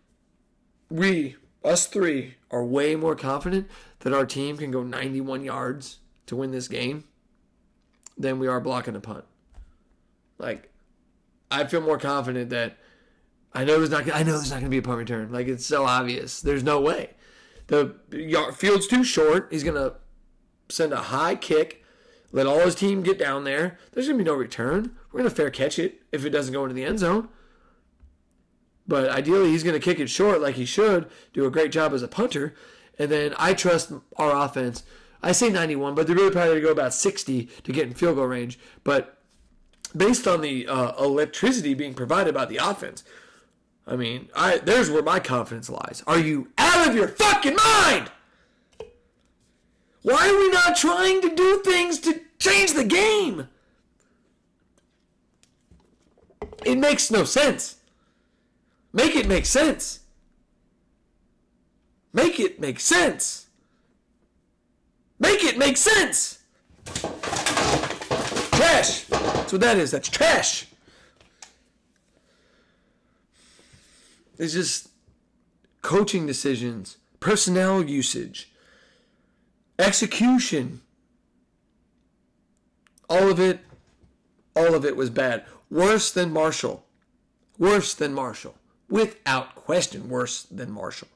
we, 0.91 1.35
us 1.63 1.85
three, 1.87 2.35
are 2.51 2.63
way 2.63 2.95
more 2.95 3.15
confident 3.15 3.69
that 3.99 4.13
our 4.13 4.25
team 4.25 4.57
can 4.57 4.71
go 4.71 4.83
91 4.83 5.43
yards 5.43 5.99
to 6.25 6.35
win 6.35 6.51
this 6.51 6.67
game 6.67 7.05
than 8.17 8.39
we 8.39 8.47
are 8.47 8.59
blocking 8.59 8.95
a 8.95 8.99
punt. 8.99 9.25
Like, 10.37 10.69
I 11.49 11.65
feel 11.65 11.81
more 11.81 11.97
confident 11.97 12.49
that 12.49 12.77
I 13.53 13.63
know 13.65 13.77
there's 13.77 13.89
not. 13.89 14.13
I 14.13 14.23
know 14.23 14.33
there's 14.33 14.49
not 14.49 14.57
going 14.59 14.65
to 14.65 14.69
be 14.69 14.77
a 14.77 14.81
punt 14.81 14.97
return. 14.97 15.31
Like 15.31 15.47
it's 15.47 15.65
so 15.65 15.85
obvious. 15.85 16.41
There's 16.41 16.63
no 16.63 16.79
way. 16.79 17.11
The 17.67 17.95
yard, 18.11 18.55
field's 18.55 18.87
too 18.87 19.03
short. 19.03 19.49
He's 19.51 19.63
going 19.63 19.75
to 19.75 19.95
send 20.69 20.93
a 20.93 20.97
high 20.97 21.35
kick, 21.35 21.83
let 22.31 22.47
all 22.47 22.59
his 22.59 22.75
team 22.75 23.03
get 23.03 23.19
down 23.19 23.43
there. 23.43 23.77
There's 23.91 24.07
going 24.07 24.17
to 24.17 24.23
be 24.23 24.29
no 24.29 24.35
return. 24.35 24.95
We're 25.11 25.19
going 25.19 25.29
to 25.29 25.35
fair 25.35 25.49
catch 25.49 25.77
it 25.77 26.01
if 26.11 26.25
it 26.25 26.29
doesn't 26.29 26.53
go 26.53 26.63
into 26.63 26.75
the 26.75 26.85
end 26.85 26.99
zone. 26.99 27.27
But 28.91 29.09
ideally, 29.09 29.51
he's 29.51 29.63
going 29.63 29.73
to 29.73 29.79
kick 29.79 30.01
it 30.01 30.09
short 30.09 30.41
like 30.41 30.55
he 30.55 30.65
should, 30.65 31.09
do 31.31 31.45
a 31.45 31.49
great 31.49 31.71
job 31.71 31.93
as 31.93 32.03
a 32.03 32.09
punter. 32.09 32.53
And 32.99 33.09
then 33.09 33.33
I 33.37 33.53
trust 33.53 33.93
our 34.17 34.35
offense. 34.35 34.83
I 35.23 35.31
say 35.31 35.49
91, 35.49 35.95
but 35.95 36.07
they're 36.07 36.15
really 36.17 36.29
probably 36.29 36.49
going 36.49 36.61
to 36.61 36.65
go 36.65 36.73
about 36.73 36.93
60 36.93 37.45
to 37.45 37.71
get 37.71 37.87
in 37.87 37.93
field 37.93 38.17
goal 38.17 38.25
range. 38.25 38.59
But 38.83 39.17
based 39.95 40.27
on 40.27 40.41
the 40.41 40.67
uh, 40.67 41.01
electricity 41.01 41.73
being 41.73 41.93
provided 41.93 42.33
by 42.33 42.43
the 42.43 42.57
offense, 42.57 43.05
I 43.87 43.95
mean, 43.95 44.27
I 44.35 44.57
there's 44.57 44.91
where 44.91 45.01
my 45.01 45.21
confidence 45.21 45.69
lies. 45.69 46.03
Are 46.05 46.19
you 46.19 46.49
out 46.57 46.89
of 46.89 46.93
your 46.93 47.07
fucking 47.07 47.55
mind? 47.55 48.11
Why 50.01 50.27
are 50.27 50.37
we 50.37 50.49
not 50.49 50.75
trying 50.75 51.21
to 51.21 51.33
do 51.33 51.61
things 51.63 51.97
to 52.01 52.19
change 52.39 52.73
the 52.73 52.83
game? 52.83 53.47
It 56.65 56.77
makes 56.77 57.09
no 57.09 57.23
sense. 57.23 57.77
Make 58.93 59.15
it 59.15 59.27
make 59.27 59.45
sense. 59.45 59.99
Make 62.13 62.39
it 62.39 62.59
make 62.59 62.79
sense. 62.79 63.47
Make 65.19 65.43
it 65.43 65.57
make 65.57 65.77
sense. 65.77 66.39
Trash. 68.51 69.05
That's 69.05 69.53
what 69.53 69.61
that 69.61 69.77
is. 69.77 69.91
That's 69.91 70.09
trash. 70.09 70.67
It's 74.37 74.53
just 74.53 74.89
coaching 75.83 76.25
decisions, 76.25 76.97
personnel 77.19 77.83
usage, 77.83 78.51
execution. 79.77 80.81
All 83.07 83.29
of 83.29 83.39
it, 83.39 83.59
all 84.55 84.73
of 84.73 84.85
it 84.85 84.95
was 84.95 85.09
bad. 85.09 85.45
Worse 85.69 86.11
than 86.11 86.33
Marshall. 86.33 86.85
Worse 87.59 87.93
than 87.93 88.13
Marshall. 88.13 88.55
Without 88.91 89.55
question, 89.55 90.09
worse 90.09 90.43
than 90.43 90.69
Marshall. 90.69 91.07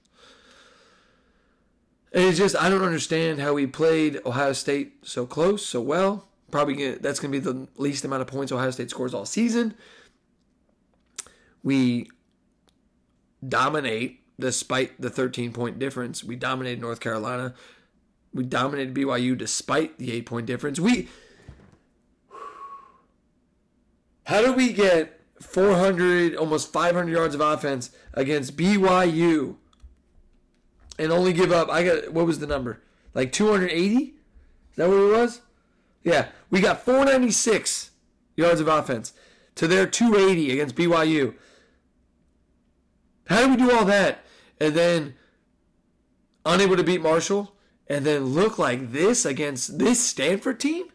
And 2.14 2.24
it's 2.24 2.38
just, 2.38 2.56
I 2.56 2.70
don't 2.70 2.84
understand 2.84 3.42
how 3.42 3.54
we 3.54 3.68
played 3.68 4.22
Ohio 4.26 4.54
State 4.54 5.06
so 5.06 5.26
close, 5.26 5.66
so 5.66 5.82
well. 5.82 6.30
Probably 6.50 6.76
gonna, 6.76 7.00
that's 7.00 7.20
going 7.20 7.34
to 7.34 7.40
be 7.40 7.44
the 7.44 7.68
least 7.76 8.06
amount 8.06 8.22
of 8.22 8.28
points 8.28 8.54
Ohio 8.54 8.72
State 8.72 8.90
scores 8.90 9.14
all 9.14 9.26
season. 9.26 9.74
We 11.62 12.10
dominate 13.46 14.22
despite 14.40 15.02
the 15.02 15.10
13 15.10 15.52
point 15.52 15.78
difference. 15.78 16.24
We 16.24 16.38
dominated 16.38 16.80
North 16.80 17.02
Carolina. 17.02 17.54
We 18.34 18.46
dominated 18.46 18.94
BYU 18.94 19.38
despite 19.38 19.98
the 19.98 20.14
8 20.14 20.26
point 20.26 20.46
difference. 20.46 20.80
We 20.80 21.10
How 24.26 24.42
do 24.42 24.54
we 24.54 24.72
get 24.72 25.15
400 25.42 26.36
almost 26.36 26.72
500 26.72 27.12
yards 27.12 27.36
of 27.36 27.42
offense 27.42 27.92
against 28.14 28.56
BYU 28.56 29.56
and 30.98 31.12
only 31.12 31.34
give 31.34 31.52
up 31.52 31.70
I 31.70 31.84
got 31.84 32.14
what 32.14 32.26
was 32.26 32.40
the 32.40 32.48
number? 32.48 32.82
Like 33.14 33.32
280? 33.32 33.96
Is 33.96 34.14
that 34.76 34.90
what 34.90 34.98
it 34.98 35.12
was? 35.12 35.42
Yeah, 36.04 36.28
we 36.50 36.62
got 36.62 36.82
496 36.82 37.92
yards 38.36 38.62
of 38.62 38.68
offense 38.68 39.14
to 39.56 39.68
their 39.68 39.88
280 39.88 40.52
against 40.52 40.76
BYU. 40.76 41.34
How 43.28 43.44
do 43.44 43.50
we 43.50 43.58
do 43.58 43.72
all 43.72 43.86
that 43.86 44.20
and 44.60 44.76
then 44.76 45.16
unable 46.46 46.78
to 46.78 46.84
beat 46.84 47.02
Marshall 47.02 47.54
and 47.88 48.06
then 48.06 48.26
look 48.26 48.60
like 48.60 48.92
this 48.92 49.26
against 49.26 49.80
this 49.80 50.06
Stanford 50.06 50.60
team? 50.60 50.88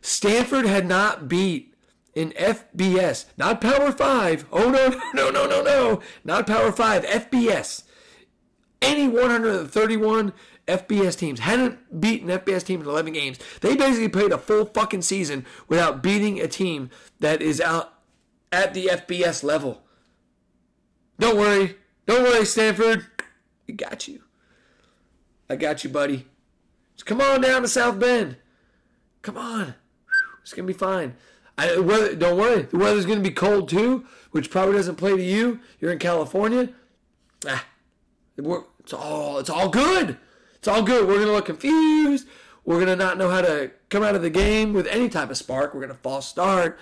Stanford 0.00 0.66
had 0.66 0.86
not 0.86 1.28
beat 1.28 1.73
in 2.14 2.30
FBS, 2.32 3.26
not 3.36 3.60
Power 3.60 3.92
5. 3.92 4.46
Oh, 4.52 4.70
no, 4.70 5.00
no, 5.14 5.30
no, 5.30 5.46
no, 5.46 5.62
no. 5.62 6.00
Not 6.24 6.46
Power 6.46 6.72
5, 6.72 7.04
FBS. 7.04 7.84
Any 8.80 9.08
131 9.08 10.32
FBS 10.66 11.16
teams 11.16 11.40
hadn't 11.40 12.00
beaten 12.00 12.28
FBS 12.28 12.64
team 12.64 12.80
in 12.80 12.86
11 12.86 13.12
games. 13.12 13.38
They 13.60 13.76
basically 13.76 14.08
played 14.08 14.32
a 14.32 14.38
full 14.38 14.66
fucking 14.66 15.02
season 15.02 15.44
without 15.68 16.02
beating 16.02 16.40
a 16.40 16.48
team 16.48 16.90
that 17.20 17.42
is 17.42 17.60
out 17.60 17.94
at 18.52 18.74
the 18.74 18.86
FBS 18.86 19.42
level. 19.42 19.82
Don't 21.18 21.36
worry. 21.38 21.76
Don't 22.06 22.24
worry, 22.24 22.44
Stanford. 22.44 23.06
We 23.66 23.74
got 23.74 24.08
you. 24.08 24.20
I 25.48 25.56
got 25.56 25.84
you, 25.84 25.90
buddy. 25.90 26.26
Just 26.94 27.06
come 27.06 27.20
on 27.20 27.40
down 27.40 27.62
to 27.62 27.68
South 27.68 27.98
Bend. 27.98 28.36
Come 29.22 29.36
on. 29.36 29.74
It's 30.42 30.52
to 30.52 30.62
be 30.62 30.72
fine. 30.72 31.16
I, 31.56 31.78
weather, 31.78 32.14
don't 32.14 32.38
worry. 32.38 32.62
The 32.62 32.78
weather's 32.78 33.06
going 33.06 33.22
to 33.22 33.28
be 33.28 33.34
cold 33.34 33.68
too, 33.68 34.04
which 34.32 34.50
probably 34.50 34.74
doesn't 34.74 34.96
play 34.96 35.16
to 35.16 35.22
you. 35.22 35.60
You're 35.80 35.92
in 35.92 35.98
California. 35.98 36.70
Ah, 37.46 37.64
it's 38.36 38.92
all 38.92 39.38
it's 39.38 39.50
all 39.50 39.68
good. 39.68 40.18
It's 40.56 40.68
all 40.68 40.82
good. 40.82 41.06
We're 41.06 41.16
going 41.16 41.26
to 41.26 41.32
look 41.32 41.46
confused. 41.46 42.26
We're 42.64 42.76
going 42.76 42.88
to 42.88 42.96
not 42.96 43.18
know 43.18 43.30
how 43.30 43.42
to 43.42 43.70
come 43.90 44.02
out 44.02 44.14
of 44.14 44.22
the 44.22 44.30
game 44.30 44.72
with 44.72 44.86
any 44.86 45.08
type 45.08 45.30
of 45.30 45.36
spark. 45.36 45.74
We're 45.74 45.80
going 45.80 45.92
to 45.92 46.02
false 46.02 46.26
start 46.26 46.78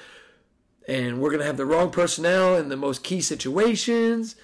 and 0.88 1.20
we're 1.20 1.30
gonna 1.30 1.44
have 1.44 1.56
the 1.56 1.66
wrong 1.66 1.90
personnel 1.90 2.56
in 2.56 2.68
the 2.68 2.76
most 2.76 3.02
key 3.02 3.20
situations. 3.20 4.36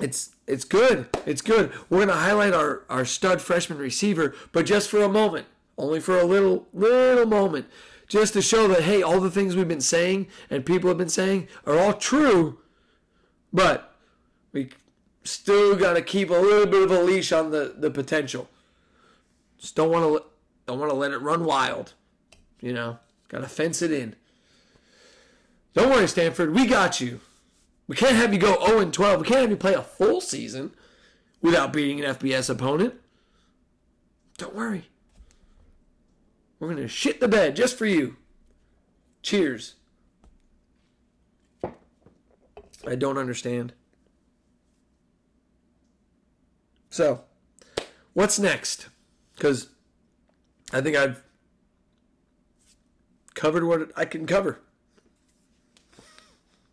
It's 0.00 0.34
it's 0.46 0.64
good. 0.64 1.08
It's 1.26 1.42
good. 1.42 1.72
We're 1.88 2.00
gonna 2.00 2.18
highlight 2.18 2.52
our, 2.52 2.84
our 2.88 3.04
stud 3.04 3.40
freshman 3.40 3.78
receiver, 3.78 4.34
but 4.52 4.66
just 4.66 4.88
for 4.88 5.02
a 5.02 5.08
moment. 5.08 5.46
Only 5.78 6.00
for 6.00 6.18
a 6.18 6.24
little 6.24 6.66
little 6.72 7.26
moment. 7.26 7.66
Just 8.10 8.32
to 8.32 8.42
show 8.42 8.66
that 8.66 8.82
hey, 8.82 9.02
all 9.02 9.20
the 9.20 9.30
things 9.30 9.54
we've 9.54 9.68
been 9.68 9.80
saying 9.80 10.26
and 10.50 10.66
people 10.66 10.88
have 10.88 10.98
been 10.98 11.08
saying 11.08 11.46
are 11.64 11.78
all 11.78 11.92
true, 11.92 12.58
but 13.52 13.94
we 14.52 14.70
still 15.22 15.76
gotta 15.76 16.02
keep 16.02 16.28
a 16.28 16.34
little 16.34 16.66
bit 16.66 16.82
of 16.82 16.90
a 16.90 17.00
leash 17.00 17.30
on 17.30 17.52
the, 17.52 17.72
the 17.78 17.88
potential. 17.88 18.48
Just 19.58 19.76
don't 19.76 19.92
wanna 19.92 20.18
don't 20.66 20.80
wanna 20.80 20.92
let 20.92 21.12
it 21.12 21.18
run 21.18 21.44
wild. 21.44 21.94
You 22.60 22.72
know? 22.72 22.98
Gotta 23.28 23.46
fence 23.46 23.80
it 23.80 23.92
in. 23.92 24.16
Don't 25.72 25.90
worry, 25.90 26.08
Stanford. 26.08 26.52
We 26.52 26.66
got 26.66 27.00
you. 27.00 27.20
We 27.86 27.94
can't 27.94 28.16
have 28.16 28.34
you 28.34 28.40
go 28.40 28.58
0 28.66 28.80
and 28.80 28.92
12. 28.92 29.20
We 29.20 29.26
can't 29.28 29.42
have 29.42 29.50
you 29.50 29.56
play 29.56 29.74
a 29.74 29.82
full 29.82 30.20
season 30.20 30.72
without 31.40 31.72
beating 31.72 32.04
an 32.04 32.12
FBS 32.16 32.50
opponent. 32.50 32.94
Don't 34.36 34.56
worry. 34.56 34.88
We're 36.60 36.68
going 36.68 36.82
to 36.82 36.86
shit 36.88 37.18
the 37.18 37.26
bed 37.26 37.56
just 37.56 37.76
for 37.76 37.86
you. 37.86 38.16
Cheers. 39.22 39.74
I 42.86 42.94
don't 42.96 43.18
understand. 43.18 43.72
So, 46.90 47.24
what's 48.12 48.38
next? 48.38 48.88
because 49.40 49.68
I 50.70 50.82
think 50.82 50.96
I've 50.96 51.22
covered 53.34 53.64
what 53.64 53.90
I 53.96 54.04
can 54.04 54.26
cover. 54.26 54.60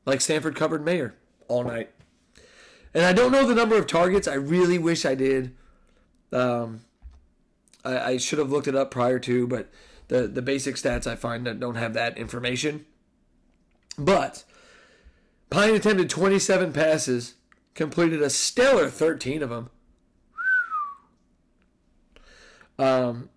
Like 0.06 0.20
Stanford 0.20 0.56
covered 0.56 0.84
Mayer 0.84 1.16
all 1.48 1.64
night. 1.64 1.90
And 2.94 3.06
I 3.06 3.14
don't 3.14 3.32
know 3.32 3.48
the 3.48 3.56
number 3.56 3.78
of 3.78 3.88
targets. 3.88 4.28
I 4.28 4.34
really 4.34 4.78
wish 4.78 5.06
I 5.06 5.16
did. 5.16 5.56
Um, 6.34 6.82
I, 7.88 8.10
I 8.12 8.18
should 8.18 8.40
have 8.40 8.52
looked 8.52 8.68
it 8.68 8.76
up 8.76 8.92
prior 8.92 9.20
to, 9.20 9.48
but 9.48 9.70
the, 10.08 10.28
the 10.28 10.42
basic 10.42 10.76
stats 10.76 11.08
I 11.08 11.16
find 11.16 11.46
that 11.46 11.60
don't 11.60 11.76
have 11.76 11.94
that 11.94 12.18
information. 12.18 12.86
But 13.98 14.44
Pyne 15.50 15.76
attempted 15.76 16.10
27 16.10 16.74
passes, 16.74 17.36
completed 17.74 18.22
a 18.22 18.30
stellar 18.30 18.90
13 18.90 19.42
of 19.42 19.50
them. 19.50 19.70
Um, 22.80 23.30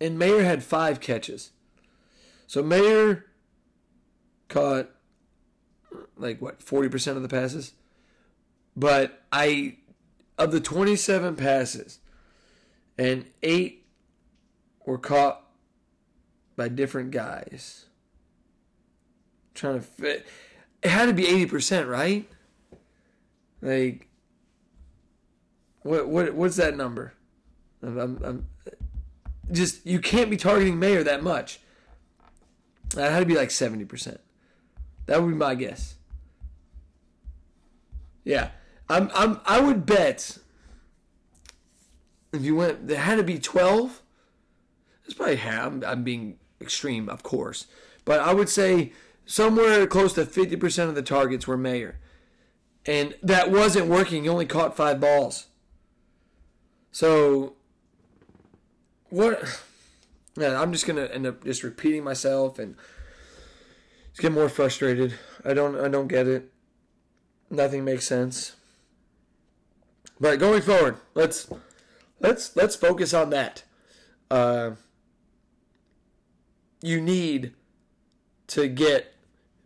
and 0.00 0.18
Mayer 0.18 0.42
had 0.42 0.64
five 0.64 1.00
catches. 1.00 1.50
So 2.46 2.62
Mayer 2.62 3.26
caught 4.48 4.90
like 6.16 6.40
what 6.40 6.60
40% 6.60 7.16
of 7.16 7.22
the 7.22 7.28
passes. 7.28 7.72
But 8.76 9.22
I 9.32 9.76
of 10.38 10.52
the 10.52 10.60
27 10.60 11.36
passes 11.36 11.98
and 12.96 13.26
8 13.42 13.79
were 14.86 14.98
caught 14.98 15.44
by 16.56 16.68
different 16.68 17.10
guys. 17.10 17.86
Trying 19.54 19.74
to 19.74 19.82
fit 19.82 20.26
it 20.82 20.90
had 20.90 21.06
to 21.06 21.12
be 21.12 21.24
80%, 21.24 21.88
right? 21.88 22.28
Like 23.60 24.08
what 25.82 26.08
what 26.08 26.34
what's 26.34 26.56
that 26.56 26.76
number? 26.76 27.14
I'm, 27.82 27.98
I'm, 27.98 28.20
I'm 28.24 28.46
just 29.50 29.84
you 29.86 29.98
can't 29.98 30.30
be 30.30 30.36
targeting 30.36 30.78
Mayer 30.78 31.02
that 31.04 31.22
much. 31.22 31.60
That 32.94 33.12
had 33.12 33.20
to 33.20 33.26
be 33.26 33.36
like 33.36 33.50
70%. 33.50 34.18
That 35.06 35.22
would 35.22 35.28
be 35.28 35.36
my 35.36 35.54
guess. 35.54 35.94
Yeah. 38.24 38.50
I'm 38.88 39.10
I'm 39.14 39.40
I 39.44 39.60
would 39.60 39.86
bet 39.86 40.38
if 42.32 42.42
you 42.42 42.56
went 42.56 42.88
there 42.88 42.98
had 42.98 43.16
to 43.16 43.22
be 43.22 43.38
12. 43.38 43.99
It's 45.10 45.16
probably 45.16 45.36
half. 45.36 45.66
I'm, 45.66 45.82
I'm 45.84 46.04
being 46.04 46.38
extreme, 46.60 47.08
of 47.08 47.24
course. 47.24 47.66
But 48.04 48.20
I 48.20 48.32
would 48.32 48.48
say 48.48 48.92
somewhere 49.26 49.84
close 49.88 50.12
to 50.12 50.24
50% 50.24 50.88
of 50.88 50.94
the 50.94 51.02
targets 51.02 51.48
were 51.48 51.56
Mayer. 51.56 51.98
And 52.86 53.16
that 53.20 53.50
wasn't 53.50 53.88
working. 53.88 54.24
You 54.24 54.30
only 54.30 54.46
caught 54.46 54.76
5 54.76 55.00
balls. 55.00 55.48
So 56.92 57.54
what 59.08 59.60
yeah, 60.36 60.60
I'm 60.60 60.70
just 60.70 60.86
gonna 60.86 61.06
end 61.06 61.26
up 61.26 61.42
just 61.42 61.64
repeating 61.64 62.04
myself 62.04 62.60
and 62.60 62.76
just 64.10 64.20
get 64.20 64.30
more 64.30 64.48
frustrated. 64.48 65.14
I 65.44 65.54
don't 65.54 65.74
I 65.76 65.88
don't 65.88 66.06
get 66.06 66.28
it. 66.28 66.52
Nothing 67.50 67.84
makes 67.84 68.06
sense. 68.06 68.54
But 70.20 70.38
going 70.38 70.62
forward, 70.62 70.98
let's 71.14 71.50
let's 72.20 72.54
let's 72.54 72.76
focus 72.76 73.12
on 73.12 73.30
that. 73.30 73.64
Uh, 74.30 74.72
you 76.82 77.00
need 77.00 77.54
to 78.48 78.68
get 78.68 79.14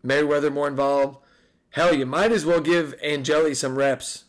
Merriweather 0.02 0.50
more 0.50 0.68
involved. 0.68 1.18
Hell, 1.70 1.94
you 1.94 2.06
might 2.06 2.32
as 2.32 2.44
well 2.44 2.60
give 2.60 2.94
Angeli 3.02 3.54
some 3.54 3.76
reps 3.76 4.24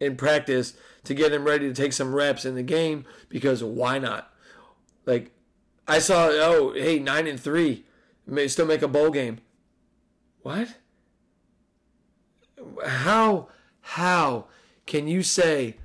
in 0.00 0.16
practice 0.16 0.74
to 1.04 1.14
get 1.14 1.32
him 1.32 1.44
ready 1.44 1.68
to 1.68 1.74
take 1.74 1.92
some 1.92 2.14
reps 2.14 2.44
in 2.44 2.54
the 2.54 2.62
game 2.62 3.04
because 3.28 3.62
why 3.62 3.98
not? 3.98 4.32
Like 5.06 5.30
I 5.86 5.98
saw, 5.98 6.28
oh 6.30 6.72
hey, 6.74 6.98
nine 6.98 7.26
and 7.26 7.38
three, 7.38 7.84
may 8.26 8.48
still 8.48 8.66
make 8.66 8.82
a 8.82 8.88
bowl 8.88 9.10
game. 9.10 9.38
What? 10.42 10.68
How 12.84 13.48
how 13.80 14.46
can 14.86 15.08
you 15.08 15.22
say 15.22 15.76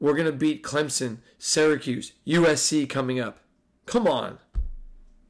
we're 0.00 0.16
gonna 0.16 0.32
beat 0.32 0.62
Clemson, 0.62 1.18
Syracuse, 1.38 2.12
USC 2.26 2.88
coming 2.88 3.20
up? 3.20 3.40
Come 3.86 4.06
on. 4.06 4.38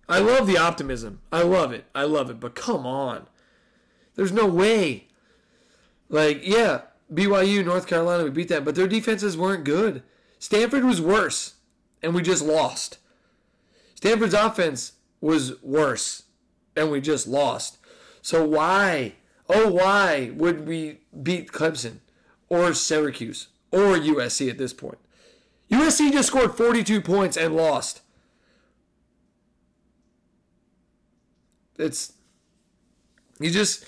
I 0.09 0.21
love 0.21 0.47
the 0.47 0.59
optimism. 0.59 1.21
I 1.31 1.43
love 1.43 1.73
it. 1.73 1.85
I 1.95 2.05
love 2.05 2.31
it. 2.31 2.41
But 2.41 2.55
come 2.55 2.87
on. 2.87 3.27
There's 4.15 4.33
no 4.33 4.47
way. 4.47 5.09
Like, 6.09 6.41
yeah, 6.43 6.83
BYU, 7.13 7.65
North 7.65 7.87
Carolina, 7.87 8.25
we 8.25 8.31
beat 8.31 8.49
them, 8.49 8.65
but 8.65 8.75
their 8.75 8.89
defenses 8.89 9.37
weren't 9.37 9.65
good. 9.65 10.03
Stanford 10.39 10.85
was 10.85 11.01
worse, 11.01 11.55
and 12.03 12.15
we 12.15 12.23
just 12.23 12.43
lost. 12.43 12.99
Stanford's 13.95 14.35
offense 14.35 14.93
was 15.21 15.61
worse, 15.63 16.25
and 16.77 16.91
we 16.91 17.01
just 17.01 17.27
lost. 17.27 17.79
So 18.23 18.45
why, 18.45 19.15
oh, 19.49 19.71
why 19.71 20.33
would 20.35 20.67
we 20.67 21.01
beat 21.23 21.53
Clemson 21.53 21.99
or 22.49 22.73
Syracuse 22.75 23.49
or 23.71 23.97
USC 23.97 24.49
at 24.49 24.59
this 24.59 24.73
point? 24.73 24.99
USC 25.71 26.13
just 26.13 26.29
scored 26.29 26.57
42 26.57 27.01
points 27.01 27.37
and 27.37 27.55
lost. 27.55 28.01
It's 31.79 32.13
you 33.41 33.51
just 33.51 33.85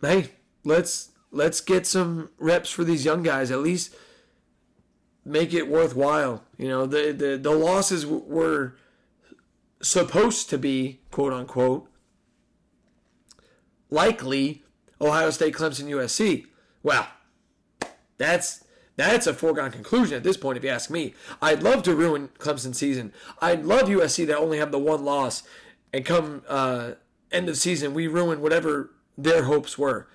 hey, 0.00 0.30
let's 0.64 1.10
let's 1.30 1.60
get 1.60 1.86
some 1.86 2.30
reps 2.38 2.70
for 2.70 2.84
these 2.84 3.04
young 3.04 3.22
guys. 3.22 3.50
At 3.50 3.60
least 3.60 3.94
make 5.24 5.52
it 5.52 5.68
worthwhile. 5.68 6.44
You 6.56 6.68
know, 6.68 6.86
the 6.86 7.12
the, 7.12 7.36
the 7.36 7.50
losses 7.50 8.06
were 8.06 8.76
supposed 9.82 10.48
to 10.50 10.58
be 10.58 11.00
quote 11.10 11.32
unquote 11.32 11.88
likely 13.90 14.64
Ohio 15.00 15.30
State, 15.30 15.54
Clemson, 15.54 15.88
USC. 15.88 16.46
Well, 16.82 17.06
that's 18.18 18.64
that's 18.96 19.26
a 19.26 19.34
foregone 19.34 19.70
conclusion 19.70 20.16
at 20.16 20.22
this 20.22 20.38
point, 20.38 20.56
if 20.56 20.64
you 20.64 20.70
ask 20.70 20.90
me. 20.90 21.14
I'd 21.42 21.62
love 21.62 21.82
to 21.82 21.94
ruin 21.94 22.30
Clemson's 22.38 22.78
season. 22.78 23.12
I'd 23.42 23.64
love 23.64 23.88
USC 23.88 24.26
to 24.26 24.38
only 24.38 24.58
have 24.58 24.72
the 24.72 24.78
one 24.78 25.04
loss, 25.04 25.42
and 25.96 26.04
come 26.04 26.42
uh, 26.46 26.92
end 27.32 27.48
of 27.48 27.56
season, 27.56 27.94
we 27.94 28.06
ruin 28.06 28.42
whatever 28.42 28.90
their 29.16 29.44
hopes 29.44 29.78
were. 29.78 30.06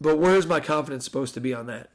But 0.00 0.18
where's 0.18 0.48
my 0.48 0.58
confidence 0.58 1.04
supposed 1.04 1.32
to 1.34 1.40
be 1.40 1.54
on 1.54 1.66
that? 1.66 1.90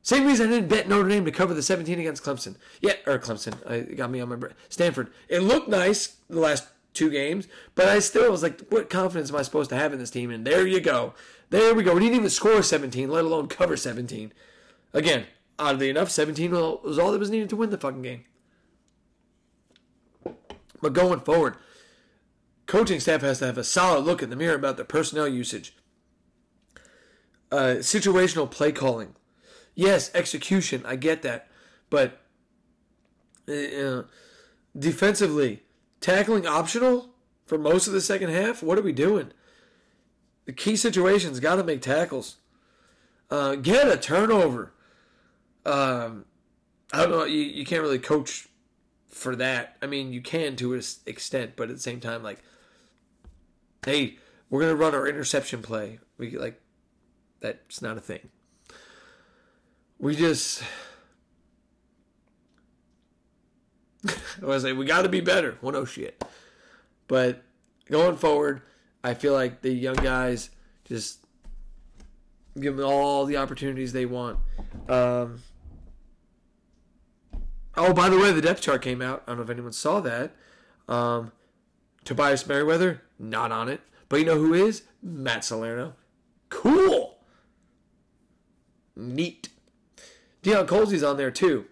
Same 0.00 0.26
reason 0.26 0.48
I 0.48 0.52
didn't 0.52 0.70
bet 0.70 0.88
Notre 0.88 1.10
Dame 1.10 1.26
to 1.26 1.30
cover 1.30 1.52
the 1.52 1.62
17 1.62 1.98
against 1.98 2.24
Clemson. 2.24 2.56
Yeah, 2.80 2.94
or 3.06 3.18
Clemson. 3.18 3.54
I 3.70 3.80
got 3.80 4.10
me 4.10 4.18
on 4.20 4.30
my. 4.30 4.36
Stanford. 4.70 5.12
It 5.28 5.40
looked 5.40 5.68
nice 5.68 6.16
the 6.30 6.40
last 6.40 6.66
two 6.94 7.10
games, 7.10 7.48
but 7.74 7.86
I 7.86 7.98
still 7.98 8.30
was 8.30 8.42
like, 8.42 8.66
what 8.70 8.88
confidence 8.88 9.28
am 9.28 9.36
I 9.36 9.42
supposed 9.42 9.68
to 9.70 9.76
have 9.76 9.92
in 9.92 9.98
this 9.98 10.10
team? 10.10 10.30
And 10.30 10.46
there 10.46 10.66
you 10.66 10.80
go. 10.80 11.12
There 11.50 11.74
we 11.74 11.82
go. 11.82 11.92
We 11.92 12.00
didn't 12.00 12.16
even 12.16 12.30
score 12.30 12.62
17, 12.62 13.10
let 13.10 13.26
alone 13.26 13.48
cover 13.48 13.76
17. 13.76 14.32
Again, 14.94 15.26
oddly 15.58 15.90
enough, 15.90 16.10
17 16.10 16.50
was 16.50 16.98
all 16.98 17.12
that 17.12 17.18
was 17.18 17.30
needed 17.30 17.50
to 17.50 17.56
win 17.56 17.68
the 17.68 17.76
fucking 17.76 18.00
game. 18.00 18.24
But 20.80 20.92
going 20.92 21.20
forward, 21.20 21.56
coaching 22.66 23.00
staff 23.00 23.22
has 23.22 23.38
to 23.38 23.46
have 23.46 23.58
a 23.58 23.64
solid 23.64 24.04
look 24.04 24.22
in 24.22 24.30
the 24.30 24.36
mirror 24.36 24.54
about 24.54 24.76
their 24.76 24.84
personnel 24.84 25.28
usage. 25.28 25.74
Uh, 27.50 27.76
situational 27.78 28.50
play 28.50 28.72
calling. 28.72 29.14
Yes, 29.74 30.10
execution. 30.14 30.82
I 30.84 30.96
get 30.96 31.22
that. 31.22 31.48
But 31.90 32.20
uh, 33.48 34.02
defensively, 34.76 35.62
tackling 36.00 36.46
optional 36.46 37.10
for 37.46 37.56
most 37.56 37.86
of 37.86 37.92
the 37.92 38.00
second 38.00 38.30
half? 38.30 38.62
What 38.62 38.78
are 38.78 38.82
we 38.82 38.92
doing? 38.92 39.30
The 40.44 40.52
key 40.52 40.76
situations 40.76 41.40
got 41.40 41.56
to 41.56 41.64
make 41.64 41.80
tackles. 41.80 42.36
Uh, 43.30 43.56
get 43.56 43.88
a 43.88 43.96
turnover. 43.96 44.72
Um, 45.64 46.24
I 46.92 47.02
don't 47.02 47.10
know. 47.10 47.24
You, 47.24 47.40
you 47.40 47.64
can't 47.64 47.82
really 47.82 47.98
coach 47.98 48.48
for 49.16 49.34
that. 49.36 49.76
I 49.80 49.86
mean, 49.86 50.12
you 50.12 50.20
can 50.20 50.56
to 50.56 50.74
an 50.74 50.82
extent, 51.06 51.52
but 51.56 51.70
at 51.70 51.76
the 51.76 51.82
same 51.82 52.00
time, 52.00 52.22
like, 52.22 52.42
hey, 53.84 54.18
we're 54.50 54.60
gonna 54.60 54.76
run 54.76 54.94
our 54.94 55.08
interception 55.08 55.62
play. 55.62 55.98
We 56.18 56.36
like 56.36 56.60
that's 57.40 57.80
not 57.80 57.96
a 57.96 58.00
thing. 58.00 58.28
We 59.98 60.14
just 60.14 60.62
I 64.06 64.12
was 64.42 64.64
like, 64.64 64.76
we 64.76 64.84
got 64.84 65.02
to 65.02 65.08
be 65.08 65.20
better. 65.20 65.56
Well, 65.62 65.72
no 65.72 65.86
shit. 65.86 66.22
But 67.08 67.42
going 67.90 68.16
forward, 68.16 68.60
I 69.02 69.14
feel 69.14 69.32
like 69.32 69.62
the 69.62 69.72
young 69.72 69.96
guys 69.96 70.50
just 70.84 71.20
give 72.60 72.76
them 72.76 72.86
all 72.86 73.24
the 73.24 73.38
opportunities 73.38 73.92
they 73.92 74.06
want. 74.06 74.38
Um, 74.88 75.42
oh, 77.76 77.92
by 77.92 78.08
the 78.08 78.18
way, 78.18 78.32
the 78.32 78.40
depth 78.40 78.60
chart 78.60 78.82
came 78.82 79.02
out. 79.02 79.22
I 79.26 79.30
don't 79.30 79.38
know 79.38 79.44
if 79.44 79.50
anyone 79.50 79.72
saw 79.72 80.00
that. 80.00 80.34
Um, 80.88 81.32
Tobias 82.04 82.46
Merriweather, 82.46 83.02
not 83.18 83.52
on 83.52 83.68
it. 83.68 83.80
But 84.08 84.20
you 84.20 84.26
know 84.26 84.38
who 84.38 84.54
is? 84.54 84.82
Matt 85.02 85.44
Salerno. 85.44 85.94
Cool. 86.48 87.18
Neat. 88.94 89.48
Deion 90.42 90.66
Colzie's 90.66 91.02
on 91.02 91.16
there 91.16 91.30
too. 91.30 91.66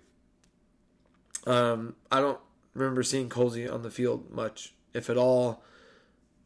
Um, 1.46 1.94
I 2.10 2.20
don't 2.20 2.40
remember 2.74 3.02
seeing 3.02 3.28
Colzie 3.28 3.72
on 3.72 3.82
the 3.82 3.90
field 3.90 4.30
much, 4.30 4.74
if 4.92 5.08
at 5.08 5.16
all, 5.16 5.62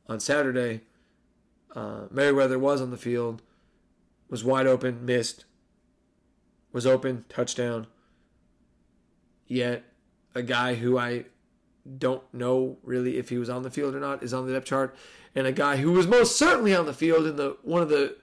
on 0.09 0.20
Saturday. 0.20 0.82
Uh, 1.74 2.06
Merriweather 2.11 2.59
was 2.59 2.80
on 2.80 2.90
the 2.90 2.96
field, 2.96 3.42
was 4.28 4.44
wide 4.44 4.66
open, 4.66 5.04
missed, 5.04 5.44
was 6.72 6.86
open, 6.86 7.24
touchdown. 7.28 7.86
Yet, 9.49 9.82
a 10.34 10.42
guy 10.42 10.74
who 10.74 10.99
I 10.99 11.24
don't 11.99 12.22
know 12.34 12.76
really 12.82 13.16
if 13.16 13.30
he 13.30 13.38
was 13.38 13.49
on 13.49 13.62
the 13.62 13.70
field 13.70 13.94
or 13.94 14.01
not 14.01 14.22
is 14.22 14.34
on 14.34 14.46
the 14.46 14.53
depth 14.53 14.66
chart, 14.66 14.94
and 15.34 15.46
a 15.46 15.53
guy 15.53 15.78
who 15.78 15.92
was 15.92 16.07
most 16.07 16.36
certainly 16.36 16.74
on 16.74 16.86
the 16.86 16.92
field 16.92 17.26
in 17.26 17.36
the 17.36 17.57
one 17.62 17.82
of 17.82 17.88
the, 17.88 18.16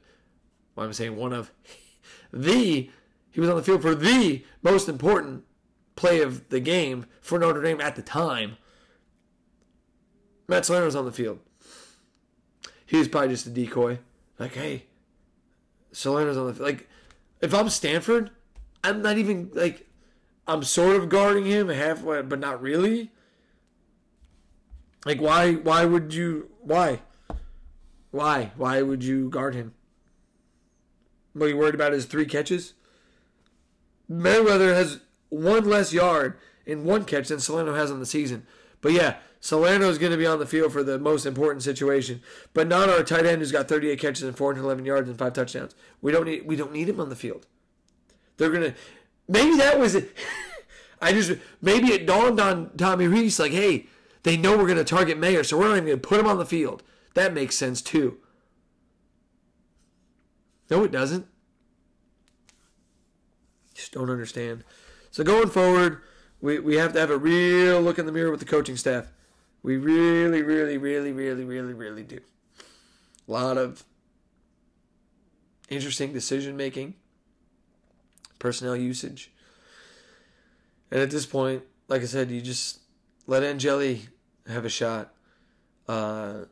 why 0.75 0.83
am 0.83 0.89
I 0.89 0.93
saying 0.93 1.17
one 1.17 1.33
of, 1.33 1.51
the, 2.31 2.89
he 3.31 3.39
was 3.39 3.49
on 3.49 3.55
the 3.55 3.63
field 3.63 3.81
for 3.81 3.95
the 3.95 4.45
most 4.61 4.87
important 4.87 5.43
play 5.95 6.21
of 6.21 6.49
the 6.49 6.59
game 6.59 7.05
for 7.21 7.39
Notre 7.39 7.61
Dame 7.61 7.81
at 7.81 7.95
the 7.95 8.01
time. 8.01 8.57
Matt 10.47 10.65
Salerno 10.65 10.85
was 10.85 10.95
on 10.95 11.05
the 11.05 11.11
field. 11.11 11.39
He 12.85 12.97
was 12.97 13.07
probably 13.07 13.29
just 13.29 13.47
a 13.47 13.49
decoy. 13.49 13.99
Like, 14.37 14.53
hey, 14.53 14.85
Salerno's 15.91 16.37
on 16.37 16.47
the 16.47 16.53
field. 16.53 16.67
Like, 16.67 16.89
if 17.41 17.53
I'm 17.53 17.69
Stanford, 17.69 18.29
I'm 18.83 19.01
not 19.01 19.17
even 19.17 19.49
like, 19.53 19.84
I'm 20.47 20.63
sort 20.63 20.95
of 20.95 21.09
guarding 21.09 21.45
him 21.45 21.69
halfway, 21.69 22.21
but 22.21 22.39
not 22.39 22.61
really. 22.61 23.11
Like, 25.05 25.21
why? 25.21 25.53
Why 25.53 25.85
would 25.85 26.13
you? 26.13 26.49
Why? 26.61 27.01
Why? 28.11 28.51
Why 28.55 28.81
would 28.81 29.03
you 29.03 29.29
guard 29.29 29.55
him? 29.55 29.73
What 31.33 31.47
are 31.47 31.49
you 31.49 31.57
worried 31.57 31.75
about? 31.75 31.93
His 31.93 32.05
three 32.05 32.25
catches. 32.25 32.73
Merriweather 34.07 34.73
has 34.73 35.01
one 35.29 35.65
less 35.67 35.91
yard 35.91 36.37
in 36.65 36.85
one 36.85 37.05
catch 37.05 37.27
than 37.27 37.39
Salerno 37.39 37.73
has 37.73 37.91
on 37.91 37.99
the 37.99 38.05
season. 38.05 38.45
But 38.81 38.93
yeah, 38.93 39.17
Salerno 39.39 39.89
is 39.89 39.97
going 39.97 40.11
to 40.11 40.17
be 40.17 40.25
on 40.25 40.39
the 40.39 40.45
field 40.45 40.73
for 40.73 40.83
the 40.83 40.97
most 40.97 41.25
important 41.25 41.63
situation, 41.63 42.21
but 42.53 42.67
not 42.67 42.89
our 42.89 43.03
tight 43.03 43.25
end 43.25 43.39
who's 43.39 43.51
got 43.51 43.67
38 43.67 43.99
catches 43.99 44.23
and 44.23 44.37
411 44.37 44.85
yards 44.85 45.09
and 45.09 45.17
five 45.17 45.33
touchdowns. 45.33 45.75
We 46.01 46.11
don't 46.11 46.25
need 46.25 46.45
we 46.45 46.55
don't 46.55 46.71
need 46.71 46.89
him 46.89 46.99
on 46.99 47.09
the 47.09 47.15
field. 47.15 47.47
They're 48.37 48.49
gonna 48.49 48.73
maybe 49.27 49.57
that 49.57 49.79
was 49.79 49.95
it. 49.95 50.15
I 51.01 51.11
just 51.11 51.33
maybe 51.61 51.87
it 51.87 52.05
dawned 52.05 52.39
on 52.39 52.71
Tommy 52.77 53.07
Rees 53.07 53.39
like, 53.39 53.51
hey, 53.51 53.87
they 54.23 54.37
know 54.37 54.57
we're 54.57 54.65
going 54.65 54.77
to 54.77 54.83
target 54.83 55.17
Mayer, 55.17 55.43
so 55.43 55.57
we're 55.57 55.67
not 55.67 55.77
even 55.77 55.85
going 55.85 55.99
to 55.99 56.07
put 56.07 56.19
him 56.19 56.27
on 56.27 56.37
the 56.37 56.45
field. 56.45 56.83
That 57.13 57.33
makes 57.33 57.55
sense 57.55 57.81
too. 57.81 58.17
No, 60.69 60.83
it 60.83 60.91
doesn't. 60.91 61.27
Just 63.73 63.91
don't 63.91 64.09
understand. 64.09 64.63
So 65.11 65.23
going 65.23 65.49
forward, 65.49 66.01
we, 66.41 66.59
we 66.59 66.75
have 66.75 66.93
to 66.93 66.99
have 66.99 67.11
a 67.11 67.17
real 67.17 67.81
look 67.81 67.99
in 67.99 68.05
the 68.05 68.11
mirror 68.11 68.31
with 68.31 68.39
the 68.39 68.45
coaching 68.45 68.77
staff. 68.77 69.11
We 69.61 69.77
really, 69.77 70.41
really, 70.41 70.77
really, 70.77 71.11
really, 71.11 71.43
really, 71.43 71.73
really 71.73 72.03
do. 72.03 72.19
A 73.27 73.31
lot 73.31 73.57
of 73.57 73.83
interesting 75.69 76.13
decision 76.13 76.55
making, 76.55 76.95
personnel 78.39 78.75
usage. 78.75 79.31
And 80.91 81.01
at 81.01 81.11
this 81.11 81.25
point, 81.25 81.63
like 81.87 82.01
I 82.01 82.05
said, 82.05 82.31
you 82.31 82.41
just 82.41 82.79
let 83.27 83.43
Angeli 83.43 84.07
have 84.47 84.65
a 84.65 84.69
shot. 84.69 85.13
Uh, 85.87 86.45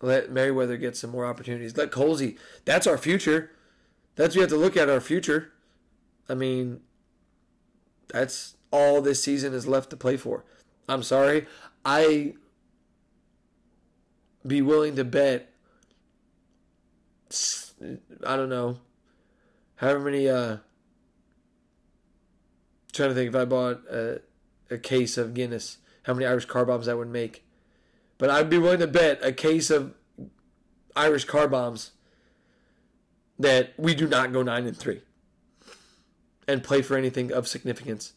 let 0.00 0.30
Merriweather 0.30 0.76
get 0.76 0.96
some 0.96 1.10
more 1.10 1.26
opportunities. 1.26 1.76
Let 1.76 1.90
Colzie. 1.90 2.36
That's 2.64 2.86
our 2.86 2.98
future. 2.98 3.50
That's 4.16 4.34
we 4.34 4.40
have 4.40 4.50
to 4.50 4.56
look 4.56 4.76
at 4.76 4.90
our 4.90 5.00
future. 5.00 5.52
I 6.28 6.34
mean, 6.34 6.80
that's 8.08 8.56
all 8.70 9.00
this 9.00 9.22
season 9.22 9.54
is 9.54 9.66
left 9.66 9.90
to 9.90 9.96
play 9.96 10.16
for. 10.16 10.44
I'm 10.88 11.02
sorry. 11.02 11.46
I 11.84 12.34
be 14.46 14.60
willing 14.60 14.96
to 14.96 15.04
bet 15.04 15.48
I 18.26 18.36
don't 18.36 18.48
know 18.48 18.78
however 19.76 20.00
many 20.00 20.28
uh 20.28 20.58
trying 22.92 23.08
to 23.10 23.14
think 23.14 23.28
if 23.28 23.34
I 23.34 23.44
bought 23.44 23.82
a, 23.90 24.20
a 24.70 24.78
case 24.78 25.16
of 25.16 25.34
Guinness 25.34 25.78
how 26.04 26.14
many 26.14 26.26
Irish 26.26 26.46
car 26.46 26.64
bombs 26.64 26.88
I 26.88 26.94
would 26.94 27.08
make. 27.08 27.44
But 28.18 28.30
I'd 28.30 28.50
be 28.50 28.58
willing 28.58 28.80
to 28.80 28.86
bet 28.86 29.20
a 29.22 29.32
case 29.32 29.70
of 29.70 29.94
Irish 30.94 31.24
car 31.24 31.48
bombs 31.48 31.92
that 33.38 33.72
we 33.76 33.94
do 33.94 34.06
not 34.06 34.32
go 34.32 34.42
nine 34.42 34.66
and 34.66 34.76
three 34.76 35.02
and 36.46 36.62
play 36.62 36.82
for 36.82 36.96
anything 36.96 37.32
of 37.32 37.48
significance. 37.48 38.12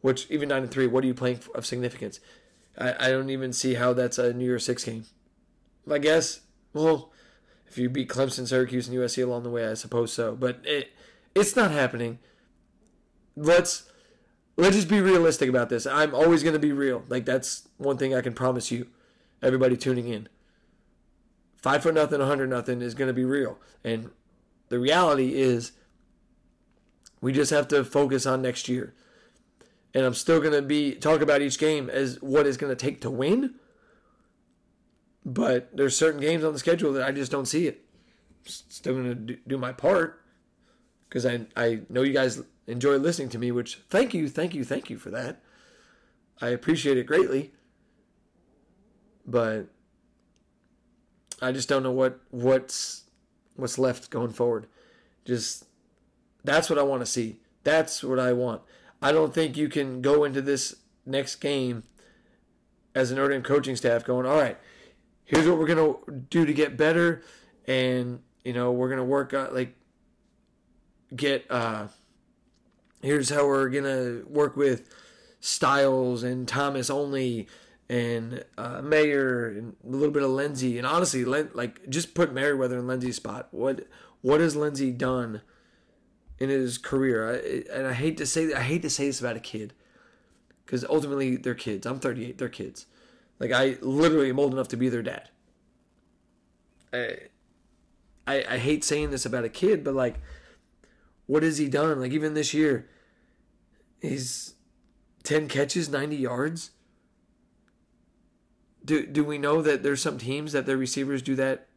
Which 0.00 0.30
even 0.30 0.48
nine 0.48 0.62
and 0.62 0.70
three, 0.70 0.86
what 0.86 1.04
are 1.04 1.06
you 1.06 1.14
playing 1.14 1.36
for, 1.36 1.56
of 1.56 1.66
significance? 1.66 2.20
I, 2.78 2.94
I 3.06 3.08
don't 3.10 3.30
even 3.30 3.52
see 3.52 3.74
how 3.74 3.92
that's 3.92 4.18
a 4.18 4.32
New 4.32 4.44
Year's 4.44 4.64
Six 4.64 4.84
game. 4.84 5.04
I 5.90 5.98
guess, 5.98 6.40
well, 6.72 7.12
if 7.66 7.76
you 7.76 7.90
beat 7.90 8.08
Clemson, 8.08 8.46
Syracuse, 8.46 8.88
and 8.88 8.96
USC 8.96 9.22
along 9.22 9.42
the 9.42 9.50
way, 9.50 9.68
I 9.68 9.74
suppose 9.74 10.12
so. 10.12 10.34
But 10.34 10.60
it 10.64 10.92
it's 11.34 11.54
not 11.54 11.70
happening. 11.70 12.18
Let's 13.36 13.90
let's 14.60 14.76
just 14.76 14.88
be 14.88 15.00
realistic 15.00 15.48
about 15.48 15.68
this. 15.68 15.86
I'm 15.86 16.14
always 16.14 16.42
going 16.42 16.52
to 16.52 16.60
be 16.60 16.72
real. 16.72 17.04
Like 17.08 17.24
that's 17.24 17.68
one 17.78 17.96
thing 17.96 18.14
I 18.14 18.20
can 18.20 18.32
promise 18.32 18.70
you, 18.70 18.86
everybody 19.42 19.76
tuning 19.76 20.08
in. 20.08 20.28
Five 21.56 21.82
foot 21.82 21.94
nothing, 21.94 22.20
a 22.20 22.26
hundred 22.26 22.48
nothing 22.48 22.80
is 22.80 22.94
going 22.94 23.08
to 23.08 23.14
be 23.14 23.24
real, 23.24 23.58
and 23.84 24.10
the 24.70 24.78
reality 24.78 25.34
is, 25.34 25.72
we 27.20 27.32
just 27.32 27.50
have 27.50 27.68
to 27.68 27.84
focus 27.84 28.24
on 28.24 28.40
next 28.40 28.68
year. 28.68 28.94
And 29.92 30.06
I'm 30.06 30.14
still 30.14 30.40
going 30.40 30.52
to 30.52 30.62
be 30.62 30.94
talk 30.94 31.20
about 31.20 31.42
each 31.42 31.58
game 31.58 31.90
as 31.90 32.22
what 32.22 32.46
it's 32.46 32.56
going 32.56 32.70
to 32.70 32.76
take 32.76 33.00
to 33.02 33.10
win. 33.10 33.56
But 35.26 35.76
there's 35.76 35.96
certain 35.96 36.20
games 36.20 36.44
on 36.44 36.52
the 36.52 36.58
schedule 36.58 36.92
that 36.94 37.02
I 37.02 37.12
just 37.12 37.30
don't 37.30 37.46
see 37.46 37.66
it. 37.66 37.84
Still 38.44 38.94
going 38.94 39.26
to 39.26 39.36
do 39.46 39.58
my 39.58 39.72
part 39.72 40.22
because 41.08 41.26
I 41.26 41.46
I 41.56 41.80
know 41.90 42.02
you 42.02 42.14
guys 42.14 42.40
enjoy 42.70 42.96
listening 42.96 43.28
to 43.30 43.38
me, 43.38 43.50
which 43.50 43.80
thank 43.90 44.14
you, 44.14 44.28
thank 44.28 44.54
you, 44.54 44.64
thank 44.64 44.88
you 44.88 44.98
for 44.98 45.10
that. 45.10 45.42
I 46.40 46.48
appreciate 46.48 46.96
it 46.96 47.06
greatly. 47.06 47.52
But 49.26 49.66
I 51.42 51.52
just 51.52 51.68
don't 51.68 51.82
know 51.82 51.92
what 51.92 52.20
what's 52.30 53.04
what's 53.56 53.78
left 53.78 54.10
going 54.10 54.32
forward. 54.32 54.66
Just 55.24 55.64
that's 56.44 56.70
what 56.70 56.78
I 56.78 56.82
want 56.82 57.02
to 57.02 57.06
see. 57.06 57.40
That's 57.64 58.02
what 58.02 58.18
I 58.18 58.32
want. 58.32 58.62
I 59.02 59.12
don't 59.12 59.34
think 59.34 59.56
you 59.56 59.68
can 59.68 60.02
go 60.02 60.24
into 60.24 60.42
this 60.42 60.76
next 61.06 61.36
game 61.36 61.84
as 62.94 63.10
an 63.10 63.16
Notre 63.16 63.32
Dame 63.32 63.42
coaching 63.42 63.76
staff 63.76 64.04
going, 64.04 64.26
all 64.26 64.36
right, 64.36 64.58
here's 65.24 65.46
what 65.46 65.58
we're 65.58 65.66
gonna 65.66 65.94
do 66.28 66.44
to 66.44 66.52
get 66.52 66.76
better, 66.76 67.22
and 67.66 68.20
you 68.44 68.52
know 68.52 68.72
we're 68.72 68.90
gonna 68.90 69.04
work 69.04 69.34
on 69.34 69.54
like 69.54 69.74
get 71.14 71.44
uh 71.50 71.88
here's 73.02 73.30
how 73.30 73.46
we're 73.46 73.68
gonna 73.68 74.22
work 74.26 74.56
with 74.56 74.88
Styles 75.40 76.22
and 76.22 76.46
Thomas 76.46 76.90
only 76.90 77.48
and 77.88 78.44
uh, 78.56 78.80
Mayer 78.82 79.48
and 79.48 79.76
a 79.84 79.88
little 79.88 80.12
bit 80.12 80.22
of 80.22 80.30
Lenzy 80.30 80.78
and 80.78 80.86
honestly, 80.86 81.24
Len, 81.24 81.50
like 81.54 81.88
just 81.88 82.14
put 82.14 82.32
Merriweather 82.32 82.78
in 82.78 82.86
Lenzy's 82.86 83.16
spot. 83.16 83.48
What 83.50 83.86
what 84.20 84.40
has 84.40 84.54
Lenzy 84.54 84.92
done 84.92 85.42
in 86.38 86.50
his 86.50 86.78
career? 86.78 87.32
I, 87.32 87.76
and 87.76 87.86
I 87.86 87.92
hate 87.92 88.16
to 88.18 88.26
say 88.26 88.52
I 88.54 88.60
hate 88.60 88.82
to 88.82 88.90
say 88.90 89.06
this 89.06 89.20
about 89.20 89.36
a 89.36 89.40
kid 89.40 89.72
because 90.64 90.84
ultimately 90.84 91.36
they're 91.36 91.54
kids. 91.54 91.84
I'm 91.84 91.98
38. 91.98 92.38
They're 92.38 92.48
kids. 92.48 92.86
Like 93.40 93.50
I 93.50 93.76
literally 93.80 94.30
am 94.30 94.38
old 94.38 94.52
enough 94.52 94.68
to 94.68 94.76
be 94.76 94.88
their 94.88 95.02
dad. 95.02 95.30
I, 96.92 97.16
I, 98.26 98.44
I 98.48 98.58
hate 98.58 98.84
saying 98.84 99.10
this 99.10 99.26
about 99.26 99.44
a 99.44 99.48
kid, 99.48 99.82
but 99.82 99.94
like 99.94 100.20
what 101.30 101.44
has 101.44 101.58
he 101.58 101.68
done? 101.68 102.00
Like 102.00 102.10
even 102.10 102.34
this 102.34 102.52
year, 102.52 102.88
he's 104.02 104.54
ten 105.22 105.46
catches, 105.46 105.88
ninety 105.88 106.16
yards. 106.16 106.72
Do 108.84 109.06
do 109.06 109.22
we 109.22 109.38
know 109.38 109.62
that 109.62 109.84
there's 109.84 110.02
some 110.02 110.18
teams 110.18 110.50
that 110.50 110.66
their 110.66 110.76
receivers 110.76 111.22
do 111.22 111.36
that 111.36 111.68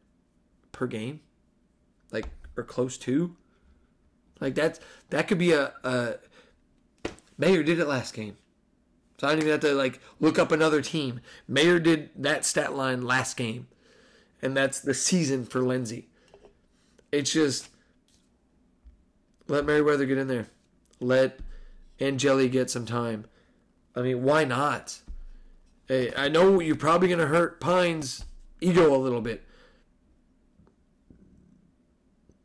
per 0.71 0.87
game, 0.87 1.19
like 2.11 2.29
or 2.57 2.63
close 2.63 2.97
to? 2.99 3.35
Like 4.39 4.55
that's 4.55 4.79
that 5.11 5.27
could 5.27 5.37
be 5.37 5.51
a, 5.51 5.71
a 5.83 6.15
did 7.39 7.77
it 7.77 7.87
last 7.87 8.15
game. 8.15 8.37
So 9.19 9.27
I 9.27 9.33
don't 9.33 9.39
even 9.41 9.51
have 9.51 9.59
to 9.59 9.75
like 9.75 9.99
look 10.19 10.39
up 10.39 10.51
another 10.51 10.81
team. 10.81 11.21
Mayer 11.47 11.77
did 11.77 12.09
that 12.15 12.43
stat 12.43 12.73
line 12.73 13.03
last 13.03 13.37
game. 13.37 13.67
And 14.41 14.57
that's 14.57 14.79
the 14.79 14.95
season 14.95 15.45
for 15.45 15.61
Lenzy. 15.61 16.09
It's 17.11 17.31
just 17.31 17.69
let 19.47 19.65
Merriweather 19.65 20.05
get 20.05 20.17
in 20.17 20.27
there. 20.27 20.47
Let 20.99 21.39
Angeli 21.99 22.49
get 22.49 22.69
some 22.69 22.85
time. 22.85 23.25
I 23.95 24.01
mean, 24.01 24.23
why 24.23 24.45
not? 24.45 24.99
Hey, 25.87 26.11
I 26.15 26.29
know 26.29 26.59
you're 26.59 26.75
probably 26.75 27.07
going 27.07 27.19
to 27.19 27.27
hurt 27.27 27.59
Pyne's 27.59 28.25
ego 28.61 28.95
a 28.95 28.97
little 28.97 29.21
bit. 29.21 29.43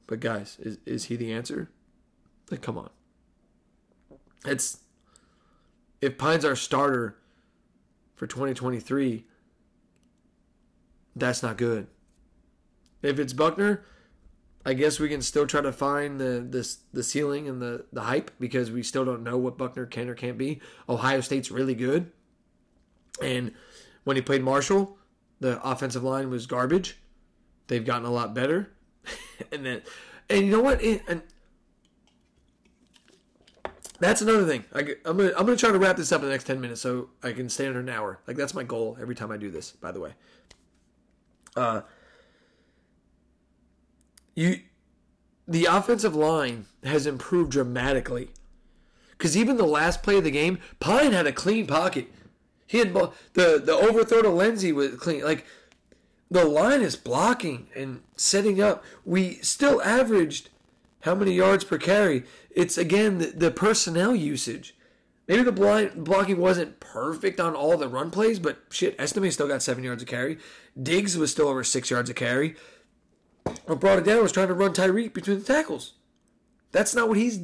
But 0.06 0.20
guys, 0.20 0.56
is, 0.60 0.78
is 0.86 1.04
he 1.04 1.16
the 1.16 1.32
answer? 1.32 1.70
Like, 2.50 2.62
come 2.62 2.78
on. 2.78 2.90
It's 4.44 4.78
if 6.00 6.16
Pyne's 6.16 6.44
our 6.44 6.56
starter 6.56 7.16
for 8.14 8.26
2023, 8.26 9.24
that's 11.14 11.42
not 11.42 11.56
good. 11.56 11.88
If 13.02 13.18
it's 13.18 13.32
Buckner, 13.32 13.84
I 14.66 14.74
guess 14.74 15.00
we 15.00 15.08
can 15.08 15.22
still 15.22 15.46
try 15.46 15.60
to 15.60 15.72
find 15.72 16.20
the 16.20 16.46
the, 16.48 16.76
the 16.92 17.02
ceiling 17.02 17.48
and 17.48 17.62
the, 17.62 17.86
the 17.92 18.02
hype 18.02 18.30
because 18.38 18.70
we 18.70 18.82
still 18.82 19.04
don't 19.04 19.22
know 19.22 19.38
what 19.38 19.56
Buckner 19.56 19.86
can 19.86 20.08
or 20.08 20.14
can't 20.14 20.38
be. 20.38 20.60
Ohio 20.88 21.20
State's 21.20 21.50
really 21.50 21.74
good. 21.74 22.12
And 23.22 23.52
when 24.04 24.16
he 24.16 24.22
played 24.22 24.42
Marshall, 24.42 24.98
the 25.40 25.62
offensive 25.62 26.02
line 26.02 26.30
was 26.30 26.46
garbage. 26.46 26.98
They've 27.68 27.84
gotten 27.84 28.06
a 28.06 28.10
lot 28.10 28.34
better. 28.34 28.72
and 29.52 29.64
then 29.64 29.82
and 30.28 30.46
you 30.46 30.52
know 30.52 30.60
what? 30.60 30.82
It, 30.82 31.02
and 31.08 31.22
that's 34.00 34.20
another 34.20 34.46
thing. 34.46 34.64
I, 34.74 34.80
am 34.80 35.16
gonna 35.16 35.32
I'm 35.36 35.46
gonna 35.46 35.56
try 35.56 35.72
to 35.72 35.78
wrap 35.78 35.96
this 35.96 36.12
up 36.12 36.20
in 36.20 36.26
the 36.26 36.32
next 36.32 36.44
ten 36.44 36.60
minutes 36.60 36.80
so 36.80 37.10
I 37.22 37.32
can 37.32 37.48
stay 37.48 37.66
under 37.66 37.80
an 37.80 37.88
hour. 37.88 38.20
Like 38.26 38.36
that's 38.36 38.54
my 38.54 38.62
goal 38.62 38.96
every 39.00 39.14
time 39.14 39.30
I 39.30 39.36
do 39.36 39.50
this. 39.50 39.72
By 39.72 39.92
the 39.92 40.00
way, 40.00 40.12
uh, 41.56 41.82
you, 44.38 44.60
the 45.48 45.64
offensive 45.64 46.14
line 46.14 46.66
has 46.84 47.06
improved 47.06 47.50
dramatically. 47.50 48.30
Because 49.10 49.36
even 49.36 49.56
the 49.56 49.66
last 49.66 50.00
play 50.02 50.18
of 50.18 50.24
the 50.24 50.30
game, 50.30 50.60
Pyne 50.78 51.12
had 51.12 51.26
a 51.26 51.32
clean 51.32 51.66
pocket. 51.66 52.06
He 52.68 52.78
had 52.78 52.94
the 52.94 53.10
the 53.34 53.74
overthrow 53.74 54.22
to 54.22 54.28
Lenzy 54.28 54.70
was 54.70 54.94
clean. 54.94 55.24
Like 55.24 55.44
the 56.30 56.44
line 56.44 56.82
is 56.82 56.94
blocking 56.94 57.66
and 57.74 58.02
setting 58.16 58.62
up. 58.62 58.84
We 59.04 59.34
still 59.36 59.82
averaged 59.82 60.50
how 61.00 61.16
many 61.16 61.32
yards 61.32 61.64
per 61.64 61.78
carry? 61.78 62.22
It's 62.50 62.78
again 62.78 63.18
the, 63.18 63.26
the 63.26 63.50
personnel 63.50 64.14
usage. 64.14 64.76
Maybe 65.26 65.42
the 65.42 65.52
blind 65.52 66.04
blocking 66.04 66.38
wasn't 66.38 66.78
perfect 66.78 67.40
on 67.40 67.56
all 67.56 67.76
the 67.76 67.88
run 67.88 68.12
plays, 68.12 68.38
but 68.38 68.58
shit, 68.70 68.98
Estime 69.00 69.32
still 69.32 69.48
got 69.48 69.62
seven 69.62 69.82
yards 69.82 70.02
of 70.02 70.08
carry. 70.08 70.38
Diggs 70.80 71.16
was 71.18 71.32
still 71.32 71.48
over 71.48 71.64
six 71.64 71.90
yards 71.90 72.08
of 72.08 72.14
carry. 72.14 72.54
What 73.66 73.80
brought 73.80 73.98
it 73.98 74.04
down 74.04 74.22
was 74.22 74.32
trying 74.32 74.48
to 74.48 74.54
run 74.54 74.72
Tyreek 74.72 75.12
between 75.12 75.38
the 75.38 75.44
tackles. 75.44 75.94
That's 76.72 76.94
not 76.94 77.08
what 77.08 77.16
he's. 77.16 77.40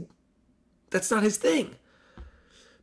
That's 0.91 1.11
not 1.11 1.23
his 1.23 1.37
thing. 1.37 1.77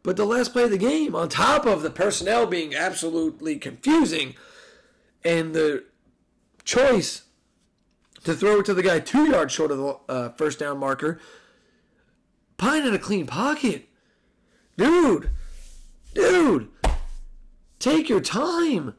But 0.04 0.18
the 0.18 0.26
last 0.26 0.54
play 0.54 0.64
of 0.64 0.72
the 0.72 0.78
game, 0.78 1.16
on 1.16 1.30
top 1.30 1.66
of 1.66 1.84
the 1.84 1.92
personnel 1.92 2.48
being 2.48 2.74
absolutely 2.74 3.58
confusing, 3.58 4.36
and 5.24 5.54
the 5.54 5.86
choice 6.64 7.24
to 8.24 8.34
throw 8.34 8.60
it 8.60 8.66
to 8.66 8.74
the 8.74 8.84
guy 8.84 9.00
two 9.00 9.30
yards 9.30 9.54
short 9.54 9.72
of 9.72 9.78
the 9.78 10.00
uh, 10.10 10.30
first 10.30 10.60
down 10.60 10.80
marker. 10.80 11.20
Pyne 12.58 12.84
had 12.84 12.94
a 12.94 13.00
clean 13.00 13.26
pocket. 13.26 13.88
Dude, 14.78 15.32
dude, 16.14 16.70
take 17.80 18.10
your 18.10 18.22
time. 18.22 18.96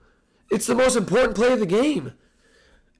It's 0.51 0.66
the 0.66 0.75
most 0.75 0.97
important 0.97 1.37
play 1.37 1.53
of 1.53 1.61
the 1.61 1.66
game. 1.66 2.12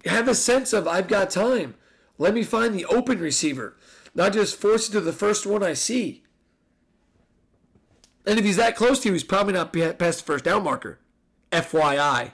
Have 0.05 0.28
a 0.28 0.34
sense 0.34 0.72
of, 0.72 0.88
I've 0.88 1.09
got 1.09 1.30
time. 1.30 1.74
Let 2.18 2.34
me 2.34 2.42
find 2.42 2.74
the 2.74 2.84
open 2.86 3.18
receiver, 3.18 3.76
not 4.14 4.32
just 4.32 4.57
force 4.61 4.88
it 4.88 4.92
to 4.92 5.00
the 5.00 5.12
first 5.12 5.46
one 5.46 5.62
I 5.62 5.74
see. 5.74 6.22
And 8.26 8.38
if 8.38 8.44
he's 8.44 8.57
that 8.57 8.76
close 8.76 9.00
to 9.00 9.09
you, 9.09 9.12
he's 9.14 9.24
probably 9.24 9.55
not 9.55 9.72
past 9.72 10.18
the 10.18 10.24
first 10.24 10.44
down 10.44 10.64
marker. 10.64 10.98
FYI. 11.50 12.32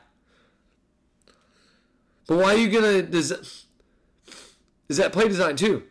But 2.27 2.37
why 2.37 2.55
are 2.55 2.59
you 2.59 2.69
gonna? 2.69 3.03
Does 3.03 3.67
is 4.89 4.97
that 4.97 5.13
play 5.13 5.29
design 5.29 5.57
too. 5.57 5.85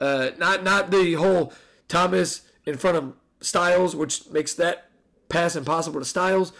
Uh, 0.00 0.30
not 0.38 0.64
not 0.64 0.90
the 0.90 1.14
whole 1.14 1.52
Thomas 1.88 2.42
in 2.66 2.76
front 2.76 2.96
of 2.96 3.14
Styles, 3.40 3.94
which 3.94 4.28
makes 4.30 4.54
that 4.54 4.90
pass 5.28 5.54
impossible 5.56 6.00
to 6.00 6.04
Styles, 6.04 6.52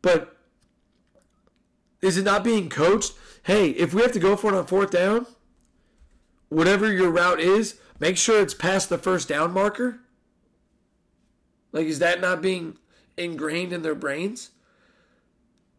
but 0.00 0.36
is 2.00 2.16
it 2.16 2.24
not 2.24 2.42
being 2.42 2.68
coached? 2.68 3.12
Hey, 3.44 3.70
if 3.70 3.94
we 3.94 4.02
have 4.02 4.12
to 4.12 4.18
go 4.18 4.36
for 4.36 4.52
it 4.52 4.56
on 4.56 4.66
fourth 4.66 4.90
down, 4.90 5.26
whatever 6.48 6.92
your 6.92 7.10
route 7.10 7.40
is, 7.40 7.78
make 7.98 8.16
sure 8.16 8.40
it's 8.40 8.54
past 8.54 8.88
the 8.88 8.98
first 8.98 9.28
down 9.28 9.52
marker. 9.52 10.00
Like, 11.72 11.86
is 11.86 12.00
that 12.00 12.20
not 12.20 12.42
being 12.42 12.76
ingrained 13.16 13.72
in 13.72 13.82
their 13.82 13.94
brains? 13.94 14.50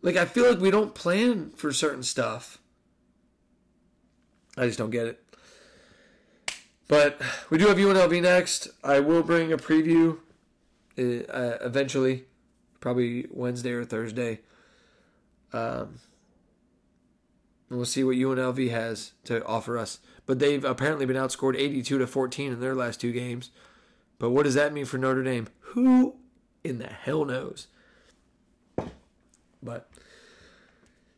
Like, 0.02 0.16
I 0.16 0.26
feel 0.26 0.50
like 0.50 0.60
we 0.60 0.72
don't 0.72 0.96
plan 0.96 1.52
for 1.52 1.72
certain 1.72 2.04
stuff. 2.04 2.58
I 4.58 4.66
just 4.66 4.80
don't 4.80 4.90
get 4.90 5.08
it. 5.08 5.24
But 6.88 7.22
we 7.50 7.58
do 7.58 7.68
have 7.68 7.78
UNLV 7.78 8.22
next. 8.22 8.70
I 8.84 9.00
will 9.00 9.24
bring 9.24 9.54
a 9.54 9.58
preview 9.58 10.18
uh, 10.98 11.58
eventually, 11.62 12.26
probably 12.80 13.28
Wednesday 13.30 13.72
or 13.72 13.86
Thursday. 13.86 14.40
Um, 15.54 16.00
we'll 17.78 17.86
see 17.86 18.04
what 18.04 18.18
UNLV 18.18 18.70
has 18.70 19.14
to 19.26 19.46
offer 19.46 19.78
us. 19.78 20.00
But 20.26 20.40
they've 20.40 20.64
apparently 20.64 21.06
been 21.06 21.18
outscored 21.18 21.58
82 21.58 21.98
to 21.98 22.08
14 22.08 22.54
in 22.54 22.60
their 22.60 22.76
last 22.76 23.02
two 23.02 23.12
games. 23.12 23.52
But 24.20 24.32
what 24.32 24.44
does 24.44 24.56
that 24.56 24.74
mean 24.74 24.86
for 24.86 24.98
Notre 24.98 25.24
Dame? 25.24 25.48
Who 25.60 26.16
in 26.64 26.78
the 26.78 26.88
hell 26.88 27.26
knows? 27.26 27.68
But 29.64 29.90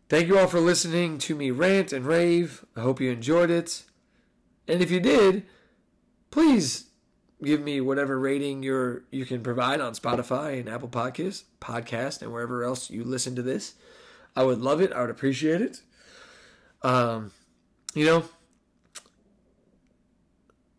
thank 0.10 0.28
you 0.28 0.38
all 0.38 0.48
for 0.48 0.60
listening 0.60 1.18
to 1.20 1.36
me 1.36 1.52
rant 1.52 1.94
and 1.94 2.06
rave. 2.06 2.66
I 2.76 2.82
hope 2.82 3.02
you 3.02 3.12
enjoyed 3.12 3.50
it. 3.50 3.84
And 4.68 4.82
if 4.82 4.92
you 4.92 5.00
did, 5.00 5.46
please 6.32 6.86
give 7.44 7.62
me 7.62 7.82
whatever 7.82 8.20
rating 8.20 8.64
you're 8.64 9.04
you 9.12 9.26
can 9.26 9.44
provide 9.44 9.82
on 9.82 9.94
Spotify 9.94 10.60
and 10.60 10.70
Apple 10.70 10.88
Podcasts, 10.88 11.44
podcast, 11.60 12.22
and 12.22 12.32
wherever 12.32 12.64
else 12.64 12.90
you 12.90 13.04
listen 13.04 13.36
to 13.36 13.42
this. 13.42 13.74
I 14.36 14.44
would 14.44 14.60
love 14.62 14.82
it. 14.82 14.92
I 14.94 15.02
would 15.02 15.10
appreciate 15.10 15.62
it. 15.62 15.82
Um, 16.84 17.32
you 17.94 18.06
know, 18.06 18.26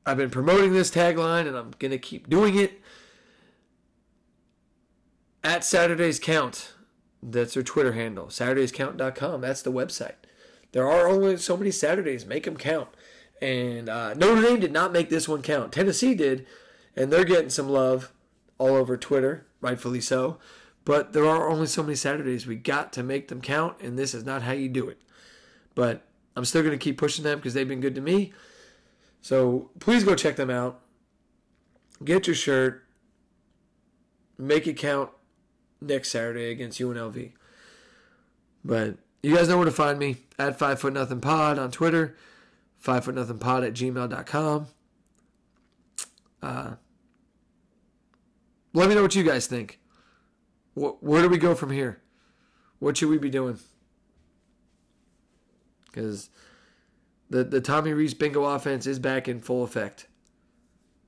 I've 0.07 0.17
been 0.17 0.31
promoting 0.31 0.73
this 0.73 0.91
tagline, 0.91 1.47
and 1.47 1.57
I'm 1.57 1.73
gonna 1.79 1.99
keep 1.99 2.29
doing 2.29 2.59
it. 2.59 2.81
At 5.43 5.65
Saturdays 5.65 6.19
Count, 6.19 6.73
that's 7.23 7.55
their 7.55 7.63
Twitter 7.63 7.93
handle. 7.93 8.27
SaturdaysCount.com. 8.27 9.41
That's 9.41 9.63
the 9.63 9.73
website. 9.73 10.15
There 10.73 10.89
are 10.89 11.07
only 11.07 11.37
so 11.37 11.57
many 11.57 11.71
Saturdays. 11.71 12.27
Make 12.27 12.45
them 12.45 12.57
count. 12.57 12.89
And 13.41 13.89
uh, 13.89 14.15
Notre 14.15 14.43
Dame 14.43 14.61
did 14.61 14.73
not 14.73 14.93
make 14.93 15.11
this 15.11 15.29
one 15.29 15.43
count. 15.43 15.73
Tennessee 15.73 16.15
did, 16.15 16.47
and 16.97 17.13
they're 17.13 17.25
getting 17.25 17.51
some 17.51 17.69
love 17.69 18.13
all 18.59 18.75
over 18.75 18.97
Twitter, 18.97 19.47
rightfully 19.61 20.01
so. 20.01 20.39
But 20.85 21.13
there 21.13 21.27
are 21.27 21.49
only 21.49 21.67
so 21.67 21.83
many 21.83 21.95
Saturdays. 21.95 22.47
We 22.47 22.57
got 22.57 22.93
to 22.95 23.03
make 23.03 23.29
them 23.29 23.41
count, 23.41 23.81
and 23.81 23.99
this 23.99 24.15
is 24.15 24.25
not 24.25 24.43
how 24.43 24.53
you 24.53 24.69
do 24.69 24.89
it. 24.89 25.01
But 25.75 26.03
I'm 26.37 26.45
still 26.45 26.63
going 26.63 26.79
to 26.79 26.83
keep 26.83 26.99
pushing 26.99 27.25
them 27.25 27.39
because 27.39 27.55
they've 27.55 27.69
been 27.69 27.81
good 27.81 27.95
to 27.95 28.01
me. 28.01 28.33
So 29.21 29.71
please 29.81 30.05
go 30.05 30.15
check 30.15 30.37
them 30.37 30.51
out. 30.51 30.81
Get 32.05 32.27
your 32.27 32.37
shirt. 32.37 32.85
Make 34.37 34.67
it 34.67 34.75
count 34.75 35.11
next 35.81 36.11
Saturday 36.11 36.51
against 36.51 36.81
UNLV. 36.81 37.33
But 38.65 38.97
you 39.23 39.35
guys 39.35 39.49
know 39.49 39.57
where 39.57 39.65
to 39.65 39.71
find 39.71 39.99
me 39.99 40.19
at 40.39 40.59
Five 40.59 40.81
Foot 40.81 40.93
Nothing 40.93 41.21
Pod 41.21 41.59
on 41.59 41.71
Twitter 41.71 42.17
five 42.85 43.03
foot 43.03 43.15
nothing 43.15 43.39
pod 43.39 43.65
at 43.65 43.73
gmail.com. 43.73 44.67
Uh, 46.43 46.75
let 48.75 48.89
me 48.91 48.95
know 48.95 49.01
what 49.01 49.15
you 49.15 49.25
guys 49.25 49.47
think. 49.47 49.81
Wh- 50.75 51.03
where 51.03 51.23
do 51.23 51.31
we 51.31 51.39
go 51.39 51.55
from 51.55 51.71
here? 51.71 52.03
What 52.81 52.99
should 52.99 53.09
we 53.09 53.17
be 53.17 53.31
doing? 53.31 53.59
Because 55.95 56.29
the, 57.31 57.45
the 57.45 57.61
Tommy 57.61 57.93
Rees 57.93 58.15
bingo 58.15 58.45
offense 58.45 58.87
is 58.87 58.99
back 58.99 59.29
in 59.29 59.41
full 59.41 59.63
effect. 59.63 60.09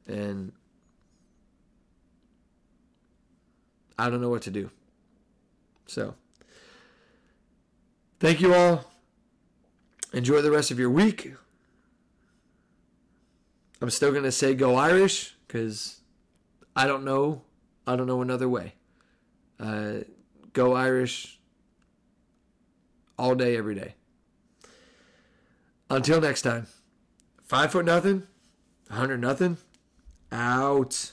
And 0.07 0.53
I 3.99 4.09
don't 4.09 4.20
know 4.20 4.28
what 4.28 4.43
to 4.43 4.51
do. 4.51 4.70
So, 5.87 6.14
thank 8.20 8.41
you 8.41 8.55
all. 8.55 8.84
Enjoy 10.12 10.41
the 10.41 10.53
rest 10.53 10.70
of 10.70 10.78
your 10.78 10.91
week. 10.91 11.34
I'm 13.82 13.91
still 13.91 14.12
gonna 14.12 14.32
say 14.32 14.55
go 14.55 14.76
Irish 14.76 15.34
because 15.47 16.01
I 16.74 16.87
don't 16.87 17.05
know. 17.05 17.43
I 17.87 17.97
don't 17.97 18.07
know 18.07 18.22
another 18.22 18.49
way. 18.49 18.74
Uh, 19.59 19.99
go 20.53 20.74
Irish 20.74 21.39
all 23.18 23.34
day, 23.34 23.57
every 23.57 23.74
day. 23.74 23.95
Until 25.89 26.20
next 26.20 26.43
time, 26.43 26.66
five 27.45 27.72
foot 27.72 27.84
nothing, 27.84 28.26
hundred 28.91 29.20
nothing, 29.20 29.59
out. 30.32 31.12